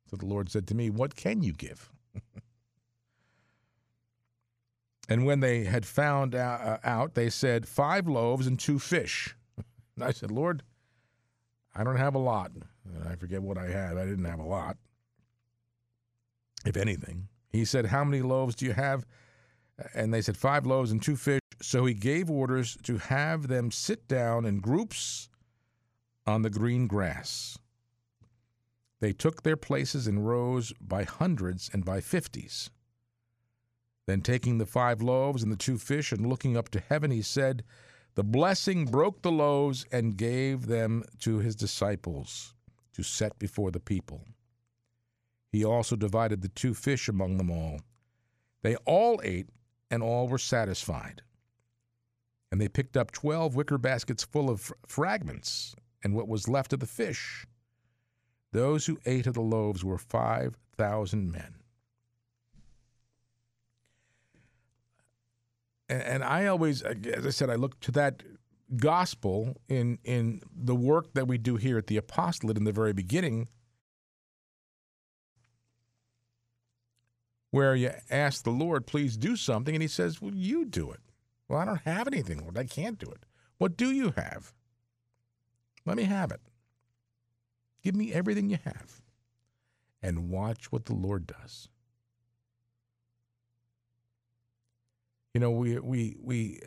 So 0.10 0.18
the 0.18 0.26
Lord 0.26 0.50
said 0.50 0.66
to 0.70 0.76
me, 0.76 0.90
What 0.90 1.16
can 1.16 1.44
you 1.44 1.54
give? 1.54 1.92
and 5.08 5.24
when 5.24 5.40
they 5.40 5.66
had 5.66 5.86
found 5.86 6.34
uh, 6.34 6.80
out, 6.84 7.14
they 7.14 7.30
said, 7.30 7.68
Five 7.68 8.08
loaves 8.08 8.48
and 8.48 8.60
two 8.60 8.80
fish. 8.80 9.36
And 9.96 10.04
I 10.04 10.12
said, 10.12 10.32
Lord, 10.32 10.64
I 11.76 11.84
don't 11.84 11.98
have 11.98 12.16
a 12.16 12.20
lot. 12.20 12.52
And 12.52 13.08
I 13.08 13.16
forget 13.16 13.42
what 13.42 13.58
I 13.58 13.68
had. 13.68 13.98
I 13.98 14.06
didn't 14.06 14.26
have 14.26 14.40
a 14.40 14.44
lot, 14.46 14.78
if 16.66 16.78
anything. 16.78 17.28
He 17.50 17.66
said, 17.66 17.88
How 17.88 18.04
many 18.04 18.22
loaves 18.22 18.56
do 18.56 18.66
you 18.66 18.74
have? 18.74 19.06
And 19.94 20.14
they 20.14 20.22
said, 20.22 20.38
Five 20.38 20.66
loaves 20.66 20.92
and 20.92 21.02
two 21.02 21.16
fish. 21.16 21.40
So 21.62 21.86
he 21.86 21.94
gave 21.94 22.30
orders 22.30 22.78
to 22.84 22.98
have 22.98 23.48
them 23.48 23.72
sit 23.72 24.08
down 24.08 24.46
in 24.46 24.60
groups 24.60 25.30
on 26.26 26.42
the 26.42 26.50
green 26.50 26.88
grass. 26.88 27.58
They 29.00 29.14
took 29.14 29.44
their 29.44 29.58
places 29.58 30.08
in 30.08 30.20
rows 30.20 30.74
by 30.80 31.04
hundreds 31.04 31.70
and 31.72 31.86
by 31.86 32.02
fifties. 32.02 32.70
Then, 34.06 34.22
taking 34.22 34.58
the 34.58 34.66
five 34.66 35.02
loaves 35.02 35.44
and 35.44 35.52
the 35.52 35.58
two 35.58 35.78
fish 35.78 36.12
and 36.12 36.28
looking 36.28 36.58
up 36.58 36.70
to 36.70 36.80
heaven, 36.80 37.12
he 37.12 37.22
said, 37.22 37.64
the 38.16 38.24
blessing 38.24 38.86
broke 38.86 39.22
the 39.22 39.32
loaves 39.32 39.86
and 39.92 40.18
gave 40.18 40.68
them 40.68 41.04
to 41.20 41.40
his 41.40 41.56
disciples 41.56 42.54
to 42.94 43.04
set 43.04 43.40
before 43.40 43.72
the 43.72 43.80
people. 43.80 44.22
He 45.52 45.64
also 45.64 45.96
divided 45.96 46.42
the 46.42 46.50
two 46.50 46.74
fish 46.74 47.08
among 47.08 47.38
them 47.38 47.50
all. 47.50 47.80
They 48.62 48.76
all 48.86 49.20
ate, 49.24 49.50
and 49.90 50.02
all 50.02 50.28
were 50.28 50.38
satisfied. 50.38 51.22
And 52.52 52.62
they 52.62 52.68
picked 52.68 52.98
up 52.98 53.12
twelve 53.12 53.56
wicker 53.56 53.78
baskets 53.78 54.24
full 54.24 54.50
of 54.50 54.72
fragments 54.88 55.76
and 56.04 56.16
what 56.16 56.28
was 56.28 56.48
left 56.48 56.74
of 56.74 56.80
the 56.80 56.86
fish. 56.86 57.46
Those 58.52 58.86
who 58.86 59.00
ate 59.06 59.26
of 59.26 59.34
the 59.34 59.42
loaves 59.42 59.84
were 59.84 59.98
five 59.98 60.56
thousand 60.78 61.32
men. 61.32 61.56
And 66.02 66.24
I 66.24 66.48
always, 66.48 66.82
as 66.82 67.26
I 67.26 67.30
said, 67.30 67.50
I 67.50 67.56
look 67.56 67.80
to 67.82 67.92
that 67.92 68.24
gospel 68.78 69.58
in 69.68 70.00
in 70.04 70.42
the 70.56 70.76
work 70.76 71.14
that 71.14 71.28
we 71.28 71.38
do 71.38 71.58
here 71.58 71.78
at 71.78 71.88
the 71.88 71.98
apostolate 71.98 72.58
in 72.58 72.64
the 72.64 72.72
very 72.72 72.94
beginning, 72.94 73.50
where 77.52 77.76
you 77.76 77.92
ask 78.10 78.44
the 78.44 78.52
Lord, 78.52 78.88
"Please 78.88 79.18
do 79.18 79.36
something," 79.36 79.76
and 79.76 79.82
He 79.82 79.88
says, 79.88 80.22
"Well, 80.22 80.34
you 80.34 80.66
do 80.66 80.92
it." 80.92 81.02
Well, 81.48 81.60
I 81.60 81.66
don't 81.66 81.82
have 81.82 82.08
anything, 82.08 82.40
Lord. 82.40 82.58
I 82.58 82.66
can't 82.66 82.98
do 82.98 83.12
it. 83.12 83.26
What 83.58 83.78
do 83.78 83.92
you 83.92 84.12
have? 84.12 84.54
Let 85.86 85.98
me 85.98 86.04
have 86.04 86.32
it. 86.32 86.42
Give 87.82 87.96
me 87.96 88.14
everything 88.14 88.50
you 88.50 88.58
have, 88.64 89.02
and 90.02 90.30
watch 90.30 90.72
what 90.72 90.86
the 90.86 90.96
Lord 90.96 91.28
does. 91.28 91.70
You 95.34 95.40
know, 95.40 95.52
we 95.52 95.80
we 95.80 96.16
we 96.22 96.60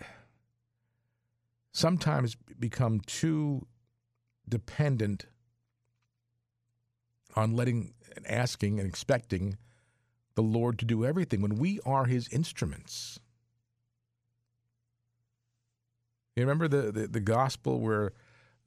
sometimes 1.73 2.35
become 2.59 3.01
too 3.01 3.67
dependent 4.49 5.27
on 7.35 7.55
letting 7.55 7.95
and 8.17 8.27
asking 8.27 8.81
and 8.81 8.89
expecting 8.89 9.57
the 10.35 10.43
Lord 10.43 10.79
to 10.79 10.85
do 10.85 11.05
everything 11.05 11.41
when 11.43 11.57
we 11.57 11.81
are 11.87 12.07
His 12.07 12.29
instruments. 12.29 13.21
You 16.35 16.43
remember 16.43 16.69
the, 16.69 16.93
the, 16.93 17.07
the 17.07 17.21
gospel 17.21 17.81
where 17.81 18.13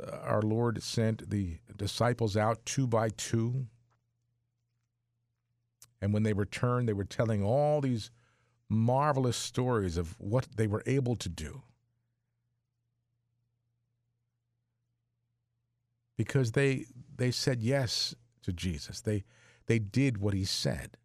uh, 0.02 0.18
our 0.24 0.42
Lord 0.42 0.82
sent 0.82 1.30
the 1.30 1.58
disciples 1.76 2.36
out 2.36 2.66
two 2.66 2.88
by 2.88 3.10
two? 3.10 3.68
And 6.02 6.14
when 6.14 6.24
they 6.24 6.34
returned, 6.34 6.88
they 6.88 6.94
were 6.94 7.04
telling 7.04 7.44
all 7.44 7.82
these 7.82 8.10
marvelous 8.70 9.36
stories 9.36 9.98
of 9.98 10.16
what 10.20 10.48
they 10.56 10.68
were 10.68 10.84
able 10.86 11.16
to 11.16 11.30
do. 11.30 11.64
Because 16.16 16.52
they 16.52 16.86
they 17.16 17.32
said 17.32 17.62
yes 17.62 18.16
to 18.44 18.54
Jesus. 18.54 19.02
They 19.02 19.24
they 19.66 19.80
did 19.80 20.20
what 20.20 20.34
he 20.34 20.46
said. 20.46 20.98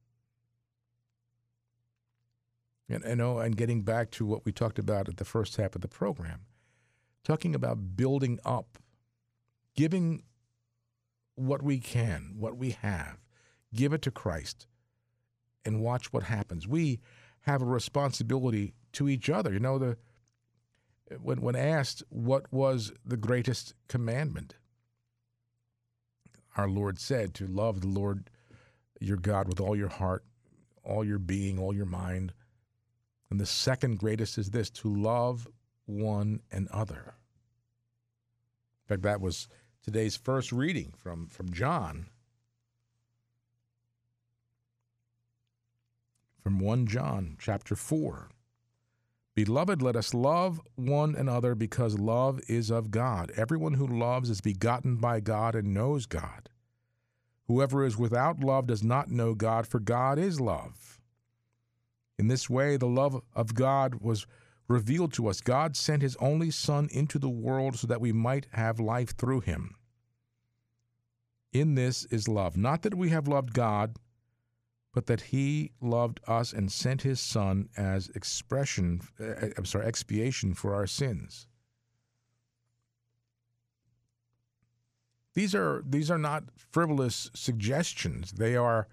And 2.89 3.03
you 3.05 3.11
oh, 3.11 3.15
know, 3.15 3.39
and 3.39 3.57
getting 3.57 3.83
back 3.83 4.11
to 4.13 4.27
what 4.27 4.45
we 4.45 4.53
talked 4.53 4.79
about 4.79 5.09
at 5.09 5.17
the 5.17 5.25
first 5.25 5.57
half 5.57 5.75
of 5.75 5.81
the 5.81 5.89
program, 5.89 6.41
talking 7.25 7.55
about 7.55 7.97
building 7.97 8.39
up, 8.45 8.79
giving 9.75 10.23
what 11.35 11.63
we 11.63 11.79
can, 11.79 12.35
what 12.37 12.57
we 12.57 12.71
have, 12.71 13.19
give 13.75 13.93
it 13.93 14.03
to 14.03 14.11
Christ, 14.11 14.67
and 15.65 15.81
watch 15.81 16.13
what 16.13 16.25
happens. 16.25 16.69
We 16.69 17.01
have 17.45 17.63
a 17.63 17.67
responsibility 17.67 18.75
to 18.93 19.09
each 19.09 19.31
other. 19.31 19.53
You 19.53 19.61
know, 19.61 19.79
the 19.79 19.97
when 21.21 21.41
when 21.41 21.57
asked 21.57 22.03
what 22.09 22.53
was 22.53 22.93
the 23.05 23.17
greatest 23.17 23.75
commandment, 23.89 24.57
our 26.57 26.69
Lord 26.69 26.99
said 26.99 27.35
to 27.35 27.47
love 27.47 27.81
the 27.81 27.89
Lord 27.89 28.31
your 29.01 29.17
God 29.17 29.49
with 29.49 29.61
all 29.61 29.77
your 29.77 29.89
heart, 29.89 30.25
all 30.83 31.05
your 31.05 31.19
being, 31.19 31.59
all 31.59 31.75
your 31.75 31.87
mind. 31.87 32.33
And 33.31 33.41
the 33.41 33.47
second 33.47 33.99
greatest 33.99 34.39
is 34.39 34.51
this 34.51 34.71
to 34.71 34.95
love 34.95 35.49
one 35.87 36.41
another. 36.51 37.15
In 38.85 38.89
fact, 38.89 39.03
that 39.03 39.21
was 39.21 39.49
today's 39.83 40.17
first 40.17 40.53
reading 40.53 40.95
from, 40.97 41.27
from 41.27 41.53
John 41.53 42.07
from 46.45 46.59
1 46.59 46.87
John 46.87 47.37
chapter 47.41 47.75
4. 47.75 48.29
Beloved, 49.35 49.81
let 49.81 49.97
us 49.97 50.13
love 50.13 50.61
one 50.77 51.17
another 51.17 51.55
because 51.55 51.99
love 51.99 52.39
is 52.47 52.71
of 52.71 52.91
God. 52.91 53.33
Everyone 53.35 53.73
who 53.73 53.87
loves 53.87 54.29
is 54.29 54.43
begotten 54.43 54.97
by 54.97 55.21
God 55.21 55.55
and 55.55 55.73
knows 55.73 56.05
God. 56.05 56.51
Whoever 57.47 57.87
is 57.87 57.97
without 57.97 58.41
love 58.41 58.67
does 58.67 58.83
not 58.83 59.11
know 59.11 59.35
God, 59.35 59.67
for 59.67 59.81
God 59.81 60.19
is 60.19 60.39
love. 60.39 61.01
In 62.19 62.29
this 62.29 62.51
way, 62.51 62.77
the 62.77 62.87
love 62.87 63.23
of 63.35 63.55
God 63.55 64.03
was 64.03 64.27
revealed 64.69 65.15
to 65.15 65.29
us. 65.29 65.41
God 65.41 65.79
sent 65.79 66.03
his 66.03 66.17
only 66.17 66.51
Son 66.51 66.89
into 66.93 67.19
the 67.19 67.31
world 67.31 67.77
so 67.77 67.87
that 67.87 68.03
we 68.03 68.13
might 68.13 68.49
have 68.53 68.79
life 68.79 69.17
through 69.17 69.41
him. 69.41 69.77
In 71.55 71.75
this 71.75 72.05
is 72.07 72.29
love, 72.29 72.55
not 72.55 72.83
that 72.83 72.95
we 72.95 73.09
have 73.09 73.29
loved 73.29 73.55
God, 73.55 73.97
but 74.95 75.07
that 75.07 75.21
he 75.21 75.73
loved 75.81 76.21
us 76.27 76.53
and 76.53 76.71
sent 76.71 77.03
his 77.03 77.21
Son 77.21 77.69
as 77.77 78.09
expression, 78.11 79.01
uh, 79.21 79.49
I'm 79.59 79.65
sorry, 79.67 79.87
expiation 79.87 80.55
for 80.55 80.73
our 80.73 80.87
sins. 80.87 81.49
These 85.35 85.53
are 85.53 85.83
these 85.85 86.13
are 86.13 86.19
not 86.19 86.45
frivolous 86.57 87.29
suggestions. 87.35 88.33
They 88.33 88.55
are 88.55 88.87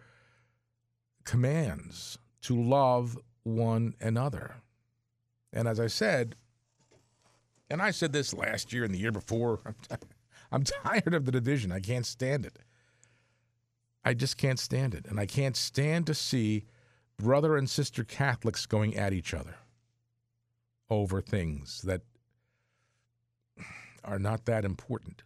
commands 1.23 2.17
to 2.41 2.59
love 2.59 3.15
one 3.43 3.93
another. 4.01 4.55
And 5.53 5.67
as 5.67 5.79
I 5.79 5.85
said, 5.85 6.35
and 7.69 7.79
I 7.79 7.91
said 7.91 8.11
this 8.11 8.33
last 8.33 8.73
year 8.73 8.83
and 8.83 8.93
the 8.93 8.97
year 8.97 9.11
before, 9.11 9.59
I'm 10.51 10.63
tired 10.63 11.13
of 11.13 11.25
the 11.25 11.31
division. 11.31 11.71
I 11.71 11.79
can't 11.79 12.07
stand 12.07 12.47
it. 12.47 12.57
I 14.03 14.13
just 14.13 14.37
can't 14.37 14.59
stand 14.59 14.93
it. 14.93 15.05
And 15.07 15.19
I 15.19 15.25
can't 15.25 15.55
stand 15.55 16.07
to 16.07 16.13
see 16.13 16.65
brother 17.17 17.55
and 17.55 17.69
sister 17.69 18.03
Catholics 18.03 18.65
going 18.65 18.95
at 18.95 19.13
each 19.13 19.33
other 19.33 19.55
over 20.89 21.21
things 21.21 21.81
that 21.83 22.01
are 24.03 24.19
not 24.19 24.45
that 24.45 24.65
important. 24.65 25.23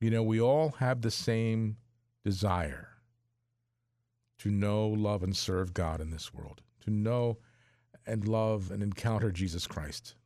You 0.00 0.10
know, 0.10 0.22
we 0.22 0.40
all 0.40 0.70
have 0.78 1.02
the 1.02 1.10
same 1.10 1.76
desire 2.24 2.88
to 4.38 4.50
know, 4.50 4.88
love, 4.88 5.22
and 5.22 5.36
serve 5.36 5.74
God 5.74 6.00
in 6.00 6.10
this 6.10 6.34
world, 6.34 6.62
to 6.80 6.90
know 6.90 7.38
and 8.06 8.26
love 8.26 8.72
and 8.72 8.82
encounter 8.82 9.30
Jesus 9.30 9.66
Christ 9.68 10.16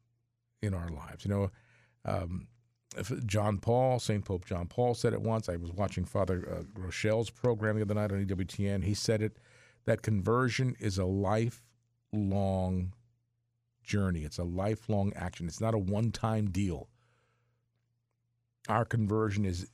in 0.62 0.72
our 0.72 0.88
lives. 0.88 1.26
You 1.26 1.30
know, 1.30 1.50
um, 2.06 2.46
John 3.26 3.58
Paul, 3.58 3.98
St. 3.98 4.24
Pope 4.24 4.44
John 4.44 4.66
Paul 4.66 4.94
said 4.94 5.12
it 5.12 5.20
once. 5.20 5.48
I 5.48 5.56
was 5.56 5.72
watching 5.72 6.04
Father 6.04 6.48
uh, 6.50 6.80
Rochelle's 6.80 7.30
program 7.30 7.76
the 7.76 7.82
other 7.82 7.94
night 7.94 8.12
on 8.12 8.24
EWTN. 8.24 8.84
He 8.84 8.94
said 8.94 9.22
it 9.22 9.38
that 9.84 10.02
conversion 10.02 10.76
is 10.80 10.98
a 10.98 11.04
lifelong 11.04 12.92
journey, 13.82 14.24
it's 14.24 14.38
a 14.38 14.44
lifelong 14.44 15.12
action, 15.14 15.46
it's 15.46 15.60
not 15.60 15.74
a 15.74 15.78
one 15.78 16.10
time 16.10 16.50
deal. 16.50 16.88
Our 18.68 18.84
conversion 18.84 19.44
is 19.44 19.68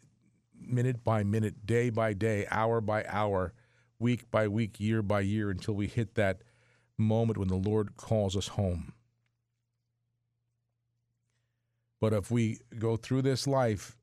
minute 0.61 1.03
by 1.03 1.23
minute, 1.23 1.66
day 1.66 1.91
by 1.91 2.12
day, 2.12 2.47
hour 2.51 2.81
by 2.81 3.05
hour, 3.09 3.55
week 3.99 4.31
by 4.31 4.49
week, 4.49 4.79
year 4.81 5.03
by 5.03 5.20
year 5.20 5.51
until 5.51 5.75
we 5.75 5.87
hit 5.87 6.14
that 6.16 6.43
moment 6.99 7.39
when 7.39 7.49
the 7.49 7.57
Lord 7.57 7.97
calls 7.97 8.37
us 8.37 8.49
home. 8.49 8.93
But 12.03 12.12
if 12.12 12.32
we 12.32 12.59
go 12.80 12.96
through 12.96 13.22
this 13.22 13.46
life 13.46 13.96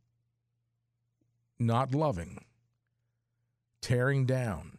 not 1.59 1.93
loving, 1.93 2.45
tearing 3.81 4.25
down, 4.25 4.77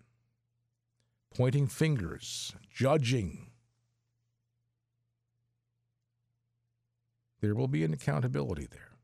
pointing 1.36 1.66
fingers, 1.66 2.54
judging, 2.74 3.50
there 7.42 7.54
will 7.54 7.68
be 7.68 7.84
an 7.84 7.92
accountability 7.92 8.66
there. 8.70 8.96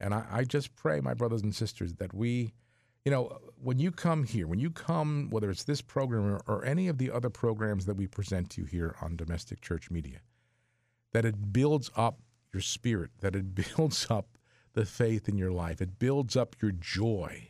And 0.00 0.12
I, 0.14 0.24
I, 0.32 0.42
just 0.42 0.74
pray, 0.74 1.00
my 1.00 1.14
brothers 1.14 1.42
and 1.42 1.54
sisters, 1.54 1.94
that 1.94 2.12
we, 2.12 2.54
you 3.04 3.12
know, 3.12 3.38
when 3.54 3.78
you 3.78 3.92
come 3.92 4.24
here, 4.24 4.48
when 4.48 4.58
you 4.58 4.72
come, 4.72 5.28
whether 5.30 5.48
it's 5.48 5.62
this 5.62 5.80
program 5.80 6.24
or, 6.24 6.40
or 6.48 6.64
any 6.64 6.88
of 6.88 6.98
the 6.98 7.12
other 7.12 7.30
programs 7.30 7.86
that 7.86 7.94
we 7.94 8.08
present 8.08 8.50
to 8.50 8.62
you 8.62 8.66
here 8.66 8.96
on 9.00 9.14
Domestic 9.14 9.60
Church 9.60 9.92
Media, 9.92 10.22
that 11.12 11.24
it 11.24 11.52
builds 11.52 11.90
up 11.96 12.20
your 12.52 12.60
spirit, 12.60 13.10
that 13.20 13.34
it 13.34 13.54
builds 13.76 14.06
up 14.10 14.26
the 14.74 14.84
faith 14.84 15.28
in 15.28 15.36
your 15.36 15.52
life, 15.52 15.80
it 15.80 15.98
builds 15.98 16.36
up 16.36 16.56
your 16.60 16.72
joy, 16.72 17.48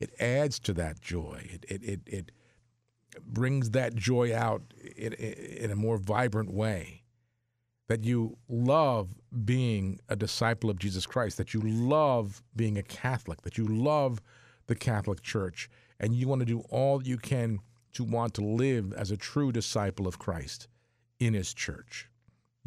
it 0.00 0.10
adds 0.20 0.58
to 0.60 0.72
that 0.74 1.00
joy, 1.00 1.48
it, 1.50 1.64
it, 1.68 1.84
it, 1.84 2.00
it 2.06 2.32
brings 3.26 3.70
that 3.70 3.94
joy 3.94 4.34
out 4.34 4.62
in, 4.96 5.12
in 5.12 5.70
a 5.70 5.76
more 5.76 5.98
vibrant 5.98 6.52
way. 6.52 7.02
That 7.88 8.04
you 8.04 8.36
love 8.50 9.14
being 9.46 9.98
a 10.10 10.16
disciple 10.16 10.68
of 10.68 10.78
Jesus 10.78 11.06
Christ, 11.06 11.38
that 11.38 11.54
you 11.54 11.60
love 11.60 12.42
being 12.54 12.76
a 12.76 12.82
Catholic, 12.82 13.40
that 13.42 13.56
you 13.56 13.66
love 13.66 14.20
the 14.66 14.74
Catholic 14.74 15.22
Church, 15.22 15.70
and 15.98 16.14
you 16.14 16.28
want 16.28 16.40
to 16.40 16.46
do 16.46 16.60
all 16.68 17.02
you 17.02 17.16
can 17.16 17.60
to 17.94 18.04
want 18.04 18.34
to 18.34 18.42
live 18.42 18.92
as 18.92 19.10
a 19.10 19.16
true 19.16 19.50
disciple 19.52 20.06
of 20.06 20.18
Christ 20.18 20.68
in 21.18 21.32
His 21.32 21.54
church. 21.54 22.10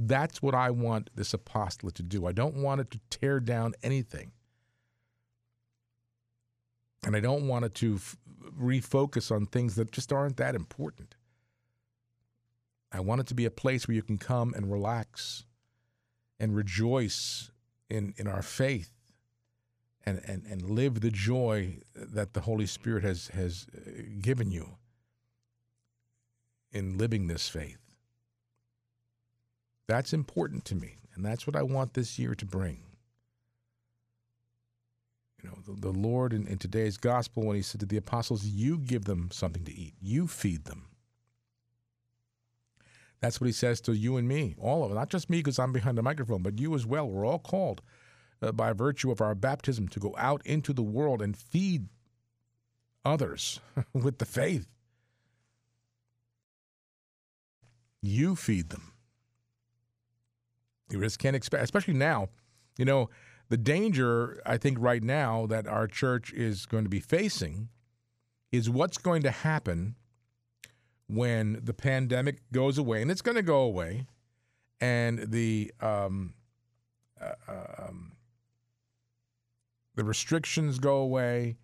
That's 0.08 0.42
what 0.42 0.56
I 0.56 0.72
want 0.72 1.12
this 1.16 1.34
apostolate 1.34 1.96
to 1.96 2.04
do. 2.04 2.26
I 2.26 2.32
don't 2.32 2.56
want 2.56 2.82
it 2.82 2.90
to 2.92 3.00
tear 3.12 3.40
down 3.40 3.74
anything. 3.84 4.32
And 7.06 7.16
I 7.16 7.20
don't 7.20 7.48
want 7.48 7.66
it 7.66 7.76
to 7.76 7.96
f- 7.96 8.18
refocus 8.60 9.32
on 9.32 9.46
things 9.46 9.76
that 9.76 9.92
just 9.92 10.12
aren't 10.12 10.38
that 10.38 10.56
important. 10.56 11.16
I 12.92 13.00
want 13.00 13.22
it 13.22 13.28
to 13.28 13.36
be 13.36 13.46
a 13.46 13.52
place 13.52 13.88
where 13.88 13.96
you 13.96 14.02
can 14.02 14.18
come 14.18 14.54
and 14.56 14.72
relax 14.72 15.46
and 16.40 16.56
rejoice 16.56 17.52
in, 17.90 18.14
in 18.18 18.28
our 18.28 18.42
faith 18.42 18.92
and, 20.04 20.20
and, 20.26 20.46
and 20.46 20.70
live 20.70 21.02
the 21.02 21.12
joy 21.12 21.78
that 21.96 22.34
the 22.34 22.42
Holy 22.42 22.66
Spirit 22.66 23.04
has, 23.04 23.28
has 23.30 23.68
uh, 23.76 24.02
given 24.20 24.52
you 24.52 24.78
in 26.72 26.98
living 26.98 27.28
this 27.28 27.48
faith. 27.48 27.91
That's 29.92 30.14
important 30.14 30.64
to 30.66 30.76
me, 30.76 31.00
and 31.16 31.26
that's 31.26 31.46
what 31.46 31.58
I 31.58 31.64
want 31.64 31.96
this 31.96 32.18
year 32.18 32.34
to 32.36 32.46
bring. 32.46 32.80
You 35.44 35.50
know, 35.50 35.58
the, 35.68 35.82
the 35.82 35.92
Lord 35.92 36.32
in, 36.32 36.48
in 36.48 36.60
today's 36.60 36.96
gospel, 36.96 37.44
when 37.44 37.58
he 37.58 37.62
said 37.62 37.82
to 37.82 37.86
the 37.86 37.98
apostles, 37.98 38.46
You 38.46 38.78
give 38.78 39.04
them 39.04 39.28
something 39.34 39.66
to 39.66 39.76
eat, 39.76 39.96
you 40.02 40.28
feed 40.28 40.64
them. 40.64 40.86
That's 43.20 43.42
what 43.42 43.48
he 43.48 43.52
says 43.52 43.82
to 43.82 43.92
you 43.92 44.16
and 44.16 44.30
me, 44.30 44.56
all 44.58 44.84
of 44.84 44.92
them, 44.92 44.98
not 44.98 45.10
just 45.10 45.30
me 45.30 45.40
because 45.40 45.60
I'm 45.60 45.74
behind 45.74 45.98
the 45.98 46.04
microphone, 46.04 46.42
but 46.42 46.58
you 46.58 46.74
as 46.74 46.86
well. 46.86 47.06
We're 47.06 47.26
all 47.26 47.40
called 47.40 47.82
uh, 48.42 48.54
by 48.54 48.72
virtue 48.72 49.12
of 49.12 49.20
our 49.20 49.36
baptism 49.36 49.90
to 49.90 50.00
go 50.00 50.16
out 50.18 50.42
into 50.46 50.72
the 50.72 50.82
world 50.82 51.22
and 51.22 51.36
feed 51.36 51.90
others 53.04 53.60
with 53.94 54.20
the 54.20 54.26
faith. 54.26 54.70
You 58.02 58.38
feed 58.38 58.70
them. 58.70 58.91
You 60.92 61.02
just 61.02 61.20
can't 61.20 61.36
expect, 61.36 61.64
especially 61.64 61.94
now, 61.94 62.30
you 62.78 62.86
know, 62.86 63.10
the 63.50 63.58
danger, 63.58 64.42
I 64.46 64.58
think, 64.58 64.78
right 64.80 65.04
now 65.04 65.46
that 65.48 65.68
our 65.68 65.88
church 65.88 66.32
is 66.32 66.66
going 66.66 66.84
to 66.84 66.90
be 66.90 67.00
facing 67.00 67.70
is 68.52 68.70
what's 68.70 68.98
going 68.98 69.24
to 69.24 69.32
happen 69.32 69.96
when 71.08 71.60
the 71.62 71.74
pandemic 71.74 72.42
goes 72.52 72.78
away, 72.78 73.02
and 73.02 73.12
it's 73.12 73.22
going 73.22 73.36
to 73.36 73.42
go 73.42 73.62
away, 73.62 74.06
and 74.80 75.32
the 75.32 75.74
um, 75.82 76.34
uh, 77.20 77.34
um, 77.78 78.14
the 79.96 80.04
restrictions 80.04 80.80
go 80.80 80.98
away, 80.98 81.58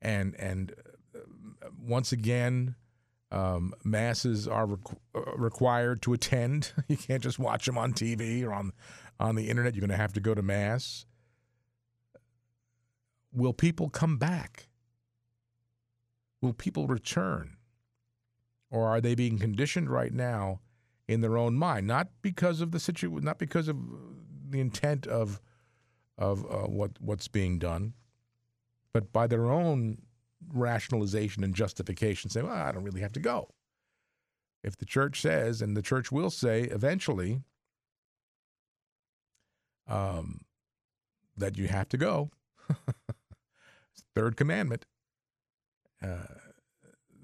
and 0.00 0.34
and 0.36 0.74
uh, 1.14 1.68
once 1.78 2.12
again, 2.12 2.74
um, 3.34 3.74
masses 3.84 4.46
are 4.46 4.66
requ- 4.66 4.98
uh, 5.14 5.36
required 5.36 6.02
to 6.02 6.12
attend. 6.12 6.72
you 6.88 6.96
can't 6.96 7.22
just 7.22 7.38
watch 7.38 7.66
them 7.66 7.78
on 7.78 7.92
TV 7.92 8.44
or 8.44 8.52
on 8.52 8.72
on 9.20 9.34
the 9.34 9.48
internet. 9.48 9.74
You're 9.74 9.80
going 9.80 9.90
to 9.90 9.96
have 9.96 10.12
to 10.14 10.20
go 10.20 10.34
to 10.34 10.42
mass. 10.42 11.06
Will 13.32 13.52
people 13.52 13.88
come 13.90 14.16
back? 14.16 14.68
Will 16.40 16.52
people 16.52 16.86
return? 16.86 17.56
or 18.74 18.88
are 18.88 19.00
they 19.00 19.14
being 19.14 19.38
conditioned 19.38 19.88
right 19.88 20.12
now 20.12 20.60
in 21.06 21.20
their 21.20 21.38
own 21.38 21.54
mind, 21.54 21.86
not 21.86 22.08
because 22.22 22.60
of 22.60 22.72
the 22.72 22.80
situation, 22.80 23.24
not 23.24 23.38
because 23.38 23.68
of 23.68 23.76
the 24.50 24.60
intent 24.60 25.06
of 25.06 25.40
of 26.18 26.44
uh, 26.46 26.66
what 26.66 26.90
what's 27.00 27.28
being 27.28 27.60
done, 27.60 27.94
but 28.92 29.12
by 29.12 29.28
their 29.28 29.46
own 29.46 29.98
rationalization 30.52 31.44
and 31.44 31.54
justification, 31.54 32.30
say, 32.30 32.42
"Well, 32.42 32.52
I 32.52 32.72
don't 32.72 32.84
really 32.84 33.00
have 33.00 33.12
to 33.12 33.20
go." 33.20 33.50
If 34.62 34.76
the 34.76 34.86
church 34.86 35.20
says, 35.20 35.60
and 35.60 35.76
the 35.76 35.82
church 35.82 36.10
will 36.10 36.30
say 36.30 36.62
eventually, 36.64 37.42
um, 39.86 40.40
that 41.36 41.58
you 41.58 41.68
have 41.68 41.88
to 41.90 41.96
go, 41.98 42.30
third 44.14 44.36
commandment, 44.36 44.86
uh, 46.02 46.38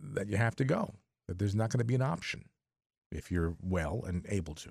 that 0.02 0.28
you 0.28 0.36
have 0.36 0.56
to 0.56 0.64
go 0.64 0.94
that 1.30 1.38
there's 1.38 1.54
not 1.54 1.70
going 1.70 1.78
to 1.78 1.84
be 1.84 1.94
an 1.94 2.02
option 2.02 2.44
if 3.12 3.30
you're 3.30 3.54
well 3.62 4.02
and 4.04 4.26
able 4.28 4.52
to. 4.52 4.70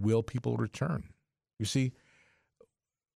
Will 0.00 0.24
people 0.24 0.56
return? 0.56 1.10
You 1.60 1.64
see, 1.64 1.92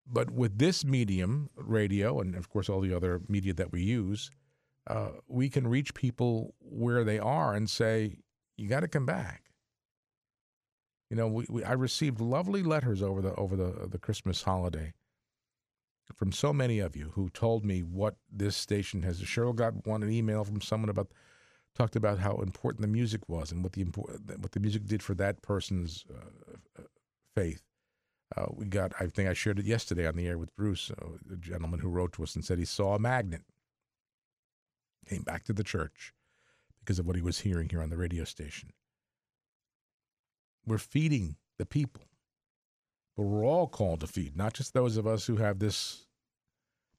but 0.07 0.31
with 0.31 0.59
this 0.59 0.85
medium, 0.85 1.51
radio, 1.57 2.21
and 2.21 2.35
of 2.35 2.49
course 2.49 2.69
all 2.69 2.81
the 2.81 2.95
other 2.95 3.21
media 3.29 3.55
that 3.55 3.73
we 3.73 3.83
use, 3.83 4.31
uh, 4.87 5.11
we 5.27 5.49
can 5.49 5.67
reach 5.67 5.95
people 5.95 6.55
where 6.61 7.05
they 7.05 7.19
are 7.19 7.55
and 7.55 7.69
say, 7.71 8.19
"You 8.57 8.69
got 8.69 8.81
to 8.81 8.89
come 8.89 9.07
back." 9.07 9.45
You 11.11 11.17
know, 11.17 11.29
we, 11.29 11.47
we, 11.49 11.65
I 11.65 11.73
received 11.73 12.21
lovely 12.21 12.63
letters 12.63 13.03
over 13.03 13.23
the 13.23 13.35
over 13.35 13.57
the 13.57 13.89
the 13.89 13.99
Christmas 13.99 14.43
holiday 14.43 14.93
from 16.15 16.33
so 16.33 16.53
many 16.53 16.79
of 16.81 16.95
you 16.95 17.11
who 17.15 17.31
told 17.31 17.65
me 17.65 17.81
what 17.81 18.17
this 18.31 18.57
station 18.57 19.03
has. 19.03 19.21
Cheryl 19.23 19.55
got 19.55 19.87
one 19.87 20.03
an 20.03 20.11
email 20.11 20.45
from 20.45 20.61
someone 20.61 20.91
about 20.91 21.09
talked 21.75 21.97
about 21.97 22.19
how 22.19 22.37
important 22.37 22.83
the 22.83 22.89
music 22.89 23.29
was 23.29 23.51
and 23.51 23.63
what 23.63 23.73
the 23.73 23.85
what 23.85 24.53
the 24.53 24.61
music 24.61 24.85
did 24.87 25.03
for 25.03 25.15
that 25.15 25.43
person's 25.43 26.05
uh, 26.11 26.83
faith. 27.35 27.63
Uh, 28.37 28.47
we 28.51 28.67
got, 28.67 28.93
I 28.99 29.07
think 29.07 29.29
I 29.29 29.33
shared 29.33 29.59
it 29.59 29.65
yesterday 29.65 30.07
on 30.07 30.17
the 30.17 30.27
air 30.27 30.39
with 30.39 30.55
Bruce, 30.57 30.91
uh, 30.91 31.07
a 31.33 31.37
gentleman 31.37 31.81
who 31.81 31.89
wrote 31.89 32.13
to 32.15 32.23
us 32.25 32.35
and 32.35 32.45
said 32.45 32.59
he 32.59 32.65
saw 32.65 32.95
a 32.95 32.99
magnet, 32.99 33.43
came 35.09 35.23
back 35.23 35.45
to 35.45 35.53
the 35.53 35.63
church 35.63 36.13
because 36.81 36.99
of 36.99 37.07
what 37.07 37.17
he 37.17 37.23
was 37.23 37.41
hearing 37.41 37.69
here 37.69 37.83
on 37.83 37.91
the 37.91 37.97
radio 37.97 38.25
station. 38.25 38.71
We're 40.67 40.79
feeding 40.79 41.37
the 41.59 41.67
people, 41.67 42.03
but 43.17 43.25
we're 43.25 43.45
all 43.45 43.69
called 43.69 44.01
to 44.01 44.07
feed, 44.07 44.37
not 44.37 44.55
just 44.55 44.75
those 44.75 44.97
of 44.97 45.07
us 45.07 45.27
who 45.27 45.37
have 45.37 45.61
this 45.61 46.07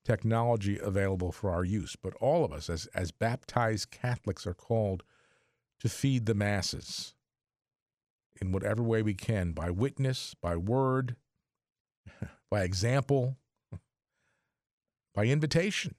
technology 0.05 0.79
available 0.79 1.31
for 1.31 1.49
our 1.49 1.65
use, 1.65 1.97
but 2.01 2.13
all 2.21 2.45
of 2.45 2.53
us 2.53 2.69
as, 2.69 2.86
as 2.93 3.11
baptized 3.11 3.91
Catholics 3.91 4.47
are 4.47 4.53
called 4.53 5.03
to 5.79 5.89
feed 5.89 6.27
the 6.27 6.36
masses 6.36 7.15
in 8.39 8.51
whatever 8.51 8.83
way 8.83 9.01
we 9.01 9.13
can 9.13 9.51
by 9.51 9.69
witness, 9.69 10.36
by 10.41 10.55
word, 10.55 11.15
by 12.51 12.63
example, 12.63 13.37
by 15.13 15.25
invitation. 15.25 15.95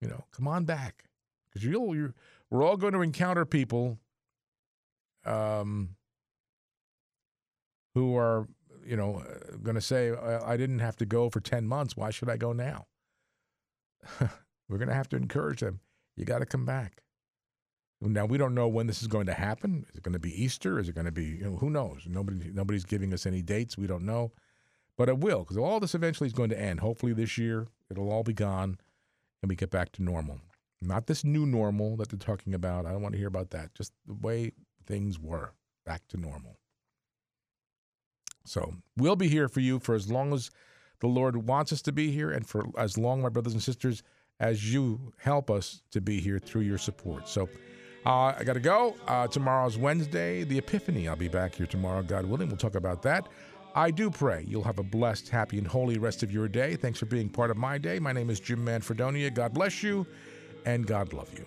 You 0.00 0.08
know, 0.08 0.24
come 0.32 0.48
on 0.48 0.64
back 0.64 1.04
because 1.48 1.64
you'll 1.64 1.94
you're, 1.94 2.14
we're 2.50 2.64
all 2.64 2.76
going 2.76 2.94
to 2.94 3.02
encounter 3.02 3.44
people 3.44 3.98
um, 5.24 5.90
who 7.94 8.16
are 8.16 8.48
you 8.84 8.96
know 8.96 9.22
going 9.62 9.74
to 9.74 9.80
say 9.80 10.10
I, 10.10 10.52
I 10.52 10.56
didn't 10.56 10.78
have 10.78 10.96
to 10.96 11.06
go 11.06 11.28
for 11.28 11.40
10 11.40 11.66
months 11.66 11.98
why 11.98 12.08
should 12.08 12.30
i 12.30 12.38
go 12.38 12.54
now 12.54 12.86
we're 14.70 14.78
going 14.78 14.88
to 14.88 14.94
have 14.94 15.10
to 15.10 15.16
encourage 15.16 15.60
them 15.60 15.80
you 16.16 16.24
got 16.24 16.38
to 16.38 16.46
come 16.46 16.64
back 16.64 17.02
now 18.00 18.24
we 18.24 18.38
don't 18.38 18.54
know 18.54 18.68
when 18.68 18.86
this 18.86 19.02
is 19.02 19.08
going 19.08 19.26
to 19.26 19.34
happen. 19.34 19.84
Is 19.90 19.96
it 19.96 20.02
going 20.02 20.14
to 20.14 20.18
be 20.18 20.42
Easter? 20.42 20.78
Is 20.78 20.88
it 20.88 20.94
going 20.94 21.04
to 21.04 21.12
be 21.12 21.24
you 21.24 21.44
know, 21.44 21.56
who 21.56 21.68
knows? 21.68 22.04
Nobody 22.06 22.50
nobody's 22.52 22.84
giving 22.84 23.12
us 23.12 23.26
any 23.26 23.42
dates. 23.42 23.76
We 23.76 23.86
don't 23.86 24.06
know, 24.06 24.32
but 25.00 25.08
it 25.08 25.16
will 25.16 25.38
because 25.38 25.56
all 25.56 25.80
this 25.80 25.94
eventually 25.94 26.26
is 26.26 26.34
going 26.34 26.50
to 26.50 26.60
end. 26.60 26.78
Hopefully 26.78 27.14
this 27.14 27.38
year 27.38 27.68
it'll 27.90 28.12
all 28.12 28.22
be 28.22 28.34
gone, 28.34 28.76
and 29.40 29.48
we 29.48 29.56
get 29.56 29.70
back 29.70 29.92
to 29.92 30.02
normal. 30.02 30.42
Not 30.82 31.06
this 31.06 31.24
new 31.24 31.46
normal 31.46 31.96
that 31.96 32.10
they're 32.10 32.18
talking 32.18 32.52
about. 32.52 32.84
I 32.84 32.92
don't 32.92 33.00
want 33.00 33.14
to 33.14 33.18
hear 33.18 33.28
about 33.28 33.48
that. 33.52 33.74
Just 33.74 33.94
the 34.06 34.12
way 34.12 34.52
things 34.84 35.18
were 35.18 35.54
back 35.86 36.06
to 36.08 36.18
normal. 36.18 36.58
So 38.44 38.74
we'll 38.94 39.16
be 39.16 39.28
here 39.28 39.48
for 39.48 39.60
you 39.60 39.78
for 39.78 39.94
as 39.94 40.12
long 40.12 40.34
as 40.34 40.50
the 40.98 41.06
Lord 41.06 41.48
wants 41.48 41.72
us 41.72 41.80
to 41.80 41.92
be 41.92 42.10
here, 42.10 42.30
and 42.30 42.46
for 42.46 42.66
as 42.76 42.98
long, 42.98 43.22
my 43.22 43.30
brothers 43.30 43.54
and 43.54 43.62
sisters, 43.62 44.02
as 44.38 44.70
you 44.70 45.14
help 45.16 45.50
us 45.50 45.80
to 45.92 46.02
be 46.02 46.20
here 46.20 46.38
through 46.38 46.62
your 46.62 46.78
support. 46.78 47.26
So. 47.26 47.48
Uh, 48.06 48.32
I 48.38 48.44
got 48.44 48.54
to 48.54 48.60
go. 48.60 48.96
Uh, 49.06 49.26
tomorrow's 49.26 49.76
Wednesday, 49.76 50.42
the 50.42 50.56
Epiphany. 50.56 51.06
I'll 51.06 51.16
be 51.16 51.28
back 51.28 51.54
here 51.54 51.66
tomorrow, 51.66 52.02
God 52.02 52.24
willing. 52.24 52.48
We'll 52.48 52.56
talk 52.56 52.74
about 52.74 53.02
that. 53.02 53.28
I 53.74 53.90
do 53.90 54.10
pray 54.10 54.44
you'll 54.48 54.64
have 54.64 54.78
a 54.78 54.82
blessed, 54.82 55.28
happy, 55.28 55.58
and 55.58 55.66
holy 55.66 55.98
rest 55.98 56.22
of 56.22 56.32
your 56.32 56.48
day. 56.48 56.76
Thanks 56.76 56.98
for 56.98 57.06
being 57.06 57.28
part 57.28 57.50
of 57.50 57.56
my 57.56 57.78
day. 57.78 57.98
My 57.98 58.12
name 58.12 58.30
is 58.30 58.40
Jim 58.40 58.64
Manfredonia. 58.64 59.32
God 59.32 59.54
bless 59.54 59.82
you, 59.82 60.06
and 60.66 60.86
God 60.86 61.12
love 61.12 61.30
you. 61.38 61.46